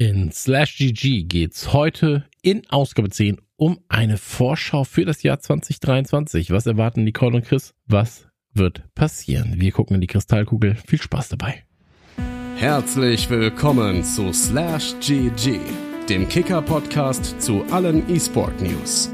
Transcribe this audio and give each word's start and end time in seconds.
In 0.00 0.32
Slash 0.32 0.78
GG 0.78 1.24
geht's 1.24 1.74
heute 1.74 2.24
in 2.40 2.62
Ausgabe 2.70 3.10
10 3.10 3.36
um 3.56 3.80
eine 3.90 4.16
Vorschau 4.16 4.84
für 4.84 5.04
das 5.04 5.22
Jahr 5.22 5.40
2023. 5.40 6.50
Was 6.52 6.64
erwarten 6.64 7.04
Nicole 7.04 7.36
und 7.36 7.44
Chris? 7.44 7.74
Was 7.86 8.26
wird 8.54 8.82
passieren? 8.94 9.60
Wir 9.60 9.72
gucken 9.72 9.96
in 9.96 10.00
die 10.00 10.06
Kristallkugel. 10.06 10.74
Viel 10.74 11.02
Spaß 11.02 11.28
dabei. 11.28 11.64
Herzlich 12.56 13.28
willkommen 13.28 14.02
zu 14.02 14.32
Slash 14.32 14.94
GG, 15.00 15.60
dem 16.08 16.26
Kicker-Podcast 16.26 17.38
zu 17.38 17.62
allen 17.64 18.08
E-Sport 18.08 18.62
News. 18.62 19.10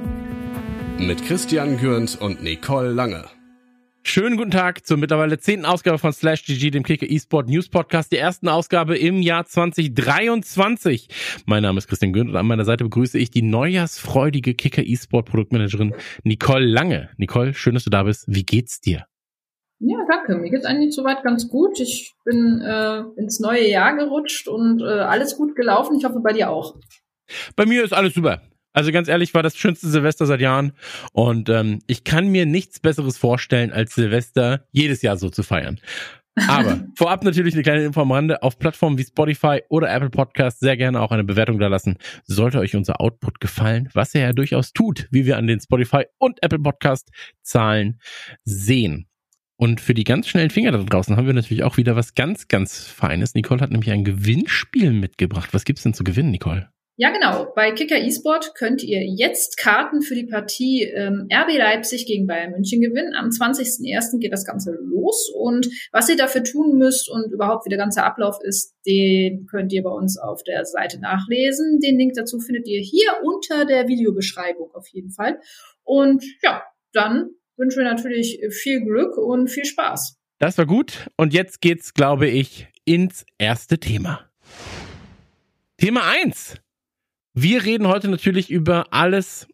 Mit 1.00 1.20
Christian 1.26 1.78
Gürnt 1.78 2.16
und 2.20 2.44
Nicole 2.44 2.92
Lange. 2.92 3.24
Schönen 4.08 4.36
guten 4.36 4.52
Tag 4.52 4.86
zur 4.86 4.98
mittlerweile 4.98 5.36
zehnten 5.36 5.66
Ausgabe 5.66 5.98
von 5.98 6.12
Slash 6.12 6.44
GG, 6.44 6.70
dem 6.70 6.84
Kicker 6.84 7.10
eSport 7.10 7.48
News 7.48 7.68
Podcast, 7.68 8.12
der 8.12 8.20
ersten 8.20 8.48
Ausgabe 8.48 8.96
im 8.96 9.20
Jahr 9.20 9.44
2023. 9.44 11.08
Mein 11.44 11.64
Name 11.64 11.78
ist 11.78 11.88
Christian 11.88 12.12
Günd 12.12 12.30
und 12.30 12.36
an 12.36 12.46
meiner 12.46 12.64
Seite 12.64 12.84
begrüße 12.84 13.18
ich 13.18 13.32
die 13.32 13.42
neujahrsfreudige 13.42 14.54
Kicker 14.54 14.86
eSport 14.86 15.28
Produktmanagerin 15.28 15.92
Nicole 16.22 16.64
Lange. 16.64 17.10
Nicole, 17.16 17.52
schön, 17.52 17.74
dass 17.74 17.82
du 17.82 17.90
da 17.90 18.04
bist. 18.04 18.26
Wie 18.28 18.44
geht's 18.44 18.80
dir? 18.80 19.06
Ja, 19.80 19.98
danke. 20.08 20.36
Mir 20.36 20.50
geht's 20.50 20.66
eigentlich 20.66 20.94
soweit 20.94 21.24
ganz 21.24 21.48
gut. 21.48 21.80
Ich 21.80 22.14
bin 22.24 22.62
äh, 22.64 23.02
ins 23.20 23.40
neue 23.40 23.68
Jahr 23.68 23.96
gerutscht 23.96 24.46
und 24.46 24.82
äh, 24.82 24.84
alles 24.84 25.36
gut 25.36 25.56
gelaufen. 25.56 25.96
Ich 25.98 26.04
hoffe 26.04 26.20
bei 26.20 26.32
dir 26.32 26.50
auch. 26.50 26.76
Bei 27.56 27.66
mir 27.66 27.82
ist 27.82 27.92
alles 27.92 28.14
super. 28.14 28.40
Also 28.76 28.92
ganz 28.92 29.08
ehrlich, 29.08 29.32
war 29.32 29.42
das 29.42 29.56
schönste 29.56 29.88
Silvester 29.88 30.26
seit 30.26 30.42
Jahren. 30.42 30.72
Und 31.14 31.48
ähm, 31.48 31.78
ich 31.86 32.04
kann 32.04 32.28
mir 32.28 32.44
nichts 32.44 32.78
Besseres 32.78 33.16
vorstellen, 33.16 33.72
als 33.72 33.94
Silvester 33.94 34.66
jedes 34.70 35.00
Jahr 35.00 35.16
so 35.16 35.30
zu 35.30 35.42
feiern. 35.42 35.80
Aber 36.46 36.84
vorab 36.94 37.24
natürlich 37.24 37.54
eine 37.54 37.62
kleine 37.62 37.84
Info 37.86 38.02
am 38.02 38.12
Rande. 38.12 38.42
Auf 38.42 38.58
Plattformen 38.58 38.98
wie 38.98 39.04
Spotify 39.04 39.62
oder 39.70 39.90
Apple 39.90 40.10
Podcast 40.10 40.60
sehr 40.60 40.76
gerne 40.76 41.00
auch 41.00 41.10
eine 41.10 41.24
Bewertung 41.24 41.58
da 41.58 41.68
lassen. 41.68 41.96
Sollte 42.24 42.58
euch 42.58 42.76
unser 42.76 43.00
Output 43.00 43.40
gefallen, 43.40 43.88
was 43.94 44.14
er 44.14 44.20
ja 44.20 44.32
durchaus 44.34 44.74
tut, 44.74 45.08
wie 45.10 45.24
wir 45.24 45.38
an 45.38 45.46
den 45.46 45.58
Spotify 45.58 46.04
und 46.18 46.42
Apple 46.42 46.58
Podcast 46.58 47.08
Zahlen 47.40 47.98
sehen. 48.44 49.08
Und 49.56 49.80
für 49.80 49.94
die 49.94 50.04
ganz 50.04 50.28
schnellen 50.28 50.50
Finger 50.50 50.72
da 50.72 50.82
draußen 50.82 51.16
haben 51.16 51.26
wir 51.26 51.32
natürlich 51.32 51.64
auch 51.64 51.78
wieder 51.78 51.96
was 51.96 52.14
ganz, 52.14 52.46
ganz 52.46 52.86
Feines. 52.88 53.32
Nicole 53.32 53.62
hat 53.62 53.70
nämlich 53.70 53.90
ein 53.90 54.04
Gewinnspiel 54.04 54.92
mitgebracht. 54.92 55.54
Was 55.54 55.64
gibt's 55.64 55.82
denn 55.82 55.94
zu 55.94 56.04
gewinnen, 56.04 56.30
Nicole? 56.30 56.68
Ja, 56.98 57.10
genau. 57.10 57.52
Bei 57.54 57.72
Kicker 57.72 57.98
eSport 58.02 58.54
könnt 58.54 58.82
ihr 58.82 59.04
jetzt 59.04 59.58
Karten 59.58 60.00
für 60.00 60.14
die 60.14 60.24
Partie 60.24 60.84
ähm, 60.84 61.28
RB 61.30 61.58
Leipzig 61.58 62.06
gegen 62.06 62.26
Bayern 62.26 62.52
München 62.52 62.80
gewinnen. 62.80 63.14
Am 63.14 63.28
20.01. 63.28 64.18
geht 64.18 64.32
das 64.32 64.46
Ganze 64.46 64.72
los. 64.80 65.30
Und 65.34 65.68
was 65.92 66.08
ihr 66.08 66.16
dafür 66.16 66.42
tun 66.42 66.78
müsst 66.78 67.10
und 67.10 67.30
überhaupt 67.30 67.66
wie 67.66 67.68
der 67.68 67.78
ganze 67.78 68.02
Ablauf 68.02 68.38
ist, 68.42 68.74
den 68.86 69.46
könnt 69.46 69.74
ihr 69.74 69.82
bei 69.82 69.90
uns 69.90 70.18
auf 70.18 70.42
der 70.42 70.64
Seite 70.64 70.98
nachlesen. 70.98 71.80
Den 71.80 71.98
Link 71.98 72.14
dazu 72.14 72.40
findet 72.40 72.66
ihr 72.66 72.80
hier 72.80 73.10
unter 73.22 73.66
der 73.66 73.88
Videobeschreibung 73.88 74.70
auf 74.72 74.88
jeden 74.88 75.10
Fall. 75.10 75.38
Und 75.84 76.24
ja, 76.42 76.62
dann 76.94 77.28
wünschen 77.58 77.78
wir 77.78 77.90
natürlich 77.90 78.40
viel 78.50 78.80
Glück 78.82 79.18
und 79.18 79.48
viel 79.48 79.66
Spaß. 79.66 80.16
Das 80.38 80.56
war 80.56 80.64
gut. 80.64 81.10
Und 81.18 81.34
jetzt 81.34 81.60
geht's, 81.60 81.92
glaube 81.92 82.26
ich, 82.26 82.68
ins 82.86 83.26
erste 83.36 83.78
Thema. 83.78 84.30
Thema 85.76 86.08
eins. 86.08 86.56
Wir 87.38 87.64
reden 87.64 87.86
heute 87.86 88.08
natürlich 88.08 88.50
über 88.50 88.94
alles, 88.94 89.46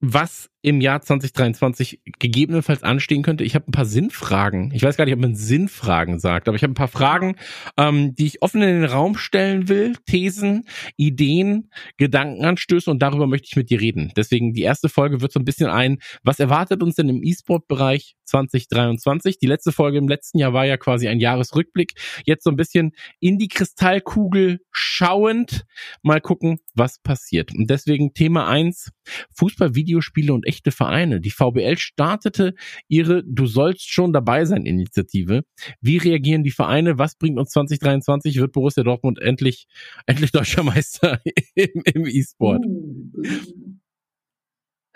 was 0.00 0.50
im 0.64 0.80
Jahr 0.80 1.02
2023 1.02 2.00
gegebenenfalls 2.18 2.82
anstehen 2.82 3.22
könnte. 3.22 3.44
Ich 3.44 3.54
habe 3.54 3.68
ein 3.68 3.72
paar 3.72 3.84
Sinnfragen. 3.84 4.72
Ich 4.72 4.82
weiß 4.82 4.96
gar 4.96 5.04
nicht, 5.04 5.12
ob 5.12 5.20
man 5.20 5.34
Sinnfragen 5.34 6.18
sagt, 6.18 6.48
aber 6.48 6.56
ich 6.56 6.62
habe 6.62 6.72
ein 6.72 6.74
paar 6.74 6.88
Fragen, 6.88 7.36
ähm, 7.76 8.14
die 8.14 8.24
ich 8.24 8.40
offen 8.40 8.62
in 8.62 8.80
den 8.80 8.84
Raum 8.84 9.18
stellen 9.18 9.68
will. 9.68 9.92
Thesen, 10.06 10.64
Ideen, 10.96 11.68
Gedankenanstöße 11.98 12.90
und 12.90 13.02
darüber 13.02 13.26
möchte 13.26 13.46
ich 13.50 13.56
mit 13.56 13.68
dir 13.68 13.78
reden. 13.78 14.10
Deswegen 14.16 14.54
die 14.54 14.62
erste 14.62 14.88
Folge 14.88 15.20
wird 15.20 15.32
so 15.32 15.38
ein 15.38 15.44
bisschen 15.44 15.68
ein, 15.68 15.98
was 16.22 16.40
erwartet 16.40 16.82
uns 16.82 16.94
denn 16.94 17.10
im 17.10 17.22
E-Sport-Bereich 17.22 18.16
2023? 18.24 19.38
Die 19.38 19.46
letzte 19.46 19.70
Folge 19.70 19.98
im 19.98 20.08
letzten 20.08 20.38
Jahr 20.38 20.54
war 20.54 20.64
ja 20.64 20.78
quasi 20.78 21.08
ein 21.08 21.20
Jahresrückblick. 21.20 21.92
Jetzt 22.24 22.42
so 22.42 22.48
ein 22.48 22.56
bisschen 22.56 22.92
in 23.20 23.36
die 23.36 23.48
Kristallkugel 23.48 24.60
schauend 24.70 25.66
mal 26.02 26.22
gucken, 26.22 26.60
was 26.74 27.00
passiert. 27.00 27.54
Und 27.54 27.68
deswegen 27.68 28.14
Thema 28.14 28.48
eins: 28.48 28.92
Fußball, 29.34 29.74
Videospiele 29.74 30.32
und 30.32 30.46
echte 30.54 30.70
Vereine. 30.70 31.20
Die 31.20 31.30
VBL 31.30 31.76
startete 31.76 32.54
ihre 32.88 33.22
Du 33.24 33.46
sollst 33.46 33.90
schon 33.90 34.12
dabei 34.12 34.44
sein 34.44 34.64
Initiative. 34.64 35.44
Wie 35.80 35.98
reagieren 35.98 36.44
die 36.44 36.50
Vereine? 36.50 36.98
Was 36.98 37.16
bringt 37.16 37.38
uns 37.38 37.50
2023? 37.50 38.38
Wird 38.38 38.52
Borussia 38.52 38.82
Dortmund 38.82 39.20
endlich, 39.20 39.66
endlich 40.06 40.32
deutscher 40.32 40.62
Meister 40.62 41.20
im, 41.54 41.82
im 41.84 42.06
E-Sport? 42.06 42.64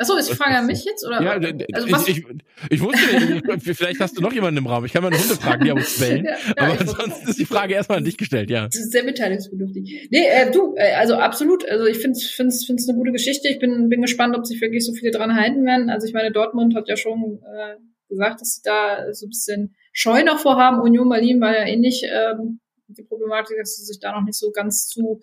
Achso, 0.01 0.17
ist 0.17 0.31
die 0.31 0.37
Frage 0.37 0.57
an 0.57 0.67
mich 0.67 0.85
jetzt? 0.85 1.05
Oder? 1.05 1.21
Ja, 1.21 1.33
also, 1.33 1.91
was? 1.91 2.07
Ich, 2.07 2.19
ich, 2.19 2.25
ich 2.71 2.81
wusste 2.81 3.43
nicht, 3.43 3.77
vielleicht 3.77 3.99
hast 3.99 4.17
du 4.17 4.23
noch 4.23 4.33
jemanden 4.33 4.59
im 4.59 4.67
Raum. 4.69 4.85
Ich 4.85 4.93
kann 4.93 5.03
meine 5.03 5.19
Hunde 5.19 5.35
fragen, 5.35 5.65
die 5.65 5.71
haben 5.71 5.79
uns 5.79 5.99
bellen. 5.99 6.25
ja, 6.25 6.37
aber 6.57 6.81
ansonsten 6.81 7.29
ist 7.29 7.39
die 7.39 7.45
Frage 7.45 7.75
erstmal 7.75 7.99
an 7.99 8.05
dich 8.05 8.17
gestellt, 8.17 8.49
ja. 8.49 8.67
Das 8.67 8.77
ist 8.77 8.93
sehr 8.93 9.03
mitteilungsbedürftig. 9.03 10.09
Nee, 10.13 10.25
äh, 10.25 10.53
du, 10.53 10.77
äh, 10.77 10.95
also 10.95 11.15
absolut. 11.15 11.69
Also 11.69 11.87
ich 11.87 11.99
finde 11.99 12.17
es 12.17 12.31
find's, 12.31 12.65
find's 12.65 12.89
eine 12.89 12.97
gute 12.97 13.11
Geschichte. 13.11 13.49
Ich 13.49 13.59
bin, 13.59 13.89
bin 13.89 14.01
gespannt, 14.01 14.37
ob 14.37 14.47
sich 14.47 14.61
wirklich 14.61 14.87
so 14.87 14.93
viele 14.93 15.11
dran 15.11 15.35
halten 15.35 15.67
werden. 15.67 15.91
Also 15.91 16.07
ich 16.07 16.15
meine, 16.15 16.31
Dortmund 16.31 16.77
hat 16.77 16.89
ja 16.89 16.97
schon 16.97 17.41
äh, 17.43 17.75
gesagt, 18.09 18.41
dass 18.41 18.55
sie 18.55 18.63
da 18.63 19.13
so 19.13 19.27
ein 19.27 19.31
bisschen 19.31 19.75
Scheu 19.93 20.23
noch 20.23 20.39
vorhaben. 20.39 20.81
Union 20.81 21.09
Berlin 21.09 21.41
war 21.41 21.53
ja 21.53 21.67
ähnlich 21.67 22.05
ähm, 22.05 22.61
die 22.87 23.03
Problematik, 23.03 23.57
dass 23.59 23.77
sie 23.77 23.85
sich 23.85 23.99
da 24.01 24.13
noch 24.13 24.25
nicht 24.25 24.39
so 24.39 24.51
ganz 24.53 24.87
zu 24.87 25.21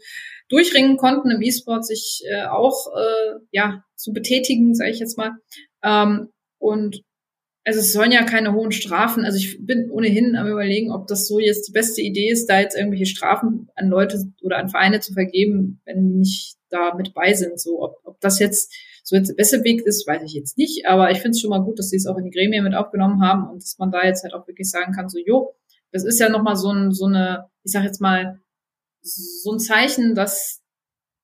durchringen 0.49 0.97
konnten, 0.97 1.31
im 1.31 1.41
E-Sport 1.41 1.85
sich 1.85 2.23
äh, 2.29 2.45
auch 2.45 2.87
äh, 2.95 3.39
ja 3.51 3.83
zu 3.95 4.13
betätigen, 4.13 4.75
sage 4.75 4.91
ich 4.91 4.99
jetzt 4.99 5.17
mal. 5.17 5.31
Ähm, 5.83 6.29
und 6.59 7.01
also 7.65 7.79
es 7.79 7.93
sollen 7.93 8.11
ja 8.11 8.23
keine 8.23 8.53
hohen 8.53 8.71
Strafen. 8.71 9.25
Also 9.25 9.37
ich 9.39 9.57
bin 9.65 9.89
ohnehin 9.89 10.35
am 10.35 10.47
überlegen, 10.47 10.91
ob 10.91 11.07
das 11.07 11.27
so 11.27 11.39
jetzt 11.39 11.67
die 11.67 11.71
beste 11.71 12.01
Idee 12.01 12.29
ist, 12.29 12.47
da 12.47 12.59
jetzt 12.59 12.77
irgendwelche 12.77 13.07
Strafen 13.07 13.69
an 13.75 13.89
Leute 13.89 14.23
oder 14.43 14.57
an 14.57 14.69
Vereine 14.69 14.99
zu 14.99 15.13
vergeben, 15.13 15.81
wenn 15.85 16.07
die 16.07 16.17
nicht 16.19 16.57
da 16.69 16.93
mit 16.93 17.15
bei 17.15 17.33
sind. 17.33 17.59
So, 17.59 17.81
ob, 17.81 17.97
ob 18.03 18.19
das 18.21 18.37
jetzt 18.39 18.71
so 19.03 19.15
jetzt 19.15 19.29
der 19.29 19.35
beste 19.35 19.63
Weg 19.63 19.81
ist, 19.83 20.07
weiß 20.07 20.21
ich 20.23 20.33
jetzt 20.33 20.57
nicht. 20.59 20.85
Aber 20.85 21.09
ich 21.09 21.17
finde 21.17 21.31
es 21.31 21.41
schon 21.41 21.49
mal 21.49 21.63
gut, 21.63 21.79
dass 21.79 21.89
sie 21.89 21.97
es 21.97 22.05
auch 22.05 22.17
in 22.17 22.25
die 22.25 22.31
Gremien 22.31 22.63
mit 22.63 22.75
aufgenommen 22.75 23.21
haben 23.21 23.49
und 23.49 23.63
dass 23.63 23.77
man 23.79 23.91
da 23.91 24.03
jetzt 24.03 24.23
halt 24.23 24.33
auch 24.33 24.47
wirklich 24.47 24.69
sagen 24.69 24.93
kann, 24.93 25.09
so, 25.09 25.17
jo, 25.19 25.55
das 25.91 26.03
ist 26.03 26.19
ja 26.19 26.29
nochmal 26.29 26.55
so, 26.55 26.71
ein, 26.71 26.91
so 26.91 27.05
eine, 27.05 27.45
ich 27.63 27.71
sag 27.71 27.83
jetzt 27.83 28.01
mal, 28.01 28.39
so 29.05 29.53
ein 29.53 29.59
Zeichen, 29.59 30.15
dass 30.15 30.61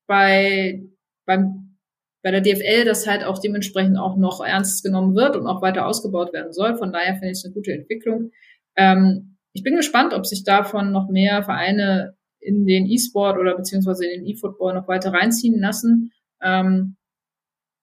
bei, 0.08 0.84
beim, 1.25 1.78
bei 2.24 2.31
der 2.31 2.42
DFL 2.42 2.86
das 2.86 3.08
halt 3.08 3.24
auch 3.24 3.40
dementsprechend 3.40 3.97
auch 3.97 4.18
noch 4.18 4.42
ernst 4.42 4.84
genommen 4.84 5.16
wird 5.16 5.36
und 5.36 5.47
auch 5.47 5.62
weiter 5.62 5.88
ausgebaut 5.88 6.34
werden 6.34 6.53
soll. 6.53 6.78
Von 6.78 6.91
daher 6.91 7.14
finde 7.14 7.30
ich 7.30 7.40
es 7.40 7.46
eine 7.46 7.53
gute 7.53 7.74
Entwicklung. 7.74 8.31
Ähm, 8.75 9.38
ich 9.53 9.64
bin 9.64 9.75
gespannt, 9.75 10.14
ob 10.14 10.25
sich 10.25 10.44
davon 10.44 10.91
noch 10.91 11.09
mehr 11.09 11.44
Vereine 11.44 12.16
in 12.40 12.66
den 12.66 12.88
E-Sport 12.88 13.38
oder 13.38 13.56
beziehungsweise 13.56 14.06
in 14.06 14.22
den 14.22 14.28
E-Football 14.28 14.74
noch 14.74 14.88
weiter 14.88 15.14
reinziehen 15.14 15.59
lassen. 15.59 16.12
Ähm, 16.41 16.96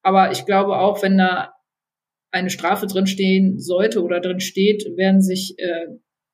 aber 0.01 0.31
ich 0.31 0.45
glaube 0.45 0.77
auch, 0.77 1.01
wenn 1.03 1.17
da 1.17 1.53
eine 2.31 2.49
Strafe 2.49 2.87
drinstehen 2.87 3.59
sollte 3.59 4.03
oder 4.03 4.19
drin 4.19 4.39
steht, 4.39 4.85
werden 4.97 5.21
sich 5.21 5.55
äh, 5.57 5.87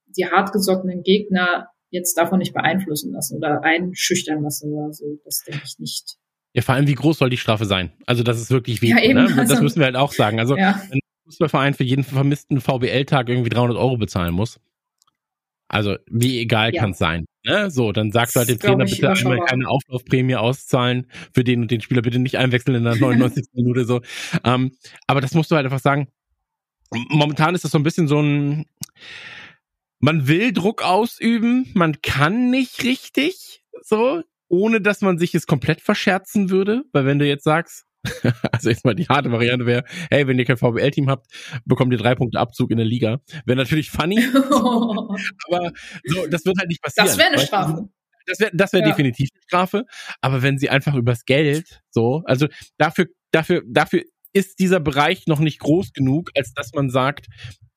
die 0.07 0.25
hartgesottenen 0.25 1.03
Gegner 1.03 1.69
jetzt 1.95 2.17
davon 2.17 2.39
nicht 2.39 2.53
beeinflussen 2.53 3.11
lassen 3.11 3.37
oder 3.37 3.63
einschüchtern 3.63 4.43
lassen 4.43 4.73
oder 4.73 4.93
so. 4.93 5.05
Das 5.23 5.43
denke 5.47 5.63
ich 5.65 5.79
nicht. 5.79 6.17
Ja, 6.53 6.61
vor 6.61 6.75
allem, 6.75 6.87
wie 6.87 6.95
groß 6.95 7.17
soll 7.17 7.29
die 7.29 7.37
Strafe 7.37 7.65
sein? 7.65 7.91
Also, 8.05 8.23
das 8.23 8.39
ist 8.39 8.51
wirklich 8.51 8.81
wenig. 8.81 8.95
Ja, 8.95 9.03
eben, 9.03 9.25
ne? 9.25 9.33
Das 9.35 9.51
also, 9.51 9.63
müssen 9.63 9.79
wir 9.79 9.85
halt 9.85 9.97
auch 9.97 10.13
sagen. 10.13 10.39
Also, 10.39 10.55
ja. 10.55 10.81
wenn 10.89 10.99
ein 10.99 11.25
Fußballverein 11.25 11.73
für 11.73 11.83
jeden 11.83 12.03
vermissten 12.03 12.61
VBL-Tag 12.61 13.27
irgendwie 13.27 13.49
300 13.49 13.77
Euro 13.77 13.97
bezahlen 13.97 14.33
muss, 14.33 14.59
also, 15.67 15.97
wie 16.09 16.39
egal 16.39 16.73
ja. 16.73 16.81
kann 16.81 16.91
es 16.91 16.97
sein. 16.97 17.25
Ne? 17.43 17.69
So, 17.71 17.91
dann 17.91 18.11
sagst 18.11 18.35
du 18.35 18.39
halt 18.39 18.49
dem 18.49 18.59
Trainer 18.59 18.85
bitte 18.85 19.11
einmal 19.11 19.39
keine 19.39 19.67
Auflaufprämie 19.67 20.35
auszahlen 20.35 21.07
für 21.33 21.43
den 21.43 21.63
und 21.63 21.71
den 21.71 21.81
Spieler 21.81 22.01
bitte 22.01 22.19
nicht 22.19 22.37
einwechseln 22.37 22.77
in 22.77 22.83
der 22.83 22.95
99. 22.99 23.47
Minute 23.53 23.85
so. 23.85 24.01
Ähm, 24.43 24.71
aber 25.07 25.21
das 25.21 25.33
musst 25.33 25.51
du 25.51 25.55
halt 25.55 25.65
einfach 25.65 25.79
sagen. 25.79 26.07
Momentan 27.09 27.55
ist 27.55 27.63
das 27.63 27.71
so 27.71 27.79
ein 27.79 27.83
bisschen 27.83 28.07
so 28.07 28.21
ein, 28.21 28.65
man 30.05 30.27
will 30.27 30.53
Druck 30.53 30.83
ausüben, 30.83 31.71
man 31.73 31.99
kann 32.03 32.51
nicht 32.51 32.83
richtig, 32.83 33.63
so, 33.81 34.21
ohne 34.47 34.79
dass 34.79 35.01
man 35.01 35.17
sich 35.17 35.33
es 35.33 35.47
komplett 35.47 35.81
verscherzen 35.81 36.51
würde, 36.51 36.83
weil 36.93 37.07
wenn 37.07 37.17
du 37.17 37.25
jetzt 37.25 37.43
sagst, 37.43 37.85
also 38.51 38.69
jetzt 38.69 38.85
mal 38.85 38.93
die 38.93 39.07
harte 39.07 39.31
Variante 39.31 39.65
wäre, 39.65 39.83
hey, 40.11 40.27
wenn 40.27 40.37
ihr 40.37 40.45
kein 40.45 40.57
VBL-Team 40.57 41.09
habt, 41.09 41.25
bekommt 41.65 41.91
ihr 41.91 41.97
drei 41.97 42.13
Punkte 42.13 42.39
Abzug 42.39 42.69
in 42.69 42.77
der 42.77 42.85
Liga. 42.85 43.19
Wäre 43.47 43.57
natürlich 43.57 43.89
funny, 43.89 44.19
aber 45.47 45.71
so, 46.03 46.27
das 46.27 46.45
wird 46.45 46.59
halt 46.59 46.69
nicht 46.69 46.83
passieren. 46.83 47.07
Das 47.07 47.17
wäre 47.17 47.29
eine 47.29 47.39
Strafe. 47.39 47.89
Das 48.27 48.39
wäre 48.39 48.51
das 48.53 48.73
wär 48.73 48.81
ja. 48.81 48.87
definitiv 48.87 49.29
eine 49.33 49.41
Strafe. 49.41 49.85
Aber 50.21 50.43
wenn 50.43 50.59
sie 50.59 50.69
einfach 50.69 50.93
übers 50.93 51.25
Geld 51.25 51.81
so, 51.89 52.21
also 52.25 52.47
dafür, 52.77 53.07
dafür, 53.31 53.63
dafür 53.67 54.03
ist 54.33 54.59
dieser 54.59 54.79
Bereich 54.79 55.25
noch 55.25 55.39
nicht 55.39 55.59
groß 55.59 55.93
genug, 55.93 56.29
als 56.35 56.53
dass 56.53 56.73
man 56.73 56.91
sagt, 56.91 57.25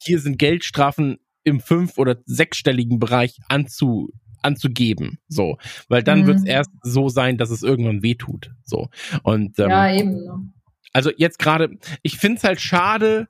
hier 0.02 0.20
sind 0.20 0.38
Geldstrafen 0.38 1.16
im 1.44 1.60
fünf- 1.60 1.98
oder 1.98 2.16
sechsstelligen 2.24 2.98
Bereich 2.98 3.38
anzu, 3.48 4.10
anzugeben. 4.42 5.18
So. 5.28 5.58
Weil 5.88 6.02
dann 6.02 6.22
mhm. 6.22 6.26
wird 6.26 6.36
es 6.38 6.44
erst 6.44 6.70
so 6.82 7.08
sein, 7.08 7.38
dass 7.38 7.50
es 7.50 7.62
irgendwann 7.62 8.02
wehtut. 8.02 8.50
So. 8.64 8.88
Und 9.22 9.58
ähm, 9.58 9.70
ja, 9.70 9.92
eben. 9.92 10.24
Ne? 10.24 10.52
Also 10.92 11.10
jetzt 11.16 11.38
gerade, 11.38 11.70
ich 12.02 12.18
finde 12.18 12.38
es 12.38 12.44
halt 12.44 12.60
schade, 12.60 13.28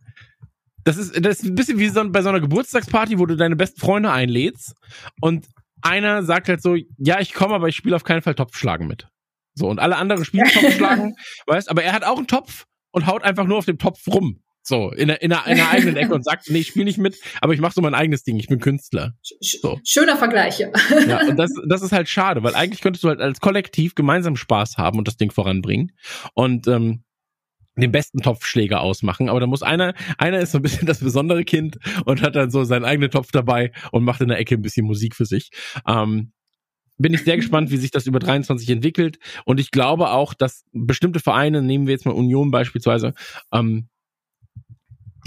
das 0.84 0.96
ist, 0.96 1.24
das 1.24 1.40
ist 1.40 1.44
ein 1.44 1.54
bisschen 1.54 1.78
wie 1.78 1.88
so, 1.88 2.08
bei 2.10 2.22
so 2.22 2.28
einer 2.28 2.40
Geburtstagsparty, 2.40 3.18
wo 3.18 3.26
du 3.26 3.36
deine 3.36 3.56
besten 3.56 3.80
Freunde 3.80 4.10
einlädst 4.10 4.74
und 5.20 5.46
einer 5.82 6.22
sagt 6.22 6.48
halt 6.48 6.62
so, 6.62 6.76
ja, 6.96 7.20
ich 7.20 7.34
komme, 7.34 7.54
aber 7.54 7.68
ich 7.68 7.76
spiele 7.76 7.96
auf 7.96 8.04
keinen 8.04 8.22
Fall 8.22 8.34
Topfschlagen 8.34 8.86
mit. 8.86 9.08
So, 9.54 9.68
und 9.68 9.80
alle 9.80 9.96
anderen 9.96 10.24
spielen 10.24 10.48
Topfschlagen, 10.48 11.16
weißt, 11.46 11.70
aber 11.70 11.82
er 11.82 11.92
hat 11.92 12.04
auch 12.04 12.16
einen 12.16 12.26
Topf 12.26 12.66
und 12.90 13.06
haut 13.06 13.22
einfach 13.22 13.44
nur 13.44 13.58
auf 13.58 13.64
dem 13.64 13.78
Topf 13.78 14.06
rum. 14.06 14.40
So, 14.68 14.90
in 14.90 15.08
in 15.08 15.30
der, 15.30 15.46
in 15.46 15.56
der 15.56 15.70
eigenen 15.70 15.96
Ecke 15.96 16.14
und 16.14 16.24
sagt, 16.24 16.50
nee, 16.50 16.58
ich 16.58 16.68
spiele 16.68 16.84
nicht 16.84 16.98
mit, 16.98 17.16
aber 17.40 17.54
ich 17.54 17.60
mache 17.60 17.72
so 17.72 17.80
mein 17.80 17.94
eigenes 17.94 18.22
Ding, 18.22 18.36
ich 18.36 18.48
bin 18.48 18.60
Künstler. 18.60 19.14
So. 19.40 19.80
Schöner 19.82 20.18
Vergleich, 20.18 20.58
ja. 20.58 20.68
ja. 21.08 21.26
Und 21.26 21.38
das, 21.38 21.50
das 21.66 21.80
ist 21.80 21.92
halt 21.92 22.10
schade, 22.10 22.42
weil 22.42 22.54
eigentlich 22.54 22.82
könntest 22.82 23.02
du 23.02 23.08
halt 23.08 23.22
als 23.22 23.40
Kollektiv 23.40 23.94
gemeinsam 23.94 24.36
Spaß 24.36 24.76
haben 24.76 24.98
und 24.98 25.08
das 25.08 25.16
Ding 25.16 25.30
voranbringen. 25.30 25.92
Und 26.34 26.68
ähm, 26.68 27.02
den 27.76 27.92
besten 27.92 28.20
Topfschläger 28.20 28.80
ausmachen, 28.80 29.30
aber 29.30 29.40
da 29.40 29.46
muss 29.46 29.62
einer, 29.62 29.94
einer 30.18 30.40
ist 30.40 30.52
so 30.52 30.58
ein 30.58 30.62
bisschen 30.62 30.86
das 30.86 31.00
besondere 31.00 31.44
Kind 31.44 31.78
und 32.04 32.20
hat 32.20 32.36
dann 32.36 32.50
so 32.50 32.64
seinen 32.64 32.84
eigenen 32.84 33.10
Topf 33.10 33.30
dabei 33.32 33.72
und 33.90 34.04
macht 34.04 34.20
in 34.20 34.28
der 34.28 34.38
Ecke 34.38 34.56
ein 34.56 34.62
bisschen 34.62 34.84
Musik 34.84 35.14
für 35.14 35.24
sich. 35.24 35.50
Ähm, 35.86 36.32
bin 36.98 37.14
ich 37.14 37.24
sehr 37.24 37.36
gespannt, 37.36 37.70
wie 37.70 37.78
sich 37.78 37.92
das 37.92 38.06
über 38.06 38.18
23 38.18 38.68
entwickelt 38.68 39.18
und 39.46 39.60
ich 39.60 39.70
glaube 39.70 40.10
auch, 40.10 40.34
dass 40.34 40.64
bestimmte 40.72 41.20
Vereine, 41.20 41.62
nehmen 41.62 41.86
wir 41.86 41.92
jetzt 41.92 42.04
mal 42.04 42.12
Union 42.12 42.50
beispielsweise, 42.50 43.14
ähm, 43.50 43.88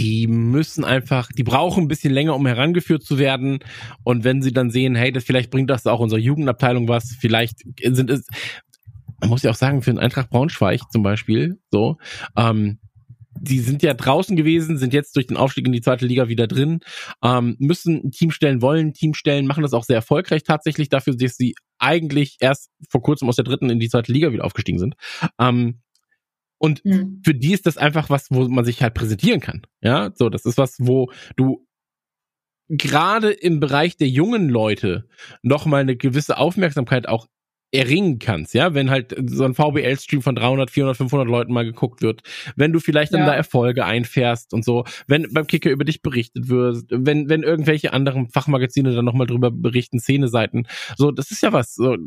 die 0.02 0.26
müssen 0.26 0.84
einfach, 0.84 1.32
die 1.32 1.44
brauchen 1.44 1.84
ein 1.84 1.88
bisschen 1.88 2.12
länger, 2.12 2.36
um 2.36 2.48
herangeführt 2.48 3.04
zu 3.04 3.20
werden. 3.20 3.60
Und 4.04 4.24
wenn 4.24 4.42
sie 4.42 4.52
dann 4.52 4.72
sehen, 4.72 4.96
hey, 4.96 5.12
das 5.12 5.24
vielleicht 5.24 5.52
bringt 5.52 5.70
das 5.70 5.86
auch 5.86 6.00
unserer 6.00 6.20
Jugendabteilung 6.20 6.88
was, 6.88 7.16
vielleicht 7.20 7.60
sind 7.84 8.10
es, 8.10 8.26
man 9.20 9.30
muss 9.30 9.44
ja 9.44 9.52
auch 9.52 9.56
sagen, 9.56 9.84
für 9.84 9.92
den 9.92 10.00
Eintracht 10.00 10.32
Braunschweig 10.32 10.82
zum 10.92 11.04
Beispiel, 11.04 11.60
so, 11.70 11.98
ähm, 12.36 12.80
die 13.40 13.60
sind 13.60 13.84
ja 13.84 13.94
draußen 13.94 14.36
gewesen, 14.36 14.80
sind 14.80 14.92
jetzt 14.94 15.16
durch 15.16 15.28
den 15.28 15.38
Aufstieg 15.38 15.68
in 15.68 15.72
die 15.72 15.82
zweite 15.82 16.06
Liga 16.06 16.28
wieder 16.28 16.48
drin, 16.48 16.80
ähm, 17.24 17.56
müssen 17.60 18.02
ein 18.04 18.12
Team 18.12 18.32
stellen, 18.32 18.64
wollen 18.64 18.88
ein 18.88 18.94
Team 18.94 19.14
stellen, 19.14 19.46
machen 19.46 19.62
das 19.62 19.74
auch 19.74 19.84
sehr 19.84 19.98
erfolgreich 19.98 20.42
tatsächlich 20.44 20.90
dafür, 20.90 21.16
dass 21.16 21.38
sie 21.38 21.54
eigentlich 21.78 22.38
erst 22.40 22.72
vor 22.90 23.04
kurzem 23.04 23.30
aus 23.30 23.36
der 23.36 23.46
dritten 23.46 23.70
in 23.70 23.80
die 23.80 23.90
zweite 23.90 24.12
Liga 24.12 24.34
wieder 24.34 24.46
aufgestiegen 24.46 24.80
sind. 24.80 24.96
Ähm, 25.40 25.81
und 26.62 26.86
mhm. 26.86 27.22
für 27.26 27.34
die 27.34 27.54
ist 27.54 27.66
das 27.66 27.78
einfach 27.78 28.12
was, 28.12 28.30
wo 28.30 28.48
man 28.48 28.64
sich 28.64 28.84
halt 28.84 28.94
präsentieren 28.94 29.40
kann. 29.40 29.64
Ja, 29.82 30.12
so, 30.14 30.30
das 30.30 30.46
ist 30.46 30.60
was, 30.60 30.76
wo 30.78 31.12
du 31.36 31.66
gerade 32.70 33.32
im 33.32 33.60
Bereich 33.60 33.98
der 33.98 34.10
jungen 34.10 34.48
Leute 34.48 35.08
noch 35.42 35.66
mal 35.66 35.82
eine 35.82 35.96
gewisse 35.96 36.38
Aufmerksamkeit 36.38 37.08
auch 37.08 37.28
erringen 37.74 38.20
kannst, 38.20 38.54
ja, 38.54 38.76
wenn 38.76 38.92
halt 38.92 39.16
so 39.28 39.44
ein 39.44 39.56
VBL-Stream 39.56 40.22
von 40.22 40.36
300, 40.36 40.70
400, 40.70 40.98
500 40.98 41.28
Leuten 41.28 41.52
mal 41.52 41.66
geguckt 41.66 42.04
wird, 42.04 42.22
wenn 42.56 42.74
du 42.74 42.80
vielleicht 42.80 43.14
dann 43.14 43.22
ja. 43.22 43.28
da 43.28 43.34
Erfolge 43.34 43.86
einfährst 43.86 44.54
und 44.54 44.64
so, 44.64 44.84
wenn 45.08 45.34
beim 45.34 45.48
Kicker 45.48 45.72
über 45.72 45.86
dich 45.86 46.04
berichtet 46.04 46.48
wird, 46.48 46.86
wenn 46.90 47.28
wenn 47.28 47.42
irgendwelche 47.42 47.94
anderen 47.94 48.28
Fachmagazine 48.30 48.94
dann 48.94 49.06
nochmal 49.06 49.26
drüber 49.26 49.50
berichten, 49.50 50.00
Szeneseiten, 50.00 50.68
so, 50.96 51.12
das 51.12 51.32
ist 51.32 51.42
ja 51.42 51.54
was. 51.54 51.74
So. 51.74 51.98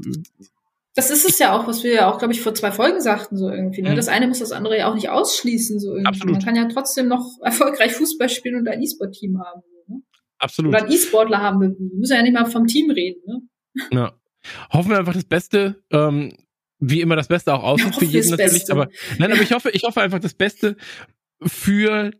Das 0.94 1.10
ist 1.10 1.28
es 1.28 1.38
ja 1.38 1.56
auch, 1.58 1.66
was 1.66 1.82
wir 1.82 1.92
ja 1.92 2.12
auch, 2.12 2.18
glaube 2.18 2.34
ich, 2.34 2.40
vor 2.40 2.54
zwei 2.54 2.70
Folgen 2.70 3.00
sagten, 3.00 3.36
so 3.36 3.48
irgendwie. 3.48 3.82
Ne? 3.82 3.90
Mhm. 3.90 3.96
Das 3.96 4.08
eine 4.08 4.28
muss 4.28 4.38
das 4.38 4.52
andere 4.52 4.78
ja 4.78 4.88
auch 4.88 4.94
nicht 4.94 5.08
ausschließen, 5.08 5.80
so 5.80 5.90
irgendwie. 5.90 6.06
Absolut. 6.06 6.32
Man 6.34 6.44
kann 6.44 6.56
ja 6.56 6.66
trotzdem 6.66 7.08
noch 7.08 7.26
erfolgreich 7.42 7.92
Fußball 7.92 8.28
spielen 8.28 8.56
und 8.56 8.68
ein 8.68 8.80
E-Sport-Team 8.80 9.40
haben. 9.40 9.62
Ne? 9.88 10.02
Absolut. 10.38 10.74
Oder 10.74 10.84
ein 10.84 10.92
E-Sportler 10.92 11.38
haben. 11.38 11.60
Wir 11.60 11.74
müssen 11.98 12.14
ja 12.14 12.22
nicht 12.22 12.34
mal 12.34 12.46
vom 12.46 12.66
Team 12.66 12.90
reden. 12.90 13.20
Ne? 13.26 13.40
Ja. 13.92 14.12
Hoffen 14.72 14.90
wir 14.90 14.98
einfach 14.98 15.14
das 15.14 15.24
Beste. 15.24 15.82
Ähm, 15.90 16.32
wie 16.78 17.00
immer 17.00 17.16
das 17.16 17.28
Beste 17.28 17.52
auch 17.54 17.62
aussieht 17.64 17.94
für 17.94 18.04
jeden 18.04 18.30
natürlich. 18.30 18.70
Aber 18.70 18.88
nein, 19.18 19.32
aber 19.32 19.42
ich 19.42 19.52
hoffe, 19.52 19.70
ich 19.70 19.82
hoffe 19.84 20.00
einfach 20.00 20.20
das 20.20 20.34
Beste 20.34 20.76
für 21.42 22.12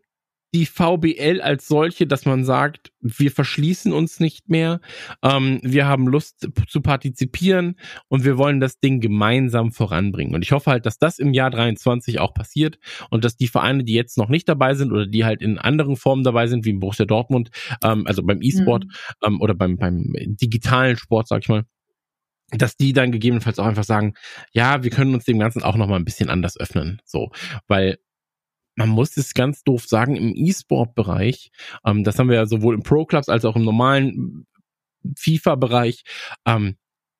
die 0.55 0.65
VBL 0.65 1.41
als 1.41 1.67
solche, 1.67 2.07
dass 2.07 2.25
man 2.25 2.45
sagt, 2.45 2.93
wir 3.01 3.29
verschließen 3.29 3.91
uns 3.91 4.21
nicht 4.21 4.47
mehr, 4.49 4.79
ähm, 5.21 5.59
wir 5.63 5.85
haben 5.85 6.07
Lust 6.07 6.47
zu 6.69 6.79
partizipieren 6.79 7.75
und 8.07 8.23
wir 8.23 8.37
wollen 8.37 8.61
das 8.61 8.79
Ding 8.79 9.01
gemeinsam 9.01 9.73
voranbringen. 9.73 10.33
Und 10.33 10.43
ich 10.43 10.53
hoffe 10.53 10.71
halt, 10.71 10.85
dass 10.85 10.97
das 10.97 11.19
im 11.19 11.33
Jahr 11.33 11.49
23 11.49 12.19
auch 12.19 12.33
passiert 12.33 12.79
und 13.09 13.25
dass 13.25 13.35
die 13.35 13.49
Vereine, 13.49 13.83
die 13.83 13.95
jetzt 13.95 14.17
noch 14.17 14.29
nicht 14.29 14.47
dabei 14.47 14.75
sind 14.75 14.93
oder 14.93 15.05
die 15.05 15.25
halt 15.25 15.41
in 15.41 15.57
anderen 15.57 15.97
Formen 15.97 16.23
dabei 16.23 16.47
sind, 16.47 16.63
wie 16.63 16.69
im 16.69 16.79
Borussia 16.79 17.05
Dortmund, 17.05 17.49
ähm, 17.83 18.07
also 18.07 18.23
beim 18.23 18.41
E-Sport 18.41 18.85
mhm. 18.85 18.91
ähm, 19.25 19.41
oder 19.41 19.55
beim, 19.55 19.75
beim 19.75 20.13
digitalen 20.13 20.95
Sport, 20.95 21.27
sag 21.27 21.41
ich 21.41 21.49
mal, 21.49 21.65
dass 22.51 22.77
die 22.77 22.93
dann 22.93 23.11
gegebenenfalls 23.11 23.59
auch 23.59 23.65
einfach 23.65 23.83
sagen, 23.83 24.13
ja, 24.53 24.83
wir 24.83 24.91
können 24.91 25.15
uns 25.15 25.25
dem 25.25 25.37
Ganzen 25.37 25.63
auch 25.63 25.75
noch 25.75 25.87
mal 25.87 25.97
ein 25.97 26.05
bisschen 26.05 26.29
anders 26.29 26.57
öffnen, 26.57 27.01
so, 27.03 27.31
weil 27.67 27.97
man 28.75 28.89
muss 28.89 29.17
es 29.17 29.33
ganz 29.33 29.63
doof 29.63 29.85
sagen, 29.85 30.15
im 30.15 30.33
E-Sport-Bereich, 30.35 31.51
ähm, 31.85 32.03
das 32.03 32.19
haben 32.19 32.29
wir 32.29 32.35
ja 32.35 32.45
sowohl 32.45 32.75
im 32.75 32.83
Pro-Clubs 32.83 33.29
als 33.29 33.45
auch 33.45 33.55
im 33.55 33.63
normalen 33.63 34.45
FIFA-Bereich, 35.17 36.03
ähm, 36.45 36.75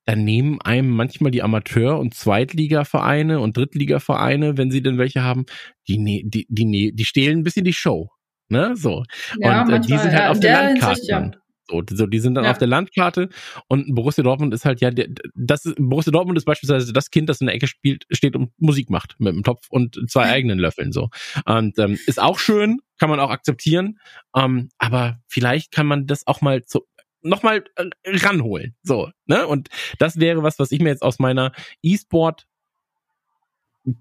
da 0.06 0.14
nehmen 0.14 0.60
einem 0.60 0.90
manchmal 0.90 1.32
die 1.32 1.42
Amateur- 1.42 1.98
und 1.98 2.14
Zweitliga-Vereine 2.14 3.40
und 3.40 3.56
Drittliga-Vereine, 3.56 4.56
wenn 4.56 4.70
sie 4.70 4.82
denn 4.82 4.98
welche 4.98 5.22
haben, 5.22 5.46
die, 5.88 5.98
ne, 5.98 6.22
die, 6.24 6.46
die, 6.48 6.64
die, 6.70 6.92
die 6.94 7.04
stehlen 7.04 7.40
ein 7.40 7.42
bisschen 7.42 7.64
die 7.64 7.72
Show. 7.72 8.10
Ne, 8.48 8.76
so. 8.76 9.02
Ja, 9.40 9.62
und 9.62 9.72
äh, 9.72 9.80
die 9.80 9.88
sind 9.88 10.12
halt 10.12 10.12
ja, 10.12 10.30
auf 10.30 10.38
der 10.38 10.62
Landkarte. 10.62 11.40
So, 11.68 11.82
so, 11.90 12.06
die 12.06 12.18
sind 12.18 12.34
dann 12.34 12.44
ja. 12.44 12.50
auf 12.50 12.58
der 12.58 12.68
Landkarte 12.68 13.28
und 13.68 13.94
Borussia 13.94 14.22
Dortmund 14.22 14.54
ist 14.54 14.64
halt 14.64 14.80
ja, 14.80 14.90
das 15.34 15.64
ist, 15.64 15.76
Borussia 15.78 16.12
Dortmund 16.12 16.38
ist 16.38 16.44
beispielsweise 16.44 16.92
das 16.92 17.10
Kind, 17.10 17.28
das 17.28 17.40
in 17.40 17.46
der 17.46 17.56
Ecke 17.56 17.66
spielt, 17.66 18.06
steht 18.10 18.36
und 18.36 18.50
Musik 18.58 18.90
macht 18.90 19.16
mit 19.18 19.32
einem 19.32 19.42
Topf 19.42 19.66
und 19.70 19.98
zwei 20.08 20.24
eigenen 20.24 20.58
Löffeln 20.58 20.92
so. 20.92 21.08
Und 21.44 21.78
ähm, 21.78 21.98
ist 22.06 22.20
auch 22.20 22.38
schön, 22.38 22.80
kann 22.98 23.10
man 23.10 23.20
auch 23.20 23.30
akzeptieren, 23.30 23.98
ähm, 24.34 24.68
aber 24.78 25.18
vielleicht 25.26 25.72
kann 25.72 25.86
man 25.86 26.06
das 26.06 26.26
auch 26.26 26.40
mal 26.40 26.64
zu, 26.64 26.86
nochmal 27.22 27.64
äh, 27.76 27.90
ranholen. 28.04 28.74
So, 28.82 29.10
ne? 29.26 29.46
Und 29.46 29.68
das 29.98 30.18
wäre 30.18 30.42
was, 30.42 30.58
was 30.58 30.72
ich 30.72 30.80
mir 30.80 30.90
jetzt 30.90 31.02
aus 31.02 31.18
meiner 31.18 31.52
E-Sport 31.82 32.46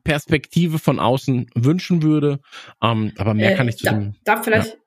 Perspektive 0.03 0.79
von 0.79 0.99
außen 0.99 1.51
wünschen 1.53 2.01
würde. 2.01 2.39
Ähm, 2.81 3.13
aber 3.17 3.33
mehr 3.33 3.53
äh, 3.53 3.55
kann 3.55 3.67
ich 3.67 3.77
zu 3.77 3.85
da, 3.85 3.93
dem. 3.93 4.15
Darf 4.23 4.43
vielleicht, 4.43 4.73
ja. 4.73 4.79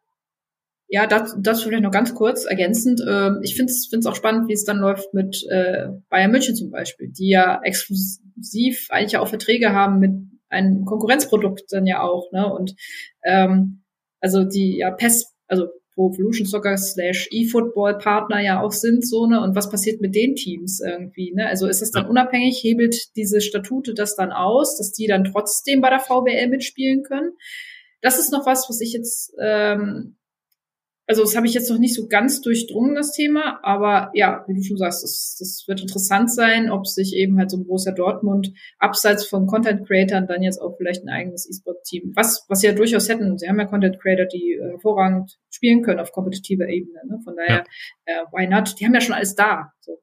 Ja, 0.90 1.06
das, 1.06 1.36
das 1.38 1.62
vielleicht 1.62 1.82
noch 1.82 1.90
ganz 1.90 2.14
kurz 2.14 2.46
ergänzend. 2.46 3.02
Ähm, 3.06 3.40
ich 3.42 3.54
finde 3.54 3.70
es 3.70 4.06
auch 4.06 4.16
spannend, 4.16 4.48
wie 4.48 4.54
es 4.54 4.64
dann 4.64 4.78
läuft 4.78 5.12
mit 5.12 5.46
äh, 5.50 5.88
Bayern 6.08 6.30
München 6.30 6.56
zum 6.56 6.70
Beispiel, 6.70 7.10
die 7.10 7.28
ja 7.28 7.60
exklusiv 7.62 8.86
eigentlich 8.88 9.18
auch 9.18 9.28
Verträge 9.28 9.72
haben 9.72 9.98
mit 9.98 10.12
einem 10.48 10.86
Konkurrenzprodukt 10.86 11.64
dann 11.70 11.86
ja 11.86 12.02
auch. 12.02 12.32
Ne? 12.32 12.50
Und 12.50 12.74
ähm, 13.22 13.82
also 14.20 14.44
die 14.44 14.78
ja 14.78 14.90
PES, 14.90 15.34
also 15.46 15.68
Pro 15.98 16.12
Evolution 16.12 16.46
Soccer 16.46 16.76
slash 16.76 17.28
eFootball 17.32 17.98
Partner 17.98 18.40
ja 18.40 18.62
auch 18.62 18.70
sind 18.70 19.04
so 19.04 19.26
ne 19.26 19.40
und 19.40 19.56
was 19.56 19.68
passiert 19.68 20.00
mit 20.00 20.14
den 20.14 20.36
Teams 20.36 20.80
irgendwie 20.80 21.34
ne 21.34 21.48
also 21.48 21.66
ist 21.66 21.82
es 21.82 21.90
dann 21.90 22.06
unabhängig 22.06 22.62
hebelt 22.62 23.16
diese 23.16 23.40
Statute 23.40 23.94
das 23.94 24.14
dann 24.14 24.30
aus 24.30 24.78
dass 24.78 24.92
die 24.92 25.08
dann 25.08 25.24
trotzdem 25.24 25.80
bei 25.80 25.90
der 25.90 25.98
VBL 25.98 26.50
mitspielen 26.50 27.02
können 27.02 27.32
das 28.00 28.20
ist 28.20 28.30
noch 28.30 28.46
was 28.46 28.68
was 28.68 28.80
ich 28.80 28.92
jetzt 28.92 29.34
ähm, 29.40 30.17
also 31.08 31.22
das 31.22 31.34
habe 31.34 31.46
ich 31.46 31.54
jetzt 31.54 31.70
noch 31.70 31.78
nicht 31.78 31.94
so 31.94 32.06
ganz 32.06 32.42
durchdrungen, 32.42 32.94
das 32.94 33.12
Thema, 33.12 33.60
aber 33.62 34.10
ja, 34.12 34.44
wie 34.46 34.54
du 34.54 34.62
schon 34.62 34.76
sagst, 34.76 35.02
das, 35.02 35.36
das 35.38 35.64
wird 35.66 35.80
interessant 35.80 36.30
sein, 36.30 36.70
ob 36.70 36.86
sich 36.86 37.14
eben 37.16 37.38
halt 37.38 37.50
so 37.50 37.56
ein 37.56 37.64
großer 37.64 37.92
Dortmund 37.92 38.52
abseits 38.78 39.24
von 39.24 39.46
Content-Creatern 39.46 40.26
dann 40.26 40.42
jetzt 40.42 40.60
auch 40.60 40.76
vielleicht 40.76 41.04
ein 41.04 41.08
eigenes 41.08 41.48
E-Sport-Team, 41.48 42.12
was, 42.14 42.44
was 42.48 42.60
sie 42.60 42.66
ja 42.66 42.74
durchaus 42.74 43.08
hätten. 43.08 43.38
Sie 43.38 43.48
haben 43.48 43.58
ja 43.58 43.64
Content-Creator, 43.64 44.26
die 44.26 44.52
äh, 44.52 44.72
hervorragend 44.72 45.38
spielen 45.48 45.82
können 45.82 45.98
auf 45.98 46.12
kompetitiver 46.12 46.68
Ebene. 46.68 47.00
Ne? 47.08 47.18
Von 47.24 47.36
daher, 47.36 47.64
ja. 48.06 48.22
äh, 48.22 48.24
why 48.30 48.46
not? 48.46 48.78
Die 48.78 48.84
haben 48.84 48.92
ja 48.94 49.00
schon 49.00 49.14
alles 49.14 49.34
da. 49.34 49.72
So. 49.80 49.98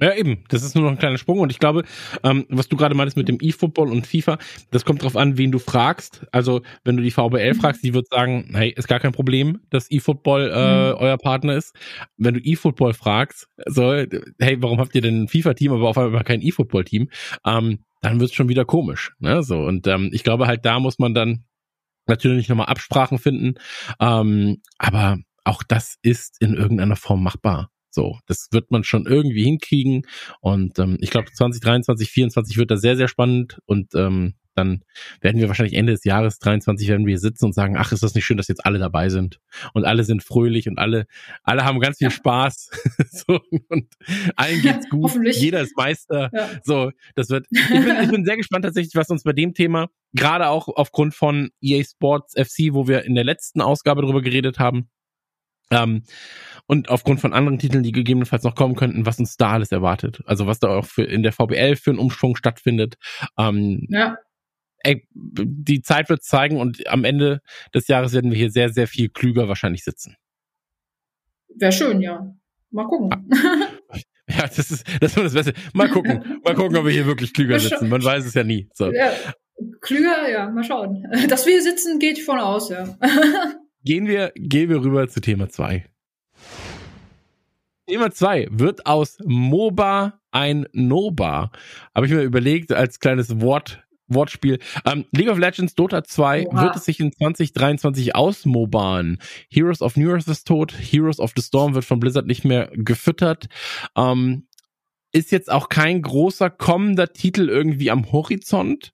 Ja, 0.00 0.14
eben. 0.14 0.44
Das 0.48 0.62
ist 0.62 0.74
nur 0.74 0.84
noch 0.84 0.90
ein 0.92 0.98
kleiner 0.98 1.18
Sprung. 1.18 1.40
Und 1.40 1.50
ich 1.50 1.58
glaube, 1.58 1.84
ähm, 2.24 2.46
was 2.48 2.68
du 2.68 2.76
gerade 2.76 2.94
meintest 2.94 3.16
mit 3.16 3.28
dem 3.28 3.38
E-Football 3.40 3.90
und 3.90 4.06
FIFA, 4.06 4.38
das 4.70 4.84
kommt 4.84 5.02
drauf 5.02 5.16
an, 5.16 5.36
wen 5.36 5.52
du 5.52 5.58
fragst. 5.58 6.26
Also, 6.32 6.62
wenn 6.84 6.96
du 6.96 7.02
die 7.02 7.10
VBL 7.10 7.54
mhm. 7.54 7.60
fragst, 7.60 7.84
die 7.84 7.92
wird 7.92 8.08
sagen, 8.08 8.50
hey, 8.52 8.70
ist 8.70 8.88
gar 8.88 9.00
kein 9.00 9.12
Problem, 9.12 9.60
dass 9.70 9.90
E-Football 9.90 10.50
äh, 10.52 10.92
mhm. 10.92 10.98
euer 10.98 11.18
Partner 11.18 11.54
ist. 11.54 11.74
Wenn 12.16 12.34
du 12.34 12.40
E-Football 12.40 12.94
fragst, 12.94 13.48
so, 13.66 13.92
hey, 13.92 14.62
warum 14.62 14.80
habt 14.80 14.94
ihr 14.94 15.02
denn 15.02 15.24
ein 15.24 15.28
FIFA-Team, 15.28 15.72
aber 15.72 15.88
auf 15.88 15.98
einmal 15.98 16.24
kein 16.24 16.40
E-Football-Team? 16.40 17.08
Ähm, 17.44 17.84
dann 18.00 18.20
wird's 18.20 18.34
schon 18.34 18.48
wieder 18.48 18.64
komisch. 18.64 19.12
Ne? 19.18 19.42
So, 19.42 19.60
und 19.60 19.86
ähm, 19.86 20.10
ich 20.12 20.24
glaube 20.24 20.46
halt, 20.46 20.64
da 20.64 20.80
muss 20.80 20.98
man 20.98 21.14
dann 21.14 21.44
natürlich 22.06 22.48
nochmal 22.48 22.66
Absprachen 22.66 23.18
finden. 23.18 23.54
Ähm, 24.00 24.62
aber 24.78 25.18
auch 25.44 25.62
das 25.62 25.96
ist 26.02 26.40
in 26.40 26.54
irgendeiner 26.54 26.96
Form 26.96 27.22
machbar. 27.22 27.70
So, 27.90 28.18
das 28.26 28.48
wird 28.52 28.70
man 28.70 28.84
schon 28.84 29.06
irgendwie 29.06 29.44
hinkriegen. 29.44 30.02
Und 30.40 30.78
ähm, 30.78 30.96
ich 31.00 31.10
glaube, 31.10 31.30
2023, 31.32 32.06
2024 32.06 32.56
wird 32.56 32.70
da 32.70 32.76
sehr, 32.76 32.96
sehr 32.96 33.08
spannend. 33.08 33.60
Und 33.66 33.94
ähm, 33.94 34.34
dann 34.54 34.82
werden 35.20 35.40
wir 35.40 35.48
wahrscheinlich 35.48 35.76
Ende 35.76 35.92
des 35.92 36.04
Jahres 36.04 36.38
23 36.38 36.88
werden 36.88 37.06
wir 37.06 37.18
sitzen 37.18 37.46
und 37.46 37.54
sagen, 37.54 37.76
ach, 37.76 37.92
ist 37.92 38.02
das 38.02 38.14
nicht 38.14 38.24
schön, 38.24 38.36
dass 38.36 38.48
jetzt 38.48 38.64
alle 38.66 38.78
dabei 38.78 39.08
sind 39.08 39.40
und 39.74 39.84
alle 39.84 40.04
sind 40.04 40.22
fröhlich 40.22 40.68
und 40.68 40.78
alle, 40.78 41.06
alle 41.42 41.64
haben 41.64 41.80
ganz 41.80 41.98
viel 41.98 42.08
ja. 42.08 42.10
Spaß 42.10 42.70
so, 43.10 43.40
und 43.68 43.86
allen 44.36 44.60
geht's 44.60 44.88
gut, 44.90 45.12
jeder 45.32 45.60
ist 45.60 45.76
Meister. 45.76 46.30
Ja. 46.32 46.50
So, 46.62 46.90
das 47.14 47.30
wird. 47.30 47.46
Ich 47.50 47.68
bin, 47.68 47.96
ich 48.02 48.10
bin 48.10 48.24
sehr 48.24 48.36
gespannt 48.36 48.64
tatsächlich, 48.64 48.94
was 48.94 49.08
uns 49.08 49.22
bei 49.22 49.32
dem 49.32 49.54
Thema 49.54 49.88
gerade 50.12 50.48
auch 50.48 50.68
aufgrund 50.68 51.14
von 51.14 51.50
EA 51.60 51.84
Sports 51.84 52.34
FC, 52.34 52.72
wo 52.72 52.88
wir 52.88 53.04
in 53.04 53.14
der 53.14 53.24
letzten 53.24 53.60
Ausgabe 53.60 54.02
drüber 54.02 54.22
geredet 54.22 54.58
haben, 54.58 54.90
ähm, 55.70 56.02
und 56.66 56.88
aufgrund 56.88 57.20
von 57.20 57.32
anderen 57.32 57.58
Titeln, 57.58 57.82
die 57.82 57.92
gegebenenfalls 57.92 58.44
noch 58.44 58.54
kommen 58.54 58.76
könnten, 58.76 59.06
was 59.06 59.18
uns 59.18 59.36
da 59.36 59.52
alles 59.52 59.72
erwartet. 59.72 60.22
Also 60.26 60.46
was 60.46 60.60
da 60.60 60.68
auch 60.68 60.86
für, 60.86 61.02
in 61.02 61.22
der 61.22 61.32
VBL 61.32 61.76
für 61.76 61.90
einen 61.90 61.98
Umschwung 61.98 62.36
stattfindet. 62.36 62.96
Ähm, 63.36 63.86
ja. 63.88 64.16
Ey, 64.82 65.06
die 65.12 65.82
Zeit 65.82 66.08
wird 66.08 66.22
zeigen 66.22 66.58
und 66.58 66.86
am 66.86 67.04
Ende 67.04 67.40
des 67.74 67.88
Jahres 67.88 68.12
werden 68.12 68.30
wir 68.30 68.38
hier 68.38 68.50
sehr, 68.50 68.70
sehr 68.70 68.86
viel 68.86 69.08
klüger 69.08 69.48
wahrscheinlich 69.48 69.84
sitzen. 69.84 70.16
Wäre 71.56 71.72
schön, 71.72 72.00
ja. 72.00 72.34
Mal 72.70 72.86
gucken. 72.86 73.10
Ah. 73.12 73.96
Ja, 74.30 74.42
das 74.46 74.70
ist, 74.70 74.86
das 75.00 75.16
ist 75.16 75.34
das 75.34 75.34
Beste. 75.34 75.54
Mal 75.74 75.88
gucken. 75.88 76.40
Mal 76.44 76.54
gucken, 76.54 76.76
ob 76.76 76.84
wir 76.84 76.92
hier 76.92 77.04
wirklich 77.04 77.34
klüger 77.34 77.58
sitzen. 77.58 77.88
Man 77.88 78.04
weiß 78.04 78.24
es 78.24 78.34
ja 78.34 78.44
nie. 78.44 78.68
So. 78.74 78.92
Ja, 78.92 79.10
klüger, 79.80 80.30
ja, 80.30 80.48
mal 80.48 80.62
schauen. 80.62 81.04
Dass 81.28 81.46
wir 81.46 81.54
hier 81.54 81.62
sitzen, 81.62 81.98
geht 81.98 82.20
von 82.20 82.38
aus, 82.38 82.70
ja. 82.70 82.96
Gehen 83.84 84.06
wir, 84.06 84.32
gehen 84.36 84.68
wir 84.68 84.82
rüber 84.82 85.08
zu 85.08 85.20
Thema 85.20 85.48
2. 85.48 85.86
Thema 87.86 88.10
2 88.10 88.48
wird 88.50 88.86
aus 88.86 89.18
MOBA 89.24 90.20
ein 90.30 90.66
NOBA. 90.72 91.50
Habe 91.94 92.06
ich 92.06 92.12
mir 92.12 92.22
überlegt 92.22 92.72
als 92.72 93.00
kleines 93.00 93.40
Wort, 93.40 93.82
Wortspiel. 94.06 94.58
Ähm, 94.84 95.06
League 95.12 95.30
of 95.30 95.38
Legends 95.38 95.74
Dota 95.74 96.04
2 96.04 96.48
Oha. 96.48 96.62
wird 96.62 96.76
es 96.76 96.84
sich 96.84 97.00
in 97.00 97.12
2023 97.12 98.14
ausmoban. 98.14 99.18
Heroes 99.48 99.80
of 99.80 99.96
New 99.96 100.10
Earth 100.10 100.28
ist 100.28 100.46
tot. 100.46 100.72
Heroes 100.72 101.18
of 101.18 101.32
the 101.34 101.42
Storm 101.42 101.74
wird 101.74 101.84
von 101.84 102.00
Blizzard 102.00 102.26
nicht 102.26 102.44
mehr 102.44 102.70
gefüttert. 102.74 103.48
Ähm, 103.96 104.46
ist 105.12 105.32
jetzt 105.32 105.50
auch 105.50 105.68
kein 105.68 106.02
großer 106.02 106.50
kommender 106.50 107.12
Titel 107.12 107.48
irgendwie 107.48 107.90
am 107.90 108.12
Horizont. 108.12 108.92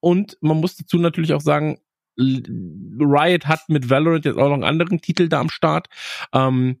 Und 0.00 0.36
man 0.40 0.58
muss 0.58 0.76
dazu 0.76 0.98
natürlich 0.98 1.32
auch 1.32 1.40
sagen, 1.40 1.78
Riot 2.18 3.46
hat 3.46 3.68
mit 3.68 3.90
Valorant 3.90 4.24
jetzt 4.24 4.38
auch 4.38 4.48
noch 4.48 4.54
einen 4.54 4.64
anderen 4.64 5.00
Titel 5.00 5.28
da 5.28 5.40
am 5.40 5.50
Start. 5.50 5.88
Ähm, 6.32 6.78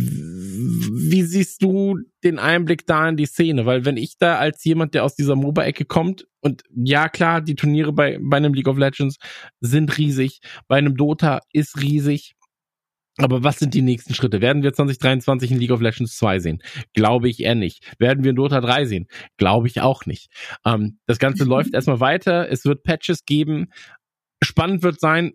wie 0.00 1.22
siehst 1.22 1.60
du 1.62 1.98
den 2.22 2.38
Einblick 2.38 2.86
da 2.86 3.08
in 3.08 3.16
die 3.16 3.26
Szene? 3.26 3.66
Weil 3.66 3.84
wenn 3.84 3.96
ich 3.96 4.16
da 4.16 4.38
als 4.38 4.62
jemand, 4.64 4.94
der 4.94 5.04
aus 5.04 5.16
dieser 5.16 5.34
MOBA-Ecke 5.34 5.86
kommt, 5.86 6.26
und 6.40 6.62
ja 6.72 7.08
klar, 7.08 7.40
die 7.40 7.56
Turniere 7.56 7.92
bei, 7.92 8.18
bei 8.22 8.36
einem 8.36 8.54
League 8.54 8.68
of 8.68 8.78
Legends 8.78 9.16
sind 9.60 9.98
riesig, 9.98 10.38
bei 10.68 10.76
einem 10.76 10.96
Dota 10.96 11.40
ist 11.52 11.80
riesig, 11.80 12.36
aber 13.18 13.42
was 13.42 13.58
sind 13.58 13.74
die 13.74 13.82
nächsten 13.82 14.14
Schritte? 14.14 14.40
Werden 14.40 14.62
wir 14.62 14.72
2023 14.72 15.50
in 15.50 15.58
League 15.58 15.72
of 15.72 15.80
Legends 15.80 16.16
2 16.16 16.38
sehen? 16.38 16.62
Glaube 16.94 17.28
ich 17.28 17.40
eher 17.40 17.56
nicht. 17.56 17.84
Werden 17.98 18.22
wir 18.22 18.30
in 18.30 18.36
Dota 18.36 18.60
3 18.60 18.84
sehen? 18.84 19.08
Glaube 19.36 19.66
ich 19.66 19.80
auch 19.80 20.06
nicht. 20.06 20.30
Ähm, 20.64 20.98
das 21.06 21.18
Ganze 21.18 21.44
läuft 21.44 21.74
erstmal 21.74 21.98
weiter. 21.98 22.48
Es 22.48 22.64
wird 22.64 22.84
Patches 22.84 23.24
geben. 23.24 23.72
Spannend 24.42 24.82
wird 24.82 25.00
sein, 25.00 25.34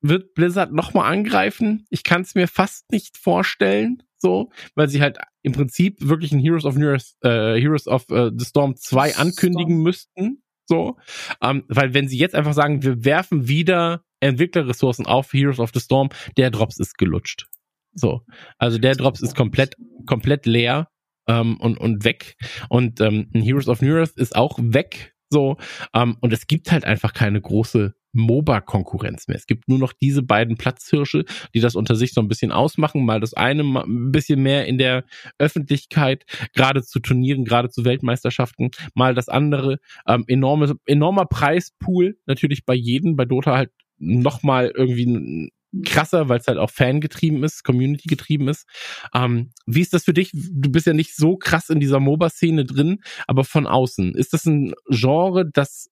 wird 0.00 0.34
Blizzard 0.34 0.72
nochmal 0.72 1.12
angreifen? 1.12 1.86
Ich 1.90 2.04
kann 2.04 2.22
es 2.22 2.34
mir 2.34 2.48
fast 2.48 2.90
nicht 2.92 3.16
vorstellen, 3.16 4.02
so, 4.16 4.50
weil 4.74 4.88
sie 4.88 5.00
halt 5.00 5.18
im 5.42 5.52
Prinzip 5.52 5.96
wirklich 6.00 6.32
ein 6.32 6.40
Heroes 6.40 6.64
of 6.64 6.76
New 6.76 6.88
Earth, 6.88 7.14
äh, 7.22 7.60
Heroes 7.60 7.86
of 7.86 8.08
äh, 8.10 8.30
the 8.36 8.44
Storm 8.44 8.76
2 8.76 9.16
ankündigen 9.16 9.74
Storm. 9.74 9.82
müssten. 9.82 10.42
So, 10.66 10.98
ähm, 11.42 11.64
weil 11.68 11.94
wenn 11.94 12.08
sie 12.08 12.18
jetzt 12.18 12.34
einfach 12.34 12.52
sagen, 12.52 12.82
wir 12.82 13.04
werfen 13.04 13.48
wieder 13.48 14.04
Entwicklerressourcen 14.20 15.06
auf 15.06 15.32
Heroes 15.32 15.60
of 15.60 15.70
the 15.72 15.80
Storm, 15.80 16.10
der 16.36 16.50
Drops 16.50 16.78
ist 16.78 16.98
gelutscht. 16.98 17.48
So, 17.94 18.22
also 18.58 18.78
der 18.78 18.94
Drops 18.94 19.22
ist 19.22 19.34
komplett 19.34 19.76
komplett 20.04 20.44
leer 20.44 20.88
ähm, 21.26 21.58
und 21.58 21.78
und 21.78 22.04
weg 22.04 22.36
und 22.68 23.00
ähm, 23.00 23.30
Heroes 23.32 23.68
of 23.68 23.80
New 23.80 23.96
Earth 23.96 24.16
ist 24.16 24.36
auch 24.36 24.58
weg. 24.60 25.14
So 25.30 25.56
ähm, 25.94 26.18
und 26.20 26.32
es 26.32 26.46
gibt 26.46 26.70
halt 26.70 26.84
einfach 26.84 27.14
keine 27.14 27.40
große 27.40 27.94
MOBA-Konkurrenz 28.12 29.28
mehr. 29.28 29.36
Es 29.36 29.46
gibt 29.46 29.68
nur 29.68 29.78
noch 29.78 29.92
diese 29.92 30.22
beiden 30.22 30.56
Platzhirsche, 30.56 31.24
die 31.54 31.60
das 31.60 31.76
unter 31.76 31.94
sich 31.94 32.12
so 32.12 32.20
ein 32.20 32.28
bisschen 32.28 32.52
ausmachen. 32.52 33.04
Mal 33.04 33.20
das 33.20 33.34
eine 33.34 33.62
ein 33.62 34.12
bisschen 34.12 34.42
mehr 34.42 34.66
in 34.66 34.78
der 34.78 35.04
Öffentlichkeit, 35.38 36.24
gerade 36.54 36.82
zu 36.82 37.00
Turnieren, 37.00 37.44
gerade 37.44 37.68
zu 37.70 37.84
Weltmeisterschaften. 37.84 38.70
Mal 38.94 39.14
das 39.14 39.28
andere, 39.28 39.78
ähm, 40.06 40.24
enorme, 40.26 40.76
enormer 40.86 41.26
Preispool, 41.26 42.18
natürlich 42.26 42.64
bei 42.64 42.74
jedem, 42.74 43.16
bei 43.16 43.24
Dota 43.24 43.56
halt 43.56 43.70
nochmal 43.98 44.72
irgendwie 44.74 45.50
krasser, 45.84 46.28
weil 46.28 46.38
es 46.38 46.46
halt 46.46 46.58
auch 46.58 46.70
Fangetrieben 46.70 47.44
ist, 47.44 47.62
Community 47.62 48.08
getrieben 48.08 48.48
ist. 48.48 48.66
Ähm, 49.14 49.50
wie 49.66 49.80
ist 49.80 49.92
das 49.92 50.04
für 50.04 50.14
dich? 50.14 50.30
Du 50.32 50.70
bist 50.70 50.86
ja 50.86 50.94
nicht 50.94 51.14
so 51.14 51.36
krass 51.36 51.68
in 51.68 51.80
dieser 51.80 52.00
MOBA-Szene 52.00 52.64
drin, 52.64 53.02
aber 53.26 53.44
von 53.44 53.66
außen. 53.66 54.14
Ist 54.14 54.32
das 54.32 54.46
ein 54.46 54.72
Genre, 54.88 55.48
das 55.50 55.90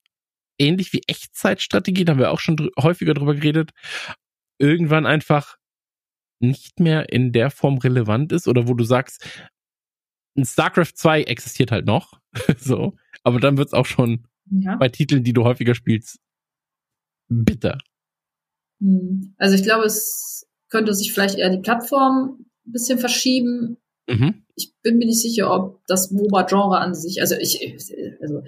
ähnlich 0.59 0.93
wie 0.93 1.03
Echtzeitstrategie, 1.07 2.05
da 2.05 2.13
haben 2.13 2.19
wir 2.19 2.31
auch 2.31 2.41
schon 2.41 2.57
dr 2.57 2.71
häufiger 2.83 3.15
drüber 3.15 3.35
geredet, 3.35 3.73
irgendwann 4.59 5.07
einfach 5.07 5.57
nicht 6.41 6.81
mehr 6.81 7.13
in 7.13 7.33
der 7.33 7.51
Form 7.51 7.79
relevant 7.79 8.33
ist 8.33 8.49
oder 8.49 8.69
wo 8.69 8.75
du 8.75 8.85
sagst, 8.85 9.25
ein 10.37 10.45
StarCraft 10.45 10.93
2 10.95 11.23
existiert 11.23 11.71
halt 11.71 11.87
noch, 11.87 12.21
so, 12.59 12.97
aber 13.23 13.41
dann 13.41 13.57
wird's 13.57 13.73
auch 13.73 13.87
schon 13.87 14.27
ja. 14.51 14.77
bei 14.77 14.89
Titeln, 14.89 15.25
die 15.25 15.33
du 15.33 15.45
häufiger 15.45 15.75
spielst, 15.75 16.19
bitter. 17.29 17.79
Hm. 18.81 19.35
Also 19.39 19.55
ich 19.55 19.63
glaube, 19.63 19.85
es 19.85 20.47
könnte 20.69 20.95
sich 20.95 21.13
vielleicht 21.13 21.37
eher 21.37 21.51
die 21.51 21.63
Plattform 21.63 22.47
ein 22.67 22.73
bisschen 22.73 22.99
verschieben. 22.99 23.79
Mhm. 24.09 24.45
Ich 24.57 24.75
bin 24.83 24.99
mir 24.99 25.07
nicht 25.07 25.23
sicher, 25.23 25.53
ob 25.53 25.85
das 25.87 26.11
MOBA-Genre 26.11 26.79
an 26.79 26.95
sich, 26.95 27.21
also 27.21 27.35
ich, 27.37 27.61
also 28.21 28.43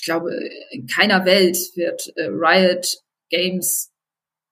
ich 0.00 0.06
glaube, 0.06 0.30
in 0.70 0.86
keiner 0.86 1.26
Welt 1.26 1.58
wird 1.74 2.10
äh, 2.16 2.28
Riot 2.28 3.02
Games 3.28 3.92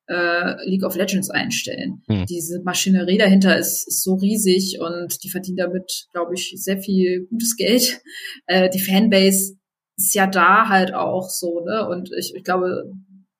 äh, 0.06 0.68
League 0.68 0.84
of 0.84 0.94
Legends 0.94 1.30
einstellen. 1.30 2.02
Hm. 2.06 2.26
Diese 2.26 2.60
Maschinerie 2.62 3.16
dahinter 3.16 3.58
ist, 3.58 3.88
ist, 3.88 4.02
so 4.02 4.14
riesig 4.14 4.78
und 4.78 5.22
die 5.24 5.30
verdienen 5.30 5.56
damit, 5.56 6.06
glaube 6.12 6.34
ich, 6.34 6.52
sehr 6.56 6.78
viel 6.78 7.26
gutes 7.30 7.56
Geld. 7.56 8.00
Äh, 8.46 8.68
die 8.68 8.80
Fanbase 8.80 9.56
ist 9.96 10.14
ja 10.14 10.26
da 10.26 10.68
halt 10.68 10.92
auch 10.92 11.28
so, 11.30 11.64
ne? 11.64 11.88
Und 11.88 12.10
ich, 12.18 12.34
ich 12.34 12.44
glaube, 12.44 12.84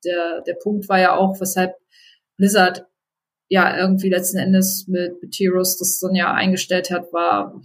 der, 0.03 0.41
der 0.41 0.55
Punkt 0.55 0.89
war 0.89 0.99
ja 0.99 1.15
auch, 1.15 1.39
weshalb 1.39 1.75
Blizzard 2.37 2.85
ja 3.49 3.77
irgendwie 3.77 4.09
letzten 4.09 4.37
Endes 4.37 4.87
mit, 4.87 5.21
mit 5.21 5.35
Heroes 5.35 5.77
das 5.77 5.99
dann 5.99 6.15
ja 6.15 6.33
eingestellt 6.33 6.89
hat, 6.91 7.13
war 7.13 7.61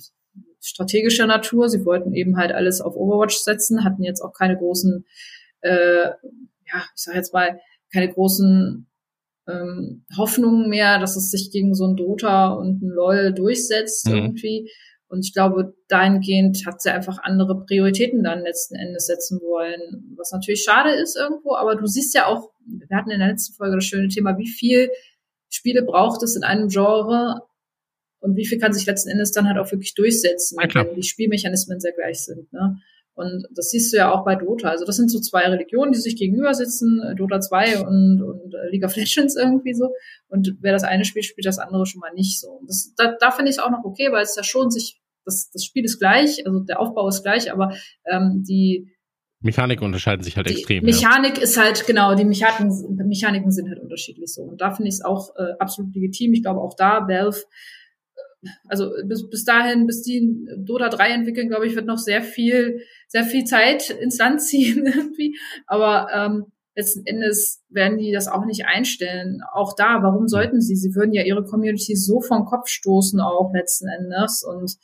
strategischer 0.65 1.27
Natur. 1.27 1.69
Sie 1.69 1.85
wollten 1.85 2.15
eben 2.15 2.37
halt 2.37 2.53
alles 2.53 2.81
auf 2.81 2.97
Overwatch 2.97 3.37
setzen, 3.37 3.85
hatten 3.85 4.03
jetzt 4.03 4.23
auch 4.23 4.33
keine 4.33 4.57
großen, 4.57 5.05
äh, 5.61 6.07
ja, 6.07 6.83
ich 6.95 7.03
sag 7.03 7.15
jetzt 7.15 7.33
mal, 7.33 7.61
keine 7.93 8.13
großen 8.13 8.87
ähm, 9.47 10.05
Hoffnungen 10.17 10.69
mehr, 10.69 10.99
dass 10.99 11.17
es 11.17 11.31
sich 11.31 11.51
gegen 11.51 11.75
so 11.75 11.87
ein 11.87 11.97
Dota 11.97 12.53
und 12.53 12.83
ein 12.83 12.89
LOL 12.89 13.33
durchsetzt 13.33 14.09
mhm. 14.09 14.15
irgendwie. 14.15 14.71
Und 15.07 15.25
ich 15.25 15.35
glaube, 15.35 15.75
dahingehend 15.89 16.67
hat 16.67 16.81
sie 16.81 16.91
einfach 16.91 17.19
andere 17.23 17.65
Prioritäten 17.67 18.25
dann 18.25 18.43
letzten 18.43 18.75
Endes 18.75 19.07
setzen 19.07 19.39
wollen, 19.41 20.13
was 20.17 20.33
natürlich 20.33 20.65
schade 20.65 20.91
ist 20.91 21.17
irgendwo, 21.17 21.55
aber 21.55 21.77
du 21.77 21.87
siehst 21.87 22.15
ja 22.15 22.27
auch, 22.27 22.51
wir 22.67 22.97
hatten 22.97 23.11
in 23.11 23.21
der 23.21 23.29
letzten 23.29 23.55
Folge 23.55 23.77
das 23.77 23.85
schöne 23.85 24.09
Thema, 24.09 24.39
wie 24.39 24.49
viel 24.49 24.91
Spiele 25.51 25.83
braucht 25.83 26.23
es 26.23 26.35
in 26.35 26.43
einem 26.43 26.69
Genre, 26.69 27.43
und 28.25 28.37
wie 28.37 28.47
viel 28.47 28.59
kann 28.59 28.73
sich 28.73 28.87
letzten 28.87 29.11
Endes 29.11 29.33
dann 29.33 29.47
halt 29.47 29.59
auch 29.59 29.71
wirklich 29.71 29.95
durchsetzen, 29.95 30.57
ja, 30.59 30.75
wenn 30.75 30.95
die 30.95 31.03
Spielmechanismen 31.03 31.79
sehr 31.79 31.93
gleich 31.93 32.25
sind. 32.25 32.51
Ne? 32.53 32.79
Und 33.13 33.47
das 33.55 33.71
siehst 33.71 33.93
du 33.93 33.99
ja 33.99 34.11
auch 34.11 34.25
bei 34.25 34.35
Dota. 34.35 34.71
Also 34.71 34.87
das 34.87 34.97
sind 34.97 35.11
so 35.11 35.21
zwei 35.21 35.43
Religionen, 35.43 35.93
die 35.93 35.99
sich 35.99 36.17
gegenüber 36.17 36.55
sitzen, 36.55 37.01
Dota 37.17 37.41
2 37.41 37.81
und, 37.81 38.23
und 38.23 38.55
äh, 38.55 38.71
League 38.71 38.85
of 38.85 38.97
Legends 38.97 39.37
irgendwie 39.41 39.75
so. 39.75 39.91
Und 40.29 40.57
wer 40.61 40.73
das 40.73 40.85
eine 40.85 41.05
spielt, 41.05 41.27
spielt 41.27 41.47
das 41.47 41.59
andere 41.59 41.85
schon 41.85 42.01
mal 42.01 42.13
nicht 42.15 42.41
so. 42.41 42.49
Und 42.49 42.69
das, 42.69 42.95
da, 42.97 43.15
da 43.21 43.31
finde 43.31 43.51
ich 43.51 43.59
es 43.59 43.63
auch 43.63 43.71
noch 43.71 43.85
okay, 43.85 44.11
weil 44.11 44.23
es 44.23 44.37
ja 44.37 44.43
schon 44.43 44.71
sich, 44.71 45.01
das, 45.27 45.51
das 45.51 45.63
Spiel 45.63 45.85
ist 45.85 45.99
gleich, 45.99 46.47
also 46.47 46.61
der 46.61 46.81
Aufbau 46.81 47.07
ist 47.09 47.23
gleich, 47.23 47.53
aber 47.53 47.77
ähm, 48.11 48.43
die 48.49 48.91
Mechaniken 49.41 49.85
unterscheiden 49.85 50.23
sich 50.23 50.39
halt 50.39 50.51
extrem. 50.51 50.85
Mechanik 50.85 51.37
ja. 51.37 51.43
ist 51.43 51.59
halt, 51.59 51.87
genau, 51.87 52.15
die 52.15 52.25
Mechaniken, 52.25 52.97
Mechaniken 53.07 53.51
sind 53.51 53.69
halt 53.69 53.79
unterschiedlich 53.79 54.33
so. 54.33 54.43
Und 54.43 54.63
da 54.63 54.71
finde 54.71 54.89
ich 54.89 54.95
es 54.95 55.05
auch 55.05 55.37
äh, 55.37 55.53
absolut 55.59 55.95
legitim. 55.95 56.33
Ich 56.33 56.43
glaube 56.43 56.61
auch 56.61 56.75
da, 56.75 57.07
Valve 57.07 57.43
also 58.67 58.91
bis, 59.07 59.29
bis 59.29 59.45
dahin, 59.45 59.87
bis 59.87 60.03
die 60.03 60.47
Dota 60.59 60.89
3 60.89 61.11
entwickeln, 61.11 61.49
glaube 61.49 61.67
ich, 61.67 61.75
wird 61.75 61.87
noch 61.87 61.99
sehr 61.99 62.23
viel, 62.23 62.81
sehr 63.09 63.25
viel 63.25 63.45
Zeit 63.45 63.91
ins 63.91 64.19
Land 64.19 64.43
ziehen 64.43 64.87
irgendwie. 64.95 65.37
Aber 65.67 66.09
ähm, 66.15 66.47
letzten 66.77 67.07
Endes 67.07 67.63
werden 67.69 67.99
die 67.99 68.13
das 68.13 68.29
auch 68.29 68.45
nicht 68.45 68.67
einstellen. 68.67 69.41
Auch 69.53 69.75
da, 69.77 70.03
warum 70.03 70.29
sollten 70.29 70.61
sie? 70.61 70.77
Sie 70.77 70.95
würden 70.95 71.13
ja 71.13 71.23
ihre 71.23 71.45
Community 71.45 71.97
so 71.97 72.21
vom 72.21 72.45
Kopf 72.45 72.69
stoßen 72.69 73.21
auch 73.21 73.53
letzten 73.55 73.89
Endes. 73.89 74.45
Und 74.45 74.77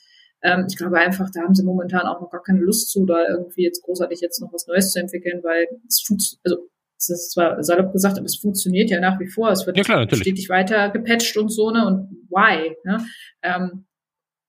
Ähm, 0.43 0.65
ich 0.71 0.77
glaube 0.77 0.97
einfach, 0.97 1.29
da 1.31 1.43
haben 1.43 1.55
sie 1.55 1.65
momentan 1.65 2.07
auch 2.07 2.21
noch 2.21 2.31
gar 2.31 2.43
keine 2.43 2.61
Lust 2.61 2.91
zu, 2.91 3.05
da 3.05 3.29
irgendwie 3.29 3.63
jetzt 3.63 3.83
großartig 3.83 4.21
jetzt 4.21 4.41
noch 4.41 4.53
was 4.55 4.67
Neues 4.67 4.91
zu 4.93 4.99
entwickeln, 4.99 5.43
weil 5.43 5.67
es 5.87 6.03
tut, 6.03 6.23
also 6.45 6.70
es 7.01 7.09
ist 7.09 7.33
zwar 7.33 7.63
salopp 7.63 7.93
gesagt, 7.93 8.19
aber 8.19 8.27
es 8.27 8.37
funktioniert 8.37 8.91
ja 8.91 9.01
nach 9.01 9.19
wie 9.21 9.27
vor. 9.27 9.51
Es 9.51 9.67
wird 9.67 9.77
ja, 9.77 9.83
klar, 9.83 10.07
stetig 10.13 10.49
weiter 10.49 10.91
gepatcht 10.91 11.37
und 11.37 11.49
so, 11.49 11.71
ne? 11.71 11.87
Und 11.87 12.27
why? 12.29 12.77
Ne? 12.85 13.05
Ähm, 13.43 13.87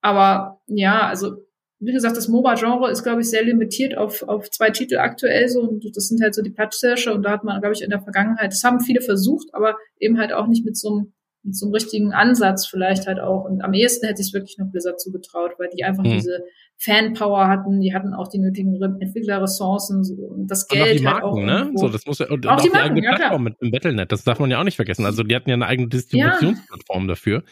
aber 0.02 0.62
ja, 0.68 1.08
also 1.08 1.38
wie 1.80 1.94
gesagt, 1.94 2.16
das 2.16 2.28
MOBA-Genre 2.28 2.92
ist, 2.92 3.02
glaube 3.04 3.22
ich, 3.22 3.30
sehr 3.30 3.44
limitiert 3.44 3.98
auf, 3.98 4.22
auf 4.24 4.52
zwei 4.52 4.70
Titel 4.70 4.98
aktuell 4.98 5.48
so 5.48 5.62
und 5.62 5.84
das 5.96 6.08
sind 6.08 6.22
halt 6.22 6.36
so 6.36 6.44
die 6.44 6.52
Platzhirsche 6.52 7.12
und 7.12 7.24
da 7.24 7.32
hat 7.32 7.44
man, 7.44 7.60
glaube 7.60 7.74
ich, 7.74 7.82
in 7.82 7.90
der 7.90 8.02
Vergangenheit, 8.02 8.52
das 8.52 8.64
haben 8.64 8.82
viele 8.82 9.02
versucht, 9.02 9.48
aber 9.54 9.78
eben 10.00 10.20
halt 10.20 10.32
auch 10.32 10.48
nicht 10.48 10.64
mit 10.64 10.78
so 10.78 10.90
einem 10.90 11.14
mit 11.44 11.56
so 11.56 11.66
einem 11.66 11.74
richtigen 11.74 12.14
Ansatz 12.14 12.68
vielleicht 12.68 13.08
halt 13.08 13.20
auch. 13.20 13.46
Und 13.46 13.64
am 13.64 13.74
ehesten 13.74 14.08
hätte 14.08 14.22
ich 14.22 14.28
es 14.28 14.34
wirklich 14.34 14.58
noch 14.58 14.68
Blizzard 14.72 15.00
zugetraut, 15.00 15.52
weil 15.58 15.70
die 15.76 15.84
einfach 15.84 16.04
mhm. 16.04 16.14
diese 16.14 16.44
Fanpower 16.78 17.48
hatten, 17.48 17.80
die 17.80 17.94
hatten 17.94 18.14
auch 18.14 18.28
die 18.28 18.40
nötigen 18.40 18.80
Entwicklerressourcen 19.00 20.04
und 20.20 20.48
das 20.48 20.68
Geld. 20.68 20.84
Und 20.84 20.90
auch 20.90 20.98
die 20.98 21.04
Marken, 21.04 21.50
halt 21.50 21.62
auch 21.62 21.66
ne? 21.66 21.72
So, 21.76 21.90
das 21.90 22.06
muss 22.06 22.20
ja, 22.20 22.30
und 22.30 22.48
auch, 22.48 22.54
auch 22.54 22.58
die, 22.58 22.64
die 22.64 22.70
Marken, 22.70 22.92
eigene 22.92 23.06
ja, 23.06 23.16
Plattform 23.16 23.44
mit 23.44 23.62
dem 23.62 23.72
Battlenet, 23.72 24.12
das 24.12 24.24
darf 24.24 24.40
man 24.40 24.52
ja 24.52 24.60
auch 24.60 24.64
nicht 24.64 24.76
vergessen. 24.76 25.06
Also 25.06 25.24
die 25.24 25.36
hatten 25.36 25.50
ja 25.50 25.56
eine 25.56 25.68
eigene 25.68 25.90
Distributionsplattform 25.90 27.04
ja. 27.04 27.08
dafür. 27.08 27.44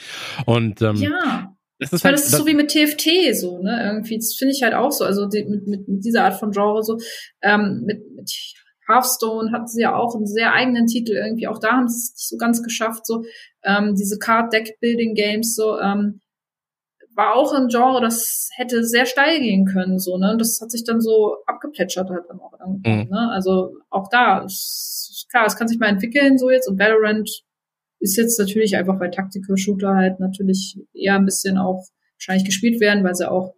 Und 0.45 0.81
ähm, 0.81 0.95
ja. 0.95 1.55
Das 1.81 1.93
ist, 1.93 2.03
halt, 2.03 2.15
das 2.15 2.25
ist 2.25 2.35
so 2.35 2.45
wie 2.45 2.55
mit 2.55 2.71
TFT 2.71 3.33
so, 3.33 3.61
ne? 3.63 3.81
Irgendwie, 3.85 4.17
das 4.17 4.35
finde 4.37 4.53
ich 4.53 4.61
halt 4.63 4.73
auch 4.73 4.91
so. 4.91 5.05
Also 5.05 5.27
die, 5.27 5.45
mit, 5.45 5.65
mit, 5.65 5.87
mit 5.87 6.03
dieser 6.03 6.25
Art 6.25 6.33
von 6.37 6.51
Genre 6.51 6.83
so, 6.83 6.97
ähm, 7.41 7.83
mit, 7.85 8.01
mit 8.15 8.29
Hearthstone 8.89 9.51
hatten 9.51 9.67
sie 9.67 9.81
ja 9.81 9.95
auch 9.95 10.15
einen 10.15 10.25
sehr 10.25 10.53
eigenen 10.53 10.87
Titel 10.87 11.13
irgendwie. 11.13 11.47
Auch 11.47 11.59
da 11.59 11.73
haben 11.73 11.87
sie 11.87 11.97
es 11.97 12.13
nicht 12.15 12.27
so 12.27 12.37
ganz 12.37 12.63
geschafft. 12.63 13.05
So 13.05 13.23
ähm, 13.63 13.95
diese 13.95 14.17
Card 14.17 14.51
Deck 14.51 14.79
Building 14.81 15.13
Games 15.13 15.55
so 15.55 15.79
ähm, 15.79 16.21
war 17.15 17.35
auch 17.35 17.53
ein 17.53 17.67
Genre, 17.67 18.01
das 18.01 18.49
hätte 18.55 18.83
sehr 18.83 19.05
steil 19.05 19.39
gehen 19.39 19.65
können 19.65 19.99
so 19.99 20.17
ne. 20.17 20.31
Und 20.31 20.41
das 20.41 20.59
hat 20.61 20.71
sich 20.71 20.83
dann 20.83 21.01
so 21.01 21.35
abgeplätschert 21.45 22.09
halt 22.09 22.23
dann 22.29 22.39
auch 22.39 22.53
irgendwann. 22.59 23.05
Mhm. 23.05 23.09
Ne? 23.09 23.29
Also 23.31 23.73
auch 23.89 24.07
da 24.09 24.39
ist, 24.43 25.27
klar, 25.29 25.45
es 25.45 25.55
kann 25.55 25.67
sich 25.67 25.79
mal 25.79 25.87
entwickeln 25.89 26.37
so 26.37 26.49
jetzt 26.49 26.67
und 26.67 26.79
Valorant 26.79 27.29
ist 27.99 28.17
jetzt 28.17 28.39
natürlich 28.39 28.77
einfach, 28.77 28.99
weil 28.99 29.11
Tactical 29.11 29.57
Shooter 29.57 29.93
halt 29.93 30.19
natürlich 30.19 30.79
eher 30.93 31.15
ein 31.15 31.25
bisschen 31.25 31.57
auch 31.57 31.83
wahrscheinlich 32.15 32.45
gespielt 32.45 32.79
werden, 32.79 33.03
weil 33.03 33.15
sie 33.15 33.29
auch 33.29 33.53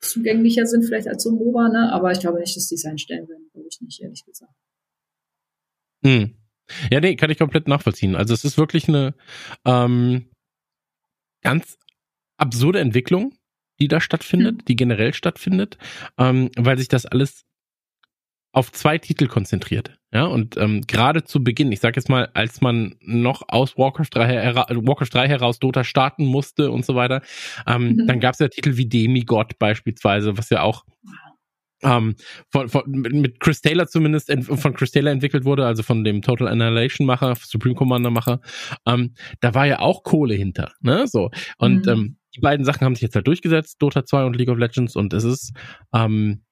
zugänglicher 0.00 0.66
sind 0.66 0.84
vielleicht 0.84 1.08
als 1.08 1.22
so 1.22 1.32
MOBA, 1.32 1.68
ne? 1.68 1.92
Aber 1.92 2.12
ich 2.12 2.20
glaube 2.20 2.40
nicht, 2.40 2.56
dass 2.56 2.68
die 2.68 2.74
es 2.74 2.84
einstellen 2.84 3.28
werden, 3.28 3.48
glaube 3.52 3.68
ich 3.70 3.80
nicht, 3.80 4.00
ehrlich 4.00 4.24
gesagt. 4.24 4.52
Hm. 6.04 6.34
Ja, 6.90 7.00
nee, 7.00 7.16
kann 7.16 7.30
ich 7.30 7.38
komplett 7.38 7.66
nachvollziehen. 7.66 8.14
Also 8.14 8.34
es 8.34 8.44
ist 8.44 8.58
wirklich 8.58 8.88
eine 8.88 9.14
ähm, 9.64 10.30
ganz 11.42 11.78
absurde 12.36 12.80
Entwicklung, 12.80 13.34
die 13.80 13.88
da 13.88 14.00
stattfindet, 14.00 14.58
hm. 14.58 14.64
die 14.66 14.76
generell 14.76 15.14
stattfindet, 15.14 15.78
ähm, 16.18 16.50
weil 16.56 16.78
sich 16.78 16.88
das 16.88 17.06
alles 17.06 17.47
auf 18.52 18.72
zwei 18.72 18.98
Titel 18.98 19.26
konzentriert. 19.26 19.98
Ja, 20.12 20.24
und 20.24 20.56
ähm, 20.56 20.80
gerade 20.86 21.24
zu 21.24 21.44
Beginn, 21.44 21.70
ich 21.70 21.80
sag 21.80 21.96
jetzt 21.96 22.08
mal, 22.08 22.30
als 22.32 22.62
man 22.62 22.94
noch 23.00 23.42
aus 23.48 23.76
Warcraft 23.76 24.08
3, 24.10 24.26
hera 24.26 24.66
Warcraft 24.70 25.12
3 25.12 25.28
heraus 25.28 25.58
Dota 25.58 25.84
starten 25.84 26.24
musste 26.24 26.70
und 26.70 26.86
so 26.86 26.94
weiter, 26.94 27.20
ähm, 27.66 27.92
mhm. 27.92 28.06
dann 28.06 28.18
gab 28.18 28.32
es 28.32 28.38
ja 28.38 28.48
Titel 28.48 28.78
wie 28.78 28.86
Demigod 28.86 29.58
beispielsweise, 29.58 30.38
was 30.38 30.48
ja 30.48 30.62
auch 30.62 30.86
ähm, 31.82 32.16
von, 32.50 32.68
von, 32.70 32.90
mit 32.90 33.38
Chris 33.38 33.60
Taylor 33.60 33.86
zumindest 33.86 34.32
von 34.42 34.74
Chris 34.74 34.92
Taylor 34.92 35.12
entwickelt 35.12 35.44
wurde, 35.44 35.66
also 35.66 35.82
von 35.82 36.02
dem 36.04 36.22
Total 36.22 36.48
Annihilation 36.48 37.06
Macher, 37.06 37.34
Supreme 37.36 37.74
Commander 37.74 38.10
Macher, 38.10 38.40
ähm, 38.86 39.14
da 39.40 39.54
war 39.54 39.66
ja 39.66 39.80
auch 39.80 40.02
Kohle 40.04 40.34
hinter, 40.34 40.72
ne, 40.80 41.06
so. 41.06 41.30
Und 41.58 41.84
mhm. 41.84 41.92
ähm, 41.92 42.16
die 42.34 42.40
beiden 42.40 42.64
Sachen 42.64 42.84
haben 42.84 42.94
sich 42.94 43.02
jetzt 43.02 43.14
halt 43.14 43.26
durchgesetzt, 43.26 43.76
Dota 43.80 44.04
2 44.04 44.24
und 44.24 44.36
League 44.36 44.48
of 44.48 44.58
Legends 44.58 44.96
und 44.96 45.12
es 45.12 45.24
ist, 45.24 45.52
ähm, 45.94 46.42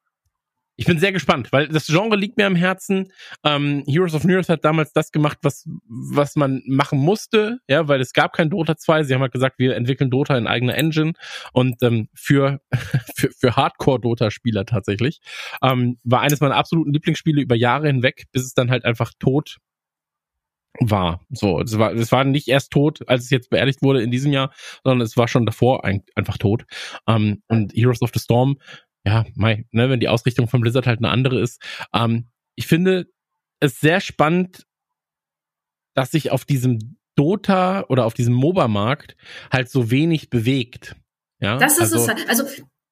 ich 0.77 0.87
bin 0.87 0.99
sehr 0.99 1.13
gespannt, 1.13 1.53
weil 1.53 1.69
das 1.69 1.87
Genre 1.87 2.17
liegt 2.17 2.37
mir 2.37 2.47
am 2.47 2.55
Herzen. 2.55 3.13
Ähm, 3.45 3.83
Heroes 3.87 4.15
of 4.15 4.27
Earth 4.27 4.49
hat 4.49 4.65
damals 4.65 4.93
das 4.93 5.11
gemacht, 5.11 5.39
was, 5.43 5.69
was 5.89 6.37
man 6.37 6.63
machen 6.67 6.99
musste, 6.99 7.61
ja, 7.69 7.89
weil 7.89 8.01
es 8.01 8.13
gab 8.13 8.35
kein 8.35 8.51
Dota 8.51 8.77
2. 8.77 9.05
Sie 9.05 9.15
haben 9.15 9.23
halt 9.23 9.33
gesagt, 9.33 9.59
wir 9.59 9.75
entwickeln 9.75 10.11
Dota 10.11 10.37
in 10.37 10.47
eigener 10.47 10.77
Engine 10.77 11.15
und 11.53 11.83
ähm, 11.83 12.09
für, 12.15 12.61
für, 13.17 13.31
für 13.31 13.57
Hardcore-Dota-Spieler 13.57 14.67
tatsächlich. 14.67 15.21
Ähm, 15.63 15.99
war 16.05 16.21
eines 16.21 16.41
meiner 16.41 16.57
absoluten 16.57 16.93
Lieblingsspiele 16.93 17.41
über 17.41 17.55
Jahre 17.55 17.87
hinweg, 17.87 18.25
bis 18.33 18.45
es 18.45 18.55
dann 18.55 18.71
halt 18.71 18.85
einfach 18.85 19.13
tot 19.19 19.59
war. 20.81 21.25
So, 21.31 21.61
es 21.61 21.79
war, 21.79 21.93
es 21.95 22.13
war 22.13 22.25
nicht 22.25 22.49
erst 22.49 22.71
tot, 22.71 23.01
als 23.09 23.25
es 23.25 23.31
jetzt 23.31 23.51
beerdigt 23.51 23.83
wurde 23.83 24.03
in 24.03 24.11
diesem 24.11 24.33
Jahr, 24.33 24.53
sondern 24.85 25.05
es 25.05 25.17
war 25.17 25.29
schon 25.29 25.47
davor 25.47 25.85
ein, 25.85 26.03
einfach 26.15 26.39
tot. 26.39 26.65
Ähm, 27.07 27.43
und 27.49 27.73
Heroes 27.75 28.03
of 28.03 28.11
the 28.13 28.21
Storm 28.21 28.59
ja, 29.07 29.25
mei, 29.37 29.65
ne, 29.71 29.89
wenn 29.89 30.01
die 30.01 30.09
Ausrichtung 30.09 30.49
von 30.49 30.61
Blizzard 30.61 30.87
halt 30.87 30.99
eine 30.99 31.11
andere 31.11 31.41
ist. 31.41 31.63
Ähm, 31.95 32.29
ich 32.57 32.67
finde 32.67 33.07
es 33.61 33.79
sehr 33.79 34.01
spannend, 34.01 34.67
dass 35.95 36.11
sich 36.11 36.33
auf 36.33 36.45
diesem 36.45 36.99
Dota 37.15 37.85
oder 37.89 38.05
auf 38.05 38.15
diesem 38.15 38.35
MOBA-Markt 38.35 39.17
halt 39.53 39.71
so 39.71 39.91
wenig 39.91 40.29
bewegt. 40.29 40.97
Ja, 41.41 41.57
das 41.57 41.75
ist 41.75 41.93
also, 41.93 41.99
es 41.99 42.09
halt. 42.09 42.29
Also, 42.29 42.45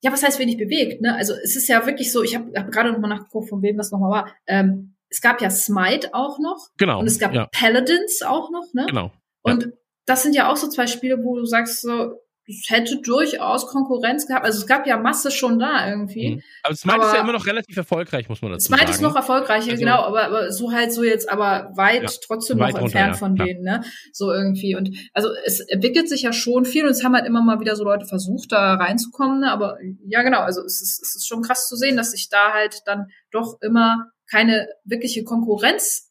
ja, 0.03 0.13
was 0.13 0.23
heißt 0.23 0.39
wenig 0.39 0.57
bewegt? 0.57 1.03
Ne? 1.03 1.15
Also 1.17 1.35
es 1.35 1.57
ist 1.57 1.69
ja 1.69 1.85
wirklich 1.85 2.13
so, 2.13 2.23
ich 2.23 2.37
habe 2.37 2.53
hab 2.57 2.71
gerade 2.71 2.93
nochmal 2.93 3.11
nachgeguckt, 3.11 3.49
von 3.49 3.63
wem 3.63 3.77
das 3.77 3.91
nochmal 3.91 4.11
war. 4.11 4.35
Ähm, 4.47 4.97
es 5.09 5.21
gab 5.21 5.41
ja 5.41 5.51
Smite 5.51 6.15
auch 6.15 6.39
noch. 6.39 6.69
Genau. 6.79 7.01
Und 7.01 7.07
es 7.07 7.19
gab 7.19 7.35
ja. 7.35 7.47
Paladins 7.47 8.23
auch 8.23 8.51
noch, 8.51 8.73
ne? 8.73 8.87
Genau. 8.87 9.13
Und 9.43 9.63
ja. 9.65 9.69
das 10.07 10.23
sind 10.23 10.35
ja 10.35 10.51
auch 10.51 10.57
so 10.57 10.69
zwei 10.69 10.87
Spiele, 10.87 11.25
wo 11.25 11.37
du 11.37 11.45
sagst 11.45 11.81
so, 11.81 12.21
es 12.47 12.69
hätte 12.69 13.01
durchaus 13.01 13.67
Konkurrenz 13.67 14.27
gehabt. 14.27 14.45
Also 14.45 14.59
es 14.59 14.67
gab 14.67 14.87
ja 14.87 14.99
Masse 14.99 15.31
schon 15.31 15.59
da 15.59 15.89
irgendwie. 15.89 16.37
Mhm. 16.37 16.43
Aber 16.63 16.75
Smite 16.75 16.97
aber 16.97 17.07
ist 17.07 17.15
ja 17.15 17.21
immer 17.21 17.33
noch 17.33 17.47
relativ 17.47 17.77
erfolgreich, 17.77 18.29
muss 18.29 18.43
man 18.43 18.53
dazu 18.53 18.69
sagen. 18.69 18.79
Smite 18.79 18.93
ist 18.93 19.01
noch 19.01 19.17
erfolgreicher, 19.17 19.71
also, 19.71 19.81
genau, 19.81 20.03
aber, 20.03 20.25
aber 20.25 20.53
so 20.53 20.73
halt 20.73 20.93
so 20.93 21.03
jetzt 21.03 21.31
aber 21.31 21.71
weit 21.75 22.03
ja, 22.03 22.11
trotzdem 22.27 22.59
weit 22.59 22.75
noch 22.75 22.83
runter, 22.83 22.99
entfernt 22.99 23.15
ja, 23.15 23.19
von 23.19 23.35
klar. 23.35 23.47
denen, 23.47 23.63
ne? 23.63 23.85
So 24.13 24.31
irgendwie. 24.31 24.77
Und 24.77 24.91
also 25.13 25.29
es 25.45 25.61
entwickelt 25.61 26.09
sich 26.09 26.23
ja 26.23 26.33
schon 26.33 26.65
viel 26.65 26.85
und 26.85 26.91
es 26.91 27.03
haben 27.03 27.15
halt 27.15 27.27
immer 27.27 27.43
mal 27.43 27.61
wieder 27.61 27.77
so 27.77 27.85
Leute 27.85 28.07
versucht, 28.07 28.53
da 28.53 28.75
reinzukommen, 28.75 29.41
ne? 29.41 29.51
Aber 29.51 29.79
ja, 30.07 30.23
genau, 30.23 30.41
also 30.41 30.63
es 30.63 30.83
ist, 30.83 31.03
es 31.03 31.17
ist 31.17 31.27
schon 31.27 31.43
krass 31.43 31.69
zu 31.69 31.77
sehen, 31.77 31.97
dass 31.97 32.11
sich 32.11 32.29
da 32.29 32.53
halt 32.53 32.81
dann 32.85 33.07
doch 33.31 33.59
immer 33.63 34.07
keine 34.31 34.69
wirkliche 34.85 35.25
Konkurrenz 35.25 36.11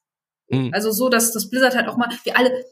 mhm. 0.53 0.69
also 0.73 0.91
so, 0.91 1.09
dass 1.09 1.31
das 1.31 1.49
Blizzard 1.49 1.75
halt 1.75 1.87
auch 1.87 1.97
mal, 1.97 2.09
wir 2.23 2.37
alle, 2.37 2.65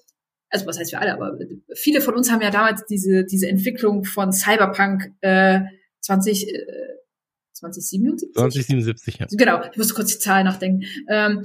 also 0.52 0.68
was 0.68 0.78
heißt 0.78 0.92
wir 0.92 1.02
alle, 1.02 1.14
aber 1.14 1.38
viele 1.74 2.02
von 2.02 2.16
uns 2.16 2.32
haben 2.32 2.42
ja 2.42 2.52
damals 2.52 2.86
diese, 2.86 3.24
diese 3.24 3.48
Entwicklung 3.48 4.04
von 4.04 4.32
Cyberpunk 4.32 5.14
äh, 5.22 5.62
20, 6.02 6.54
äh, 6.54 6.60
2077? 7.54 8.34
2077, 8.34 9.20
ja. 9.20 9.28
Genau, 9.32 9.62
ich 9.72 9.78
musste 9.78 9.94
kurz 9.94 10.12
die 10.12 10.20
Zahl 10.20 10.44
nachdenken. 10.44 10.84
Ähm, 11.08 11.44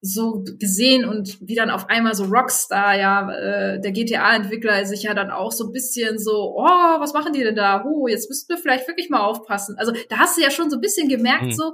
so 0.00 0.44
gesehen 0.60 1.04
und 1.04 1.38
wie 1.40 1.56
dann 1.56 1.70
auf 1.70 1.88
einmal 1.88 2.14
so 2.14 2.24
Rockstar, 2.24 2.96
ja, 2.96 3.32
äh, 3.32 3.80
der 3.80 3.90
GTA-Entwickler 3.90 4.84
sich 4.86 5.02
ja 5.02 5.14
dann 5.14 5.30
auch 5.30 5.50
so 5.50 5.66
ein 5.66 5.72
bisschen 5.72 6.18
so, 6.18 6.54
oh, 6.56 6.62
was 6.62 7.14
machen 7.14 7.32
die 7.32 7.42
denn 7.42 7.56
da? 7.56 7.84
Oh, 7.84 8.06
jetzt 8.06 8.28
müssten 8.28 8.48
wir 8.50 8.58
vielleicht 8.58 8.86
wirklich 8.86 9.10
mal 9.10 9.20
aufpassen. 9.20 9.76
Also 9.76 9.92
da 10.08 10.18
hast 10.18 10.36
du 10.36 10.42
ja 10.42 10.50
schon 10.50 10.70
so 10.70 10.76
ein 10.76 10.80
bisschen 10.80 11.08
gemerkt, 11.08 11.46
mhm. 11.46 11.52
so, 11.52 11.72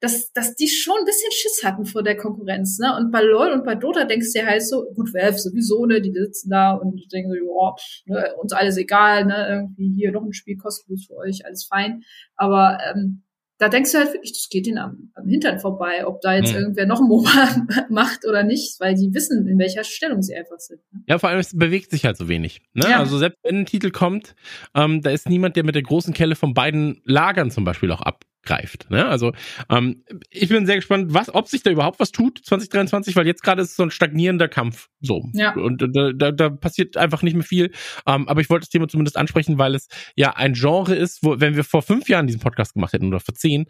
dass, 0.00 0.32
dass 0.32 0.54
die 0.54 0.68
schon 0.68 0.96
ein 0.98 1.04
bisschen 1.04 1.30
Schiss 1.30 1.62
hatten 1.62 1.84
vor 1.84 2.02
der 2.02 2.16
Konkurrenz, 2.16 2.78
ne? 2.78 2.96
Und 2.96 3.10
bei 3.10 3.22
LoL 3.22 3.52
und 3.52 3.64
bei 3.64 3.74
Dota 3.74 4.04
denkst 4.04 4.32
du 4.32 4.38
ja 4.40 4.46
halt 4.46 4.66
so, 4.66 4.84
gut, 4.94 5.12
Valve 5.12 5.38
sowieso, 5.38 5.84
ne? 5.86 6.00
Die 6.00 6.12
sitzen 6.12 6.50
da 6.50 6.72
und 6.72 7.00
denken 7.12 7.30
so, 7.30 7.36
ja, 7.36 7.74
ne, 8.06 8.34
uns 8.36 8.52
alles 8.52 8.76
egal, 8.78 9.26
ne? 9.26 9.46
Irgendwie 9.48 9.94
hier 9.94 10.10
noch 10.10 10.22
ein 10.22 10.32
Spiel 10.32 10.56
kostenlos 10.56 11.06
für 11.06 11.16
euch, 11.16 11.44
alles 11.44 11.66
fein. 11.66 12.02
Aber 12.36 12.78
ähm, 12.90 13.22
da 13.60 13.68
denkst 13.68 13.92
du 13.92 13.98
halt 13.98 14.14
wirklich, 14.14 14.32
das 14.32 14.48
geht 14.48 14.66
ihnen 14.66 14.78
am, 14.78 15.12
am 15.14 15.28
Hintern 15.28 15.58
vorbei, 15.58 16.06
ob 16.06 16.22
da 16.22 16.34
jetzt 16.34 16.52
mhm. 16.52 16.60
irgendwer 16.60 16.86
noch 16.86 17.00
ein 17.00 17.06
MOBA 17.06 17.66
macht 17.90 18.24
oder 18.26 18.42
nicht, 18.42 18.80
weil 18.80 18.94
die 18.94 19.12
wissen, 19.12 19.46
in 19.46 19.58
welcher 19.58 19.84
Stellung 19.84 20.22
sie 20.22 20.34
einfach 20.34 20.58
sind. 20.58 20.80
Ne? 20.92 21.02
Ja, 21.06 21.18
vor 21.18 21.28
allem, 21.28 21.40
es 21.40 21.56
bewegt 21.56 21.90
sich 21.90 22.06
halt 22.06 22.16
so 22.16 22.26
wenig. 22.26 22.62
Ne? 22.72 22.88
Ja. 22.88 23.00
Also 23.00 23.18
selbst 23.18 23.38
wenn 23.42 23.56
ein 23.56 23.66
Titel 23.66 23.90
kommt, 23.90 24.34
ähm, 24.74 25.02
da 25.02 25.10
ist 25.10 25.28
niemand, 25.28 25.56
der 25.56 25.64
mit 25.64 25.74
der 25.74 25.82
großen 25.82 26.14
Kelle 26.14 26.36
von 26.36 26.54
beiden 26.54 27.02
Lagern 27.04 27.50
zum 27.50 27.64
Beispiel 27.64 27.92
auch 27.92 28.00
ab 28.00 28.24
greift. 28.42 28.90
Ne? 28.90 29.06
Also 29.06 29.32
ähm, 29.68 30.04
ich 30.30 30.48
bin 30.48 30.66
sehr 30.66 30.76
gespannt, 30.76 31.12
was, 31.12 31.32
ob 31.34 31.48
sich 31.48 31.62
da 31.62 31.70
überhaupt 31.70 32.00
was 32.00 32.10
tut 32.10 32.40
2023, 32.44 33.16
weil 33.16 33.26
jetzt 33.26 33.42
gerade 33.42 33.62
ist 33.62 33.76
so 33.76 33.82
ein 33.82 33.90
stagnierender 33.90 34.48
Kampf 34.48 34.88
so 35.00 35.28
ja. 35.32 35.54
und 35.54 35.82
da, 35.82 36.12
da, 36.12 36.32
da 36.32 36.50
passiert 36.50 36.96
einfach 36.96 37.22
nicht 37.22 37.34
mehr 37.34 37.44
viel. 37.44 37.72
Ähm, 38.06 38.28
aber 38.28 38.40
ich 38.40 38.48
wollte 38.50 38.62
das 38.62 38.70
Thema 38.70 38.88
zumindest 38.88 39.16
ansprechen, 39.16 39.58
weil 39.58 39.74
es 39.74 39.88
ja 40.16 40.36
ein 40.36 40.54
Genre 40.54 40.94
ist, 40.94 41.22
wo 41.22 41.40
wenn 41.40 41.56
wir 41.56 41.64
vor 41.64 41.82
fünf 41.82 42.08
Jahren 42.08 42.26
diesen 42.26 42.40
Podcast 42.40 42.74
gemacht 42.74 42.92
hätten 42.92 43.08
oder 43.08 43.20
vor 43.20 43.34
zehn, 43.34 43.66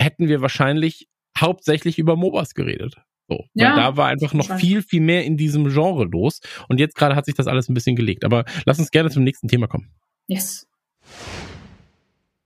hätten 0.00 0.28
wir 0.28 0.40
wahrscheinlich 0.40 1.08
hauptsächlich 1.38 1.98
über 1.98 2.16
MOBAs 2.16 2.54
geredet. 2.54 2.96
So, 3.28 3.44
ja, 3.54 3.70
weil 3.70 3.76
da 3.76 3.96
war 3.96 4.08
einfach 4.08 4.34
noch 4.34 4.58
viel, 4.58 4.82
viel 4.82 5.00
mehr 5.00 5.24
in 5.24 5.38
diesem 5.38 5.68
Genre 5.70 6.04
los. 6.04 6.40
Und 6.68 6.78
jetzt 6.78 6.94
gerade 6.94 7.16
hat 7.16 7.24
sich 7.24 7.34
das 7.34 7.46
alles 7.46 7.68
ein 7.68 7.74
bisschen 7.74 7.96
gelegt. 7.96 8.24
Aber 8.24 8.44
lass 8.66 8.78
uns 8.78 8.90
gerne 8.90 9.10
zum 9.10 9.24
nächsten 9.24 9.48
Thema 9.48 9.66
kommen. 9.66 9.90
Yes. 10.26 10.66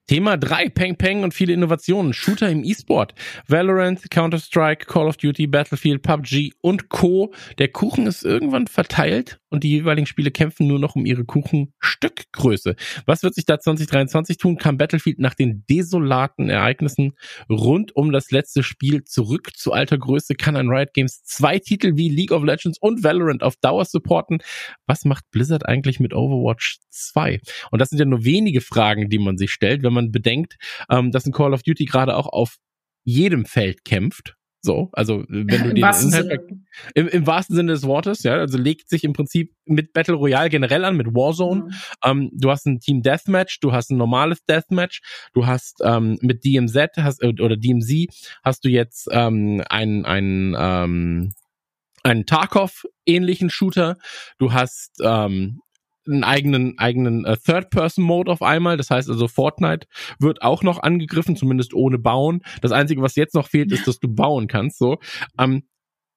Thema 0.08 0.38
3, 0.38 0.70
Peng 0.70 0.96
Peng 0.96 1.22
und 1.22 1.34
viele 1.34 1.52
Innovationen. 1.52 2.14
Shooter 2.14 2.48
im 2.48 2.64
E-Sport. 2.64 3.14
Valorant, 3.46 4.10
Counter-Strike, 4.10 4.86
Call 4.86 5.06
of 5.06 5.18
Duty, 5.18 5.46
Battlefield, 5.46 6.00
PUBG 6.02 6.54
und 6.62 6.88
Co. 6.88 7.34
Der 7.58 7.68
Kuchen 7.68 8.06
ist 8.06 8.24
irgendwann 8.24 8.68
verteilt 8.68 9.38
und 9.50 9.64
die 9.64 9.70
jeweiligen 9.70 10.06
Spiele 10.06 10.30
kämpfen 10.30 10.66
nur 10.66 10.78
noch 10.78 10.96
um 10.96 11.06
ihre 11.06 11.24
Kuchenstückgröße. 11.24 12.76
Was 13.06 13.22
wird 13.22 13.34
sich 13.34 13.44
da 13.44 13.58
2023 13.58 14.36
tun? 14.36 14.58
Kam 14.58 14.76
Battlefield 14.76 15.18
nach 15.18 15.34
den 15.34 15.64
desolaten 15.68 16.50
Ereignissen 16.50 17.14
rund 17.48 17.94
um 17.96 18.12
das 18.12 18.30
letzte 18.30 18.62
Spiel 18.62 19.04
zurück 19.04 19.56
zu 19.56 19.72
alter 19.72 19.98
Größe? 19.98 20.34
Kann 20.34 20.56
ein 20.56 20.68
Riot 20.68 20.94
Games 20.94 21.22
zwei 21.24 21.58
Titel 21.58 21.96
wie 21.96 22.08
League 22.08 22.32
of 22.32 22.44
Legends 22.44 22.78
und 22.78 23.02
Valorant 23.02 23.42
auf 23.42 23.56
Dauer 23.56 23.84
supporten? 23.84 24.38
Was 24.86 25.04
macht 25.04 25.24
Blizzard 25.30 25.66
eigentlich 25.66 26.00
mit 26.00 26.14
Overwatch 26.14 26.78
2? 26.90 27.40
Und 27.70 27.80
das 27.80 27.90
sind 27.90 27.98
ja 27.98 28.04
nur 28.04 28.24
wenige 28.24 28.60
Fragen, 28.60 29.08
die 29.08 29.18
man 29.18 29.38
sich 29.38 29.52
stellt, 29.52 29.82
wenn 29.82 29.92
man 29.92 30.10
bedenkt, 30.10 30.56
ähm, 30.90 31.10
dass 31.10 31.26
ein 31.26 31.32
Call 31.32 31.54
of 31.54 31.62
Duty 31.62 31.84
gerade 31.84 32.16
auch 32.16 32.26
auf 32.26 32.56
jedem 33.04 33.46
Feld 33.46 33.84
kämpft 33.84 34.37
so, 34.68 34.90
also 34.92 35.24
wenn 35.28 35.46
du 35.46 35.70
Im 35.70 35.74
den 35.76 35.84
Inhalt 35.84 36.40
im, 36.94 37.08
im, 37.08 37.26
wahrsten 37.26 37.56
Sinne 37.56 37.72
des 37.72 37.84
Wortes, 37.84 38.22
ja, 38.22 38.34
also 38.34 38.58
legt 38.58 38.90
sich 38.90 39.02
im 39.02 39.14
Prinzip 39.14 39.54
mit 39.64 39.94
Battle 39.94 40.14
Royale 40.14 40.50
generell 40.50 40.84
an, 40.84 40.94
mit 40.94 41.06
Warzone. 41.06 41.62
Mhm. 41.62 41.74
Ähm, 42.04 42.30
du 42.34 42.50
hast 42.50 42.66
ein 42.66 42.78
Team 42.78 43.00
Deathmatch, 43.00 43.60
du 43.60 43.72
hast 43.72 43.90
ein 43.90 43.96
normales 43.96 44.44
Deathmatch, 44.44 45.00
du 45.32 45.46
hast 45.46 45.80
ähm, 45.82 46.18
mit 46.20 46.44
DMZ 46.44 46.98
hast, 46.98 47.22
äh, 47.22 47.28
oder 47.28 47.56
DMZ 47.56 48.12
hast 48.44 48.62
du 48.66 48.68
jetzt 48.68 49.08
ähm, 49.10 49.62
einen 49.70 50.04
einen 50.04 50.54
ähm, 50.58 51.32
einen 52.02 52.26
Tarkov-ähnlichen 52.26 53.48
Shooter. 53.48 53.96
Du 54.38 54.52
hast 54.52 55.00
ähm, 55.02 55.60
einen 56.08 56.24
eigenen 56.24 56.78
eigenen 56.78 57.24
äh, 57.24 57.36
Third-Person-Mode 57.36 58.30
auf 58.30 58.42
einmal. 58.42 58.76
Das 58.76 58.90
heißt 58.90 59.08
also, 59.08 59.28
Fortnite 59.28 59.86
wird 60.18 60.42
auch 60.42 60.62
noch 60.62 60.82
angegriffen, 60.82 61.36
zumindest 61.36 61.74
ohne 61.74 61.98
Bauen. 61.98 62.42
Das 62.62 62.72
Einzige, 62.72 63.02
was 63.02 63.16
jetzt 63.16 63.34
noch 63.34 63.48
fehlt, 63.48 63.72
ist, 63.72 63.86
dass 63.86 63.98
du 63.98 64.08
bauen 64.08 64.48
kannst. 64.48 64.78
So 64.78 64.98
ähm, 65.38 65.64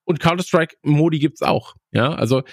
und 0.06 0.20
Counter-Strike-Modi 0.20 1.20
gibt's 1.20 1.42
auch. 1.42 1.76
Ja, 1.92 2.14
also 2.14 2.44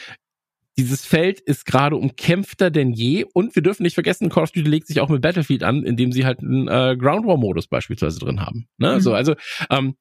dieses 0.78 1.04
Feld 1.04 1.40
ist 1.40 1.66
gerade 1.66 1.96
umkämpfter 1.96 2.70
denn 2.70 2.92
je 2.92 3.24
und 3.34 3.56
wir 3.56 3.62
dürfen 3.62 3.82
nicht 3.82 3.94
vergessen, 3.94 4.28
Call 4.28 4.44
of 4.44 4.52
Duty 4.52 4.68
legt 4.68 4.86
sich 4.86 5.00
auch 5.00 5.08
mit 5.08 5.20
Battlefield 5.20 5.64
an, 5.64 5.82
indem 5.82 6.12
sie 6.12 6.24
halt 6.24 6.38
einen 6.38 6.68
äh, 6.68 6.96
Ground 6.96 7.26
War 7.26 7.36
Modus 7.36 7.66
beispielsweise 7.66 8.20
drin 8.20 8.40
haben. 8.40 8.68
Ne? 8.78 8.94
Mhm. 8.94 9.00
So, 9.00 9.12
also 9.12 9.34
ähm, 9.70 9.96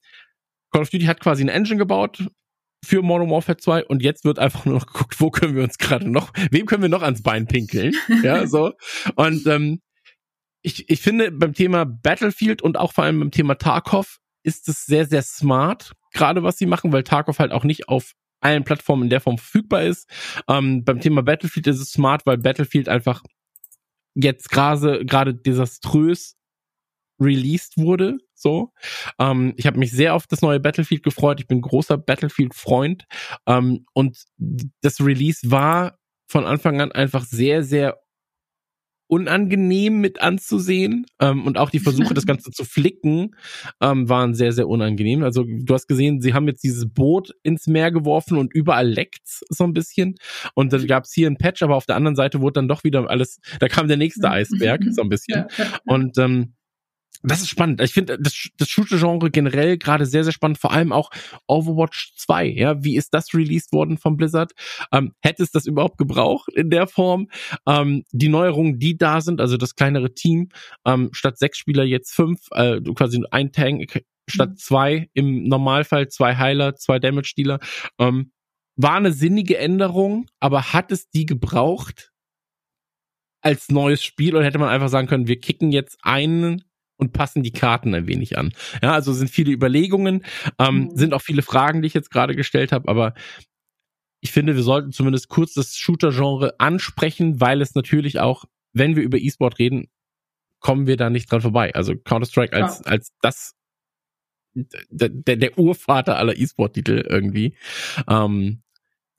Call 0.71 0.84
of 0.84 0.89
Duty 0.91 1.06
hat 1.06 1.19
quasi 1.19 1.41
eine 1.41 1.52
Engine 1.52 1.78
gebaut, 1.78 2.28
für 2.84 3.02
Modern 3.02 3.30
Warfare 3.30 3.58
2 3.58 3.86
und 3.86 4.02
jetzt 4.02 4.24
wird 4.24 4.40
einfach 4.40 4.66
nur 4.66 4.76
noch 4.76 4.86
geguckt, 4.86 5.20
wo 5.20 5.30
können 5.30 5.56
wir 5.56 5.63
uns 5.63 5.78
gerade 5.78 6.10
noch, 6.10 6.32
wem 6.52 6.66
können 6.66 6.82
wir 6.82 6.90
noch 6.90 7.02
ans 7.02 7.22
Bein 7.22 7.48
pinkeln? 7.48 7.94
ja, 8.24 8.48
so. 8.48 8.74
Und 9.16 9.46
ähm, 9.48 9.82
ich, 10.62 10.90
ich 10.90 11.02
finde 11.02 11.32
beim 11.32 11.54
Thema 11.54 11.86
Battlefield 11.86 12.62
und 12.62 12.78
auch 12.78 12.94
vor 12.94 13.04
allem 13.04 13.20
beim 13.20 13.32
Thema 13.32 13.56
Tarkov 13.56 14.20
ist 14.44 14.70
es 14.70 14.86
sehr, 14.86 15.06
sehr 15.06 15.22
smart, 15.22 15.94
gerade 16.13 16.44
was 16.44 16.58
sie 16.58 16.66
machen, 16.66 16.92
weil 16.92 17.04
Tarkov 17.04 17.40
halt 17.40 17.52
auch 17.52 17.63
nicht 17.63 17.90
auf 17.90 18.13
allen 18.40 18.63
Plattformen 18.63 19.04
in 19.04 19.10
der 19.10 19.22
Form 19.22 19.38
verfügbar 19.38 19.84
ist. 19.84 20.10
Ähm, 20.48 20.84
beim 20.84 21.00
Thema 21.00 21.24
Battlefield 21.24 21.68
ist 21.68 21.80
es 21.80 21.92
smart, 21.92 22.26
weil 22.26 22.38
Battlefield 22.38 22.88
einfach 22.88 23.24
jetzt 24.16 24.50
gerade 24.50 25.06
gerade 25.06 25.36
desaströs 25.36 26.36
released 27.20 27.78
wurde. 27.78 28.18
So, 28.39 28.71
ähm, 29.19 29.54
ich 29.58 29.65
habe 29.65 29.80
mich 29.80 29.91
sehr 29.91 30.13
auf 30.13 30.28
das 30.28 30.41
neue 30.41 30.60
Battlefield 30.60 31.02
gefreut. 31.02 31.39
Ich 31.39 31.47
bin 31.47 31.60
großer 31.62 31.97
Battlefield-Freund 31.97 33.06
ähm, 33.47 33.86
und 33.93 34.26
das 34.82 35.02
Release 35.02 35.50
war 35.50 35.97
von 36.28 36.45
Anfang 36.45 36.80
an 36.80 36.91
einfach 36.91 37.26
sehr, 37.26 37.63
sehr 37.63 37.97
unangenehm 39.08 40.00
mit 40.00 40.21
anzusehen 40.21 41.06
ähm, 41.19 41.45
und 41.45 41.58
auch 41.58 41.69
die 41.69 41.80
Versuche, 41.80 42.13
das 42.13 42.26
Ganze 42.28 42.52
zu 42.52 42.65
flicken, 42.65 43.36
ähm, 43.82 44.08
waren 44.10 44.36
sehr, 44.36 44.52
sehr 44.52 44.67
unangenehm. 44.67 45.23
Also 45.23 45.45
du 45.47 45.73
hast 45.73 45.88
gesehen, 45.88 46.21
sie 46.21 46.34
haben 46.34 46.47
jetzt 46.47 46.63
dieses 46.63 46.88
Boot 46.88 47.32
ins 47.43 47.67
Meer 47.67 47.91
geworfen 47.91 48.38
und 48.38 48.54
überall 48.54 48.88
leckt's 48.88 49.43
so 49.50 49.63
ein 49.63 49.73
bisschen. 49.73 50.15
Und 50.54 50.73
dann 50.73 50.86
gab's 50.88 51.13
hier 51.13 51.28
ein 51.28 51.38
Patch, 51.38 51.63
aber 51.63 51.76
auf 51.76 51.86
der 51.86 51.95
anderen 51.95 52.15
Seite 52.15 52.41
wurde 52.41 52.54
dann 52.54 52.67
doch 52.67 52.84
wieder 52.84 53.10
alles, 53.10 53.39
da 53.60 53.67
kam 53.67 53.88
der 53.88 53.97
nächste 53.97 54.30
Eisberg 54.30 54.84
so 54.91 55.02
ein 55.02 55.10
bisschen. 55.10 55.45
Und 55.86 56.17
ähm, 56.17 56.54
das 57.24 57.42
ist 57.42 57.50
spannend. 57.50 57.82
Ich 57.82 57.94
finde 57.94 58.18
das, 58.20 58.48
das 58.58 58.70
Shooter-Genre 58.70 59.32
generell 59.32 59.78
gerade 59.78 60.06
sehr, 60.06 60.24
sehr 60.24 60.34
spannend. 60.34 60.58
Vor 60.58 60.72
allem 60.72 60.92
auch 60.92 61.10
Overwatch 61.48 62.14
2. 62.16 62.48
Ja, 62.48 62.84
wie 62.84 62.96
ist 62.96 63.14
das 63.14 63.34
released 63.34 63.72
worden 63.72 63.98
von 63.98 64.18
Blizzard? 64.18 64.54
Ähm, 64.92 65.14
hätte 65.22 65.44
es 65.44 65.52
das 65.52 65.66
überhaupt 65.66 65.98
gebraucht 65.98 66.50
in 66.54 66.70
der 66.70 66.88
Form? 66.88 67.30
Ähm, 67.68 68.04
die 68.12 68.30
Neuerungen, 68.30 68.80
die 68.80 68.98
da 68.98 69.22
sind, 69.22 69.42
also 69.42 69.58
das 69.58 69.76
kleinere 69.76 70.14
Team, 70.14 70.50
ähm, 70.86 71.10
statt 71.12 71.38
sechs 71.38 71.58
Spieler 71.58 71.84
jetzt 71.84 72.14
fünf, 72.14 72.40
äh, 72.52 72.82
quasi 72.96 73.24
ein 73.32 73.52
Tank 73.52 74.04
statt 74.30 74.50
mhm. 74.50 74.58
zwei, 74.58 75.10
im 75.14 75.44
Normalfall 75.46 76.10
zwei 76.10 76.36
Heiler, 76.36 76.76
zwei 76.76 77.00
Damage-Dealer. 77.00 77.60
Ähm, 78.00 78.32
war 78.76 78.96
eine 78.96 79.12
sinnige 79.12 79.58
Änderung, 79.58 80.28
aber 80.40 80.74
hat 80.74 80.92
es 80.92 81.10
die 81.10 81.26
gebraucht? 81.26 82.12
als 83.42 83.70
neues 83.70 84.04
Spiel 84.04 84.36
oder 84.36 84.44
hätte 84.44 84.58
man 84.60 84.70
einfach 84.70 84.90
sagen 84.90 85.08
können, 85.08 85.28
wir 85.28 85.40
kicken 85.40 85.72
jetzt 85.72 86.00
einen 86.02 86.64
und 86.98 87.14
passen 87.14 87.44
die 87.44 87.52
Karten 87.52 87.94
ein 87.94 88.08
wenig 88.08 88.38
an. 88.38 88.54
Ja, 88.82 88.94
also 88.94 89.14
sind 89.14 89.30
viele 89.30 89.52
Überlegungen, 89.52 90.24
ähm, 90.60 90.76
mhm. 90.76 90.98
sind 90.98 91.14
auch 91.14 91.22
viele 91.22 91.42
Fragen, 91.42 91.82
die 91.82 91.88
ich 91.88 91.94
jetzt 91.94 92.12
gerade 92.12 92.36
gestellt 92.36 92.72
habe, 92.72 92.90
aber 92.90 93.14
ich 94.20 94.32
finde, 94.32 94.56
wir 94.56 94.64
sollten 94.64 94.92
zumindest 94.92 95.30
kurz 95.30 95.54
das 95.54 95.76
Shooter-Genre 95.76 96.60
ansprechen, 96.60 97.40
weil 97.40 97.62
es 97.62 97.76
natürlich 97.76 98.20
auch, 98.20 98.46
wenn 98.74 98.96
wir 98.96 99.04
über 99.04 99.18
E-Sport 99.18 99.60
reden, 99.60 99.90
kommen 100.60 100.88
wir 100.88 100.98
da 100.98 101.10
nicht 101.10 101.32
dran 101.32 101.42
vorbei. 101.42 101.74
Also 101.76 101.96
Counter-Strike 101.96 102.54
als, 102.54 102.80
ja. 102.80 102.86
als 102.92 103.14
das 103.22 103.54
der, 104.90 105.10
der 105.10 105.58
Urvater 105.60 106.18
aller 106.18 106.36
E-Sport-Titel 106.36 107.06
irgendwie. 107.08 107.56
Ähm, 108.08 108.64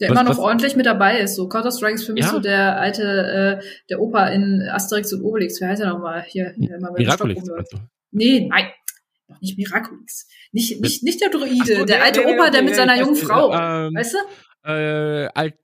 der 0.00 0.10
was, 0.10 0.14
immer 0.14 0.22
noch 0.24 0.38
was, 0.38 0.38
ordentlich 0.38 0.76
mit 0.76 0.86
dabei 0.86 1.20
ist. 1.20 1.34
So 1.34 1.48
Counter-Strike 1.48 1.94
ist 1.94 2.04
für 2.04 2.12
mich 2.12 2.24
ja. 2.24 2.30
so 2.30 2.38
der 2.38 2.78
alte, 2.80 3.60
äh, 3.60 3.64
der 3.90 4.00
Opa 4.00 4.28
in 4.28 4.62
Asterix 4.70 5.12
und 5.12 5.22
Obelix. 5.22 5.60
Wie 5.60 5.66
heißt 5.66 5.82
er 5.82 5.88
nochmal? 5.90 6.22
Hier, 6.22 6.54
hier 6.56 6.76
immer 6.76 6.90
mit 6.90 7.00
Miraculix. 7.00 7.42
Nee, 8.10 8.48
nein. 8.48 8.66
Noch 9.26 9.40
nicht 9.40 9.58
Miraculix. 9.58 10.28
Nicht, 10.52 10.80
nicht, 10.80 11.02
nicht 11.02 11.20
der 11.20 11.30
Druide, 11.30 11.64
so, 11.64 11.84
der, 11.84 11.84
der 11.84 12.02
alte 12.02 12.20
der, 12.20 12.28
Opa, 12.28 12.50
der, 12.50 12.62
mit 12.62 12.74
seiner 12.74 12.98
jungen 12.98 13.16
Frau. 13.16 13.52
Ähm, 13.52 13.94
weißt 13.94 14.14
du? 14.14 14.70
Äh, 14.70 15.28
Alt, 15.34 15.54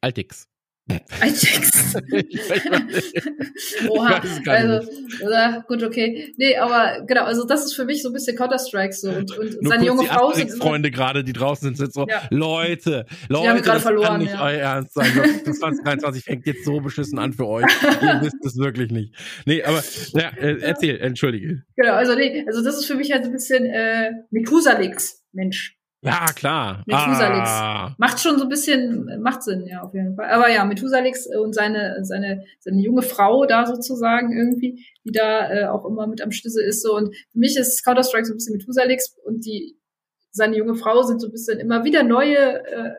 Altix. 0.00 0.48
Ajax. 1.20 1.96
Oha. 3.88 4.22
Also, 4.46 4.88
oder, 5.24 5.64
gut, 5.66 5.82
okay. 5.82 6.32
Nee, 6.36 6.56
aber 6.56 7.04
genau, 7.06 7.24
also 7.24 7.44
das 7.44 7.64
ist 7.64 7.74
für 7.74 7.84
mich 7.84 8.02
so 8.02 8.10
ein 8.10 8.12
bisschen 8.12 8.36
Counter-Strike 8.36 8.92
so. 8.92 9.10
Und, 9.10 9.36
und 9.36 9.62
Nur 9.62 9.72
seine 9.72 9.84
junge 9.84 10.02
die 10.02 10.08
Frau 10.08 10.32
sind. 10.32 10.50
Freunde 10.52 10.92
gerade, 10.92 11.24
die 11.24 11.32
draußen 11.32 11.66
sind, 11.66 11.76
sind 11.76 11.92
so, 11.92 12.06
ja. 12.08 12.22
Leute, 12.30 13.06
Leute, 13.28 13.42
die 13.42 13.48
haben 13.48 13.62
das 13.64 13.82
verloren, 13.82 14.06
kann 14.06 14.20
nicht 14.20 14.34
ja. 14.34 14.44
euer 14.44 14.60
Ernst 14.60 14.94
sein. 14.94 15.10
Das 15.44 15.58
2023 15.58 16.24
fängt 16.24 16.46
jetzt 16.46 16.64
so 16.64 16.80
beschissen 16.80 17.18
an 17.18 17.32
für 17.32 17.48
euch. 17.48 17.66
Ihr 17.82 18.20
wisst 18.22 18.44
es 18.44 18.56
wirklich 18.56 18.92
nicht. 18.92 19.12
Nee, 19.44 19.64
aber, 19.64 19.82
ja, 20.12 20.28
äh, 20.36 20.60
erzähl, 20.60 21.00
entschuldige. 21.00 21.64
Genau, 21.74 21.94
also 21.94 22.14
nee, 22.14 22.44
also 22.46 22.62
das 22.62 22.76
ist 22.76 22.86
für 22.86 22.94
mich 22.94 23.10
halt 23.10 23.24
so 23.24 23.30
ein 23.30 23.32
bisschen, 23.32 23.66
äh, 23.66 24.12
Methusalix, 24.30 25.24
Mensch. 25.32 25.75
Ja, 26.02 26.26
klar. 26.34 26.82
Methusalix. 26.86 27.48
Ah. 27.48 27.94
Macht 27.98 28.20
schon 28.20 28.38
so 28.38 28.44
ein 28.44 28.48
bisschen, 28.48 29.20
macht 29.22 29.42
Sinn, 29.42 29.66
ja, 29.66 29.82
auf 29.82 29.94
jeden 29.94 30.14
Fall. 30.14 30.30
Aber 30.30 30.50
ja, 30.50 30.64
Methusalix 30.64 31.26
und 31.26 31.54
seine, 31.54 32.04
seine, 32.04 32.44
seine 32.60 32.80
junge 32.80 33.02
Frau 33.02 33.44
da 33.46 33.66
sozusagen 33.66 34.36
irgendwie, 34.36 34.86
die 35.04 35.12
da 35.12 35.50
äh, 35.50 35.66
auch 35.66 35.84
immer 35.84 36.06
mit 36.06 36.22
am 36.22 36.32
Schlüssel 36.32 36.64
ist. 36.64 36.82
So. 36.82 36.94
Und 36.94 37.16
für 37.32 37.38
mich 37.38 37.56
ist 37.56 37.84
Counter-Strike 37.84 38.26
so 38.26 38.34
ein 38.34 38.36
bisschen 38.36 38.56
Methusalix 38.56 39.16
und 39.24 39.44
die, 39.44 39.78
seine 40.30 40.56
junge 40.56 40.74
Frau 40.74 41.02
sind 41.02 41.20
so 41.20 41.28
ein 41.28 41.32
bisschen 41.32 41.58
immer 41.58 41.84
wieder 41.84 42.02
neue 42.02 42.64
äh, 42.66 42.94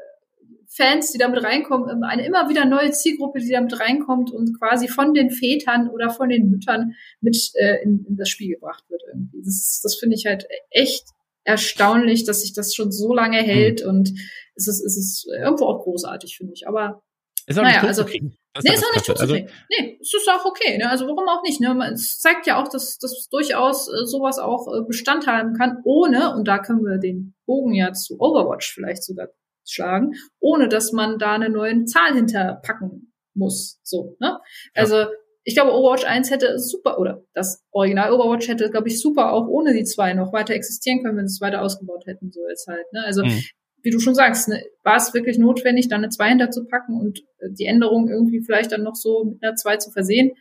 Fans, 0.70 1.12
die 1.12 1.18
damit 1.18 1.44
reinkommen, 1.44 2.04
eine 2.04 2.26
immer 2.26 2.50
wieder 2.50 2.66
neue 2.66 2.92
Zielgruppe, 2.92 3.40
die 3.40 3.52
damit 3.52 3.80
reinkommt 3.80 4.32
und 4.32 4.60
quasi 4.60 4.88
von 4.88 5.14
den 5.14 5.30
Vätern 5.30 5.90
oder 5.90 6.10
von 6.10 6.30
den 6.30 6.50
Müttern 6.50 6.94
mit 7.22 7.38
äh, 7.56 7.82
in, 7.84 8.06
in 8.08 8.18
das 8.18 8.30
Spiel 8.30 8.56
gebracht 8.56 8.84
wird 8.90 9.02
irgendwie. 9.08 9.42
Das, 9.44 9.80
das 9.82 9.96
finde 9.96 10.16
ich 10.16 10.26
halt 10.26 10.46
echt 10.70 11.06
erstaunlich, 11.48 12.26
dass 12.26 12.42
sich 12.42 12.54
das 12.54 12.76
schon 12.76 12.92
so 12.92 13.14
lange 13.14 13.38
hält 13.38 13.84
mhm. 13.84 13.90
und 13.90 14.10
es 14.56 14.68
ist, 14.68 14.84
es 14.84 14.98
ist 14.98 15.28
irgendwo 15.32 15.66
auch 15.66 15.84
großartig, 15.84 16.36
finde 16.38 16.54
ich. 16.54 16.68
Aber 16.68 17.02
ist 17.46 17.58
auch 17.58 17.64
naja, 17.64 17.82
nicht 17.82 17.88
also, 17.88 18.04
nee, 18.04 18.74
ist 18.74 18.86
auch 18.86 18.94
nicht 18.94 19.06
tot 19.06 19.22
also, 19.22 19.36
Nee, 19.36 19.98
es 20.02 20.14
ist 20.14 20.30
auch 20.30 20.44
okay. 20.44 20.78
Ne? 20.78 20.90
Also 20.90 21.06
warum 21.06 21.30
auch 21.30 21.44
nicht? 21.44 21.62
Ne? 21.62 21.92
Es 21.94 22.20
zeigt 22.20 22.46
ja 22.48 22.62
auch, 22.62 22.68
dass, 22.68 22.98
dass 22.98 23.30
durchaus 23.30 23.88
äh, 23.88 24.06
sowas 24.06 24.40
auch 24.40 24.68
äh, 24.68 24.82
Bestand 24.86 25.28
haben 25.28 25.54
kann, 25.54 25.78
ohne, 25.86 26.36
und 26.36 26.48
da 26.48 26.60
können 26.60 26.84
wir 26.84 26.98
den 26.98 27.36
Bogen 27.46 27.74
ja 27.74 27.94
zu 27.94 28.20
Overwatch 28.20 28.74
vielleicht 28.74 29.04
sogar 29.04 29.30
schlagen, 29.66 30.14
ohne 30.40 30.68
dass 30.68 30.92
man 30.92 31.18
da 31.18 31.36
eine 31.36 31.50
neue 31.50 31.86
Zahl 31.86 32.14
hinterpacken 32.14 33.14
muss. 33.34 33.80
So, 33.84 34.18
ne? 34.20 34.40
Also 34.74 35.06
ich 35.48 35.56
glaube, 35.56 35.72
Overwatch 35.72 36.04
1 36.04 36.30
hätte 36.30 36.60
super, 36.60 37.00
oder 37.00 37.24
das 37.34 37.64
Original 37.72 38.12
Overwatch 38.12 38.50
hätte, 38.50 38.70
glaube 38.70 38.90
ich, 38.90 39.00
super 39.00 39.32
auch 39.32 39.48
ohne 39.48 39.74
die 39.74 39.86
zwei 39.86 40.14
noch 40.14 40.34
weiter 40.34 40.54
existieren 40.54 41.02
können, 41.02 41.18
wenn 41.18 41.30
sie 41.30 41.36
es 41.36 41.42
weiter 41.42 41.62
ausgebaut 41.62 42.06
hätten, 42.06 42.34
so 42.34 42.42
jetzt 42.50 42.68
halt. 42.68 42.84
Ne? 42.92 43.02
Also, 43.06 43.24
mhm. 43.24 43.42
wie 43.82 43.90
du 43.90 44.02
schon 44.02 44.14
sagst, 44.14 44.50
ne, 44.50 44.62
war 44.84 44.98
es 44.98 45.14
wirklich 45.14 45.38
notwendig, 45.38 45.88
da 45.88 45.96
eine 45.96 46.10
2 46.10 46.28
hinterzupacken 46.28 47.00
und 47.00 47.20
äh, 47.38 47.48
die 47.50 47.64
Änderung 47.64 48.10
irgendwie 48.10 48.42
vielleicht 48.42 48.74
dann 48.74 48.84
noch 48.84 48.96
so 48.96 49.24
mit 49.24 49.42
einer 49.42 49.56
2 49.56 49.78
zu 49.78 49.90
versehen. 49.90 50.34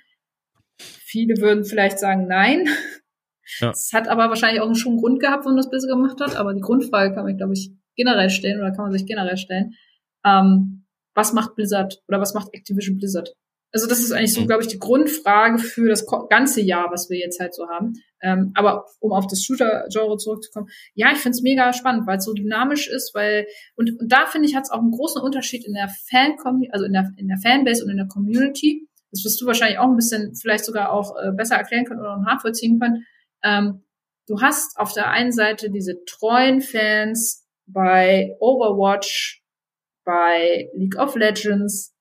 Viele 0.77 1.41
würden 1.41 1.65
vielleicht 1.65 2.01
sagen, 2.01 2.27
nein. 2.27 2.69
Ja. 3.61 3.71
Es 3.71 3.93
hat 3.93 4.09
aber 4.09 4.29
wahrscheinlich 4.29 4.61
auch 4.61 4.75
schon 4.75 4.95
einen 4.95 5.01
Grund 5.01 5.21
gehabt, 5.21 5.45
warum 5.45 5.57
das 5.57 5.71
besser 5.71 5.87
gemacht 5.87 6.21
hat, 6.21 6.35
aber 6.35 6.53
die 6.53 6.61
Grundfrage 6.61 7.15
kann 7.15 7.23
man, 7.23 7.37
glaube 7.37 7.53
ich, 7.53 7.71
generell 7.95 8.29
stellen 8.29 8.59
oder 8.59 8.73
kann 8.73 8.87
man 8.87 8.93
sich 8.93 9.07
generell 9.07 9.37
stellen. 9.37 9.77
Ähm, 10.25 10.85
was 11.15 11.33
macht 11.33 11.55
Blizzard 11.55 12.03
oder 12.09 12.21
was 12.21 12.35
macht 12.35 12.49
Activision 12.53 12.97
Blizzard? 12.97 13.37
Also 13.77 13.89
das 13.89 13.99
ist 14.01 14.11
eigentlich 14.11 14.33
so, 14.33 14.41
Mhm. 14.41 14.47
glaube 14.47 14.63
ich, 14.63 14.69
die 14.69 14.79
Grundfrage 14.79 15.59
für 15.59 15.87
das 15.87 16.07
ganze 16.31 16.63
Jahr, 16.63 16.91
was 16.91 17.11
wir 17.11 17.19
jetzt 17.19 17.39
halt 17.39 17.55
so 17.55 17.69
haben. 17.69 17.93
Ähm, 18.23 18.53
aber 18.55 18.87
um 19.01 19.13
auf 19.13 19.27
das 19.27 19.45
Shooter-Genre 19.45 20.17
zurückzukommen, 20.17 20.69
ja, 20.95 21.13
ich 21.13 21.19
finde 21.19 21.37
es 21.37 21.43
mega 21.43 21.75
spannend, 21.75 22.07
weil 22.07 22.17
es 22.17 22.25
so 22.25 22.33
dynamisch 22.33 22.89
ist, 22.89 23.15
weil 23.15 23.47
und, 23.77 23.91
und 24.01 24.11
da 24.11 24.25
finde 24.25 24.49
ich, 24.49 24.57
hat 24.57 24.65
es 24.65 24.71
auch 24.71 24.81
einen 24.81 24.93
großen 24.93 25.21
Unterschied 25.21 25.67
in 25.67 25.75
der 25.75 25.91
Fan, 26.09 26.37
also 26.71 26.87
in 26.87 26.95
der, 26.95 27.11
in 27.19 27.29
der 27.29 27.37
Fanbase 27.37 27.85
und 27.85 27.91
in 27.91 27.99
der 27.99 28.09
Community. 28.09 28.89
Das 29.11 29.23
wirst 29.27 29.41
du 29.43 29.47
wahrscheinlich 29.47 29.79
auch 29.79 29.91
ein 29.91 29.97
bisschen 29.97 30.35
vielleicht 30.35 30.65
sogar 30.65 30.91
auch 30.91 31.15
äh, 31.23 31.33
besser 31.33 31.57
erklären 31.57 31.85
können 31.85 32.01
oder 32.01 32.17
nachvollziehen 32.17 32.81
können. 32.81 33.05
Ähm, 33.45 33.85
du 34.27 34.41
hast 34.41 34.79
auf 34.79 34.95
der 34.95 35.11
einen 35.11 35.33
Seite 35.33 35.71
diese 35.71 36.03
treuen 36.07 36.63
Fans 36.63 37.47
bei 37.67 38.35
Overwatch, 38.41 39.43
bei 40.05 40.71
League 40.75 40.97
of 40.99 41.15
Legends, 41.15 41.96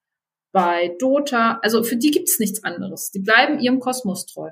bei 0.55 0.95
Dota, 0.99 1.59
also 1.63 1.83
für 1.83 1.97
die 1.97 2.11
gibt's 2.11 2.39
nichts 2.39 2.63
anderes. 2.63 3.11
Die 3.11 3.19
bleiben 3.19 3.59
ihrem 3.59 3.81
Kosmos 3.81 4.25
treu. 4.25 4.51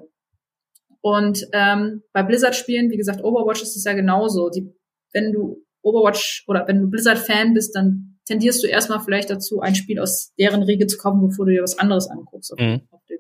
Und 1.00 1.48
ähm, 1.54 2.04
bei 2.12 2.24
Blizzard-Spielen, 2.24 2.92
wie 2.92 2.98
gesagt, 2.98 3.24
Overwatch 3.24 3.62
ist 3.63 3.78
es 3.78 3.86
ja 3.86 3.94
genauso. 3.94 4.50
Die, 4.50 4.70
wenn 5.13 5.32
du 5.32 5.63
Overwatch 5.82 6.44
oder 6.48 6.68
wenn 6.68 6.82
du 6.82 6.89
Blizzard-Fan 6.89 7.54
bist, 7.54 7.74
dann 7.74 8.20
tendierst 8.26 8.62
du 8.62 8.68
erstmal 8.68 9.00
vielleicht 9.00 9.30
dazu, 9.30 9.62
ein 9.62 9.76
Spiel 9.76 9.98
aus 9.98 10.34
deren 10.38 10.63
Riege 10.63 10.88
zu 10.88 10.98
kaufen, 10.98 11.26
bevor 11.26 11.46
du 11.46 11.54
dir 11.54 11.63
was 11.63 11.80
anderes 11.80 12.10
anguckst 12.10 12.52
auf, 12.52 12.60
Mhm. 12.60 12.82
auf 12.92 13.02
dem 13.06 13.20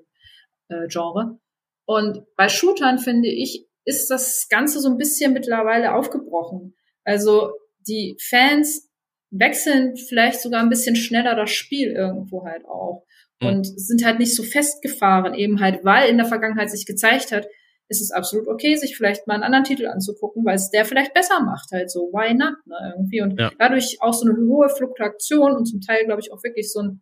äh, 0.67 0.87
Genre. 0.89 1.39
Und 1.85 2.23
bei 2.35 2.49
Shootern, 2.49 2.97
finde 2.99 3.29
ich, 3.29 3.65
ist 3.85 4.09
das 4.11 4.47
Ganze 4.49 4.81
so 4.81 4.89
ein 4.89 4.97
bisschen 4.97 5.31
mittlerweile 5.31 5.93
aufgebrochen. 5.95 6.75
Also 7.05 7.53
die 7.87 8.17
Fans 8.19 8.89
wechseln 9.33 9.95
vielleicht 9.95 10.41
sogar 10.41 10.61
ein 10.61 10.69
bisschen 10.69 10.95
schneller 10.95 11.35
das 11.35 11.49
Spiel 11.49 11.91
irgendwo 11.91 12.45
halt 12.45 12.65
auch. 12.65 13.03
Mhm. 13.41 13.47
Und 13.47 13.65
sind 13.65 14.05
halt 14.05 14.19
nicht 14.19 14.35
so 14.35 14.43
festgefahren, 14.43 15.33
eben 15.33 15.59
halt, 15.59 15.83
weil 15.83 16.09
in 16.09 16.17
der 16.17 16.25
Vergangenheit 16.27 16.69
sich 16.69 16.85
gezeigt 16.85 17.31
hat, 17.31 17.47
ist 17.89 18.01
es 18.01 18.11
absolut 18.11 18.47
okay, 18.47 18.75
sich 18.75 18.95
vielleicht 18.95 19.27
mal 19.27 19.33
einen 19.35 19.43
anderen 19.43 19.65
Titel 19.65 19.87
anzugucken, 19.87 20.45
weil 20.45 20.55
es 20.55 20.69
der 20.69 20.85
vielleicht 20.85 21.13
besser 21.13 21.41
macht, 21.43 21.71
halt 21.71 21.91
so, 21.91 22.09
why 22.13 22.33
not, 22.33 22.53
ne, 22.65 22.93
irgendwie. 22.95 23.21
Und 23.21 23.39
Ja. 23.39 23.51
dadurch 23.59 23.97
auch 24.01 24.13
so 24.13 24.27
eine 24.27 24.37
hohe 24.37 24.69
Fluktuation 24.69 25.53
und 25.55 25.65
zum 25.65 25.81
Teil, 25.81 26.05
glaube 26.05 26.21
ich, 26.21 26.31
auch 26.31 26.43
wirklich 26.43 26.71
so 26.71 26.81
ein, 26.81 27.01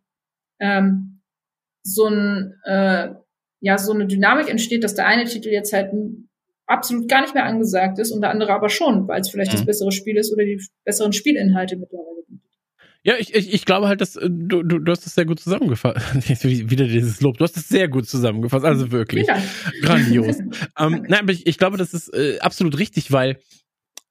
ähm, 0.60 1.20
so 1.84 2.06
ein, 2.06 2.54
äh, 2.64 3.10
ja, 3.60 3.78
so 3.78 3.92
eine 3.92 4.06
Dynamik 4.06 4.48
entsteht, 4.50 4.82
dass 4.84 4.94
der 4.94 5.06
eine 5.06 5.24
Titel 5.24 5.50
jetzt 5.50 5.72
halt 5.72 5.92
absolut 6.66 7.08
gar 7.08 7.20
nicht 7.22 7.34
mehr 7.34 7.44
angesagt 7.44 7.98
ist 7.98 8.10
und 8.10 8.20
der 8.22 8.30
andere 8.30 8.52
aber 8.52 8.68
schon, 8.68 9.06
weil 9.06 9.20
es 9.20 9.30
vielleicht 9.30 9.52
das 9.52 9.62
Mhm. 9.62 9.66
bessere 9.66 9.92
Spiel 9.92 10.16
ist 10.16 10.32
oder 10.32 10.44
die 10.44 10.60
besseren 10.84 11.12
Spielinhalte 11.12 11.76
mittlerweile. 11.76 12.21
Ja, 13.04 13.14
ich, 13.18 13.34
ich, 13.34 13.52
ich 13.52 13.64
glaube 13.64 13.88
halt, 13.88 14.00
dass 14.00 14.14
äh, 14.16 14.28
du, 14.30 14.62
du, 14.62 14.78
du 14.78 14.92
hast 14.92 15.04
das 15.04 15.14
sehr 15.14 15.24
gut 15.24 15.40
zusammengefasst. 15.40 15.98
Wieder 16.44 16.86
dieses 16.86 17.20
Lob. 17.20 17.36
Du 17.38 17.44
hast 17.44 17.56
es 17.56 17.68
sehr 17.68 17.88
gut 17.88 18.08
zusammengefasst, 18.08 18.64
also 18.64 18.92
wirklich. 18.92 19.26
Dank. 19.26 19.42
Grandios. 19.82 20.38
ähm, 20.78 21.04
nein, 21.08 21.20
aber 21.20 21.32
ich, 21.32 21.46
ich 21.46 21.58
glaube, 21.58 21.76
das 21.78 21.94
ist 21.94 22.14
äh, 22.14 22.38
absolut 22.40 22.78
richtig, 22.78 23.10
weil 23.10 23.40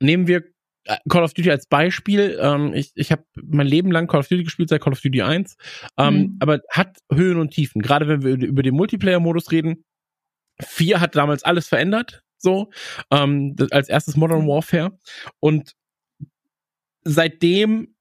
nehmen 0.01 0.27
wir 0.27 0.43
äh, 0.85 0.97
Call 1.07 1.23
of 1.23 1.33
Duty 1.33 1.51
als 1.51 1.67
Beispiel. 1.67 2.37
Ähm, 2.41 2.73
ich 2.73 2.91
ich 2.95 3.11
habe 3.13 3.23
mein 3.41 3.67
Leben 3.67 3.91
lang 3.91 4.07
Call 4.07 4.19
of 4.19 4.27
Duty 4.27 4.43
gespielt, 4.43 4.67
seit 4.67 4.81
Call 4.81 4.93
of 4.93 5.01
Duty 5.01 5.21
1. 5.21 5.55
Ähm, 5.97 6.13
Mhm. 6.13 6.37
Aber 6.41 6.59
hat 6.69 6.97
Höhen 7.13 7.37
und 7.37 7.51
Tiefen. 7.51 7.81
Gerade 7.81 8.09
wenn 8.09 8.23
wir 8.23 8.33
über 8.45 8.63
den 8.63 8.75
Multiplayer-Modus 8.75 9.51
reden. 9.51 9.85
4 10.61 10.99
hat 10.99 11.15
damals 11.15 11.43
alles 11.43 11.67
verändert. 11.69 12.23
So. 12.37 12.71
Ähm, 13.09 13.55
als 13.71 13.87
erstes 13.87 14.17
Modern 14.17 14.47
Warfare. 14.47 14.97
Und 15.39 15.75
seitdem 17.03 17.95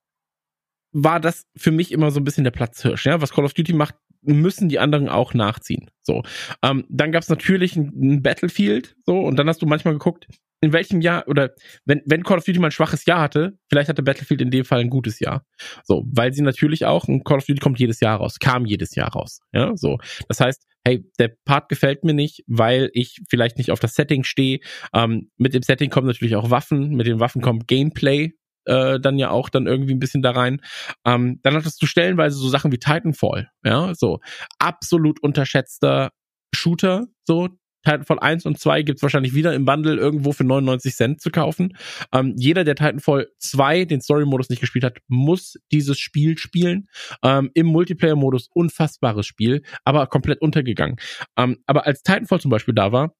war 0.92 1.20
das 1.20 1.46
für 1.56 1.70
mich 1.70 1.92
immer 1.92 2.10
so 2.10 2.20
ein 2.20 2.24
bisschen 2.24 2.44
der 2.44 2.50
Platzhirsch. 2.50 3.06
Ja? 3.06 3.20
Was 3.20 3.32
Call 3.32 3.44
of 3.44 3.54
Duty 3.54 3.72
macht, 3.72 3.94
müssen 4.22 4.68
die 4.68 4.78
anderen 4.78 5.08
auch 5.08 5.34
nachziehen. 5.34 5.90
So. 6.02 6.22
Ähm, 6.62 6.84
dann 6.88 7.12
gab 7.12 7.22
es 7.22 7.28
natürlich 7.28 7.76
ein, 7.76 8.22
Battlefield, 8.22 8.96
so, 9.06 9.18
und 9.18 9.36
dann 9.36 9.48
hast 9.48 9.62
du 9.62 9.66
manchmal 9.66 9.94
geguckt, 9.94 10.26
in 10.62 10.74
welchem 10.74 11.00
Jahr, 11.00 11.26
oder 11.26 11.54
wenn, 11.86 12.02
wenn 12.04 12.22
Call 12.22 12.36
of 12.36 12.44
Duty 12.44 12.58
mal 12.58 12.68
ein 12.68 12.72
schwaches 12.72 13.06
Jahr 13.06 13.20
hatte, 13.20 13.58
vielleicht 13.70 13.88
hatte 13.88 14.02
Battlefield 14.02 14.42
in 14.42 14.50
dem 14.50 14.66
Fall 14.66 14.80
ein 14.80 14.90
gutes 14.90 15.18
Jahr. 15.18 15.46
So, 15.84 16.04
weil 16.06 16.34
sie 16.34 16.42
natürlich 16.42 16.84
auch, 16.84 17.08
ein 17.08 17.24
Call 17.24 17.38
of 17.38 17.46
Duty 17.46 17.60
kommt 17.60 17.78
jedes 17.78 18.00
Jahr 18.00 18.18
raus, 18.18 18.38
kam 18.38 18.66
jedes 18.66 18.94
Jahr 18.94 19.08
raus. 19.08 19.40
Ja, 19.52 19.74
so. 19.76 19.96
Das 20.28 20.40
heißt, 20.40 20.66
hey, 20.84 21.04
der 21.18 21.34
Part 21.46 21.70
gefällt 21.70 22.04
mir 22.04 22.12
nicht, 22.12 22.44
weil 22.46 22.90
ich 22.92 23.22
vielleicht 23.28 23.56
nicht 23.56 23.70
auf 23.70 23.80
das 23.80 23.94
Setting 23.94 24.22
stehe. 24.22 24.60
Ähm, 24.94 25.30
mit 25.38 25.54
dem 25.54 25.62
Setting 25.62 25.88
kommen 25.88 26.06
natürlich 26.06 26.36
auch 26.36 26.50
Waffen, 26.50 26.90
mit 26.90 27.06
den 27.06 27.20
Waffen 27.20 27.40
kommt 27.40 27.66
Gameplay, 27.66 28.34
äh, 28.64 29.00
dann 29.00 29.18
ja 29.18 29.30
auch 29.30 29.48
dann 29.48 29.66
irgendwie 29.66 29.94
ein 29.94 30.00
bisschen 30.00 30.22
da 30.22 30.32
rein. 30.32 30.60
Ähm, 31.04 31.40
dann 31.42 31.54
hattest 31.54 31.82
du 31.82 31.86
stellenweise 31.86 32.36
so 32.36 32.48
Sachen 32.48 32.72
wie 32.72 32.78
Titanfall, 32.78 33.48
ja, 33.64 33.94
so 33.94 34.20
absolut 34.58 35.22
unterschätzter 35.22 36.10
Shooter, 36.54 37.06
so 37.24 37.48
Titanfall 37.84 38.18
1 38.20 38.46
und 38.46 38.58
2 38.58 38.82
gibt's 38.82 39.02
wahrscheinlich 39.02 39.34
wieder 39.34 39.54
im 39.54 39.64
Bundle 39.64 39.96
irgendwo 39.96 40.32
für 40.32 40.44
99 40.44 40.94
Cent 40.94 41.20
zu 41.20 41.30
kaufen. 41.30 41.76
Ähm, 42.12 42.34
jeder, 42.36 42.64
der 42.64 42.74
Titanfall 42.74 43.28
2 43.38 43.86
den 43.86 44.00
Story-Modus 44.00 44.50
nicht 44.50 44.60
gespielt 44.60 44.84
hat, 44.84 44.98
muss 45.08 45.54
dieses 45.72 45.98
Spiel 45.98 46.36
spielen. 46.38 46.88
Ähm, 47.22 47.50
Im 47.54 47.66
Multiplayer-Modus 47.66 48.48
unfassbares 48.52 49.26
Spiel, 49.26 49.62
aber 49.84 50.06
komplett 50.08 50.40
untergegangen. 50.42 50.96
Ähm, 51.36 51.58
aber 51.66 51.86
als 51.86 52.02
Titanfall 52.02 52.40
zum 52.40 52.50
Beispiel 52.50 52.74
da 52.74 52.92
war, 52.92 53.14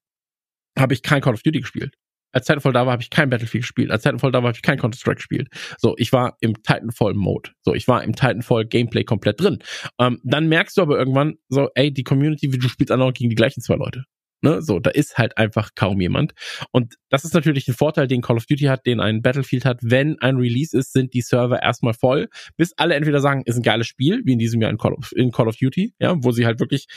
habe 0.77 0.93
ich 0.93 1.03
kein 1.03 1.21
Call 1.21 1.33
of 1.33 1.43
Duty 1.43 1.61
gespielt. 1.61 1.95
Als 2.31 2.45
Titanfall 2.45 2.73
da 2.73 2.85
war, 2.85 2.93
habe 2.93 3.03
ich 3.03 3.09
kein 3.09 3.29
Battlefield 3.29 3.63
gespielt. 3.63 3.91
Als 3.91 4.03
Titanfall 4.03 4.31
da 4.31 4.39
war, 4.39 4.49
habe 4.49 4.57
ich 4.57 4.61
kein 4.61 4.79
Counter-Strike 4.79 5.17
gespielt. 5.17 5.49
So, 5.77 5.95
ich 5.97 6.13
war 6.13 6.37
im 6.39 6.61
Titanfall-Mode. 6.63 7.51
So, 7.61 7.73
ich 7.73 7.87
war 7.87 8.03
im 8.03 8.15
Titanfall-Gameplay 8.15 9.03
komplett 9.03 9.41
drin. 9.41 9.59
Ähm, 9.99 10.19
dann 10.23 10.47
merkst 10.47 10.77
du 10.77 10.81
aber 10.81 10.97
irgendwann 10.97 11.35
so, 11.49 11.69
ey, 11.75 11.93
die 11.93 12.03
Community, 12.03 12.53
wie 12.53 12.57
du 12.57 12.69
spielst 12.69 12.91
auch 12.91 13.13
gegen 13.13 13.29
die 13.29 13.35
gleichen 13.35 13.61
zwei 13.61 13.75
Leute. 13.75 14.05
Ne, 14.43 14.59
so, 14.63 14.79
da 14.79 14.89
ist 14.89 15.19
halt 15.19 15.37
einfach 15.37 15.69
kaum 15.75 16.01
jemand. 16.01 16.33
Und 16.71 16.95
das 17.09 17.23
ist 17.25 17.35
natürlich 17.35 17.67
ein 17.67 17.75
Vorteil, 17.75 18.07
den 18.07 18.23
Call 18.23 18.37
of 18.37 18.47
Duty 18.47 18.65
hat, 18.65 18.87
den 18.87 18.99
ein 18.99 19.21
Battlefield 19.21 19.65
hat. 19.65 19.77
Wenn 19.83 20.17
ein 20.19 20.37
Release 20.37 20.75
ist, 20.75 20.93
sind 20.93 21.13
die 21.13 21.21
Server 21.21 21.61
erstmal 21.61 21.93
voll, 21.93 22.27
bis 22.57 22.73
alle 22.75 22.95
entweder 22.95 23.19
sagen, 23.19 23.43
ist 23.45 23.57
ein 23.57 23.61
geiles 23.61 23.85
Spiel, 23.85 24.23
wie 24.25 24.33
in 24.33 24.39
diesem 24.39 24.59
Jahr 24.59 24.71
in 24.71 24.79
Call 24.79 24.93
of, 24.93 25.11
in 25.15 25.31
Call 25.31 25.47
of 25.47 25.57
Duty, 25.57 25.93
ja, 25.99 26.15
wo 26.17 26.31
sie 26.31 26.47
halt 26.47 26.59
wirklich 26.59 26.87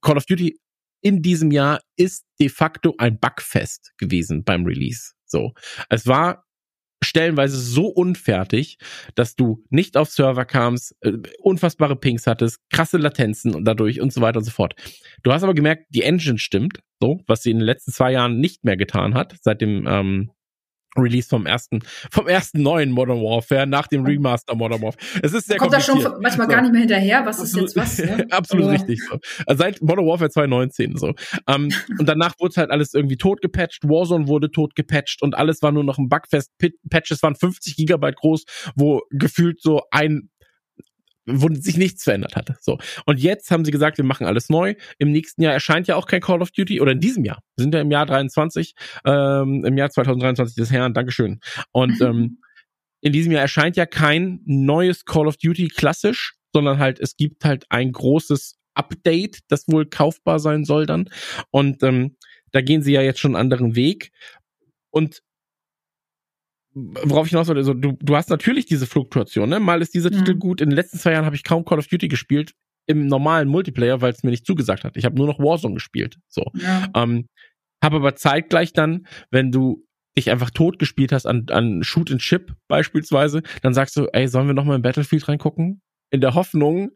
Call 0.00 0.16
of 0.16 0.26
Duty 0.26 0.56
in 1.00 1.22
diesem 1.22 1.50
Jahr 1.50 1.80
ist 1.96 2.24
de 2.40 2.48
facto 2.48 2.94
ein 2.98 3.18
Bugfest 3.18 3.92
gewesen 3.98 4.44
beim 4.44 4.64
Release. 4.64 5.12
So, 5.24 5.52
es 5.88 6.06
war 6.06 6.44
stellenweise 7.02 7.56
so 7.58 7.86
unfertig, 7.86 8.78
dass 9.14 9.36
du 9.36 9.64
nicht 9.70 9.96
auf 9.96 10.10
Server 10.10 10.44
kamst, 10.44 10.96
äh, 11.00 11.12
unfassbare 11.38 11.96
Pings 11.96 12.26
hattest, 12.26 12.58
krasse 12.70 12.98
Latenzen 12.98 13.54
und 13.54 13.64
dadurch 13.64 14.00
und 14.00 14.12
so 14.12 14.20
weiter 14.20 14.38
und 14.38 14.44
so 14.44 14.50
fort. 14.50 14.74
Du 15.22 15.32
hast 15.32 15.42
aber 15.42 15.54
gemerkt, 15.54 15.86
die 15.90 16.02
Engine 16.02 16.38
stimmt, 16.38 16.80
so, 17.00 17.20
was 17.26 17.42
sie 17.42 17.50
in 17.50 17.58
den 17.58 17.66
letzten 17.66 17.92
zwei 17.92 18.12
Jahren 18.12 18.40
nicht 18.40 18.64
mehr 18.64 18.76
getan 18.76 19.14
hat, 19.14 19.36
seit 19.42 19.60
dem 19.60 19.86
ähm, 19.86 20.30
Release 20.96 21.28
vom 21.28 21.46
ersten, 21.46 21.80
vom 22.10 22.26
ersten 22.28 22.62
neuen 22.62 22.90
Modern 22.90 23.18
Warfare 23.18 23.66
nach 23.66 23.86
dem 23.86 24.04
Remaster 24.04 24.54
Modern 24.54 24.80
Warfare. 24.82 25.04
Es 25.22 25.32
ist 25.32 25.46
sehr 25.46 25.58
Kommt 25.58 25.72
da 25.72 25.80
schon 25.80 26.02
manchmal 26.20 26.46
So. 26.46 26.52
gar 26.52 26.62
nicht 26.62 26.72
mehr 26.72 26.80
hinterher, 26.80 27.26
was 27.26 27.40
ist 27.40 27.56
jetzt 27.56 27.76
was? 27.76 27.98
Ne? 27.98 28.26
absolut 28.30 28.64
Aber- 28.64 28.72
richtig 28.74 29.00
so. 29.04 29.18
Also 29.46 29.62
seit 29.62 29.82
Modern 29.82 30.06
Warfare 30.06 30.30
2019 30.30 30.96
so. 30.96 31.14
Ähm, 31.46 31.68
und 31.98 32.08
danach 32.08 32.34
wurde 32.38 32.54
halt 32.56 32.70
alles 32.70 32.94
irgendwie 32.94 33.16
tot 33.16 33.40
gepatcht, 33.42 33.84
Warzone 33.84 34.28
wurde 34.28 34.50
tot 34.50 34.74
gepatcht 34.74 35.22
und 35.22 35.36
alles 35.36 35.62
war 35.62 35.72
nur 35.72 35.84
noch 35.84 35.98
ein 35.98 36.08
Bugfest. 36.08 36.52
Patches 36.90 37.22
waren 37.22 37.34
50 37.34 37.76
Gigabyte 37.76 38.16
groß, 38.16 38.44
wo 38.74 39.02
gefühlt 39.10 39.60
so 39.60 39.82
ein 39.90 40.30
wo 41.28 41.48
sich 41.52 41.76
nichts 41.76 42.04
verändert 42.04 42.36
hatte. 42.36 42.56
So. 42.60 42.78
Und 43.06 43.20
jetzt 43.20 43.50
haben 43.50 43.64
sie 43.64 43.70
gesagt, 43.70 43.98
wir 43.98 44.04
machen 44.04 44.26
alles 44.26 44.48
neu. 44.48 44.74
Im 44.98 45.12
nächsten 45.12 45.42
Jahr 45.42 45.52
erscheint 45.52 45.86
ja 45.86 45.96
auch 45.96 46.06
kein 46.06 46.20
Call 46.20 46.42
of 46.42 46.50
Duty 46.50 46.80
oder 46.80 46.92
in 46.92 47.00
diesem 47.00 47.24
Jahr. 47.24 47.42
Wir 47.56 47.62
sind 47.62 47.74
ja 47.74 47.80
im 47.80 47.90
Jahr 47.90 48.06
23, 48.06 48.74
ähm, 49.04 49.64
im 49.64 49.76
Jahr 49.76 49.90
2023 49.90 50.56
des 50.56 50.70
Herrn, 50.70 50.94
Dankeschön. 50.94 51.40
Und 51.72 52.00
ähm, 52.00 52.38
in 53.00 53.12
diesem 53.12 53.32
Jahr 53.32 53.42
erscheint 53.42 53.76
ja 53.76 53.86
kein 53.86 54.40
neues 54.44 55.04
Call 55.04 55.26
of 55.26 55.36
Duty 55.36 55.68
klassisch, 55.68 56.34
sondern 56.52 56.78
halt, 56.78 56.98
es 57.00 57.16
gibt 57.16 57.44
halt 57.44 57.66
ein 57.68 57.92
großes 57.92 58.56
Update, 58.74 59.40
das 59.48 59.68
wohl 59.68 59.86
kaufbar 59.86 60.38
sein 60.38 60.64
soll 60.64 60.86
dann. 60.86 61.10
Und 61.50 61.82
ähm, 61.82 62.16
da 62.52 62.60
gehen 62.60 62.82
sie 62.82 62.92
ja 62.92 63.02
jetzt 63.02 63.20
schon 63.20 63.36
einen 63.36 63.42
anderen 63.42 63.76
Weg. 63.76 64.10
Und 64.90 65.22
worauf 67.04 67.26
ich 67.26 67.30
hinaus 67.30 67.48
wollte, 67.48 67.60
also 67.60 67.74
du, 67.74 67.96
du 68.00 68.16
hast 68.16 68.30
natürlich 68.30 68.66
diese 68.66 68.86
Fluktuation, 68.86 69.48
ne? 69.48 69.60
Mal 69.60 69.82
ist 69.82 69.94
dieser 69.94 70.10
Mhm. 70.10 70.16
Titel 70.18 70.34
gut. 70.34 70.60
In 70.60 70.70
den 70.70 70.76
letzten 70.76 70.98
zwei 70.98 71.12
Jahren 71.12 71.24
habe 71.24 71.36
ich 71.36 71.44
kaum 71.44 71.64
Call 71.64 71.78
of 71.78 71.86
Duty 71.86 72.08
gespielt 72.08 72.52
im 72.86 73.06
normalen 73.06 73.48
Multiplayer, 73.48 74.00
weil 74.00 74.12
es 74.12 74.22
mir 74.22 74.30
nicht 74.30 74.46
zugesagt 74.46 74.84
hat. 74.84 74.96
Ich 74.96 75.04
habe 75.04 75.16
nur 75.16 75.26
noch 75.26 75.38
Warzone 75.38 75.74
gespielt. 75.74 76.16
So. 76.28 76.50
Ja. 76.54 76.88
Ähm, 76.94 77.26
habe 77.82 77.96
aber 77.96 78.16
zeitgleich 78.16 78.72
dann, 78.72 79.06
wenn 79.30 79.52
du 79.52 79.84
dich 80.16 80.30
einfach 80.30 80.50
tot 80.50 80.78
gespielt 80.78 81.12
hast 81.12 81.26
an, 81.26 81.46
an 81.50 81.84
Shoot 81.84 82.10
and 82.10 82.20
Chip 82.20 82.54
beispielsweise, 82.66 83.42
dann 83.62 83.74
sagst 83.74 83.96
du, 83.96 84.06
ey, 84.12 84.26
sollen 84.26 84.46
wir 84.46 84.54
noch 84.54 84.64
mal 84.64 84.74
in 84.76 84.82
Battlefield 84.82 85.28
reingucken? 85.28 85.80
In 86.10 86.20
der 86.20 86.34
Hoffnung, 86.34 86.90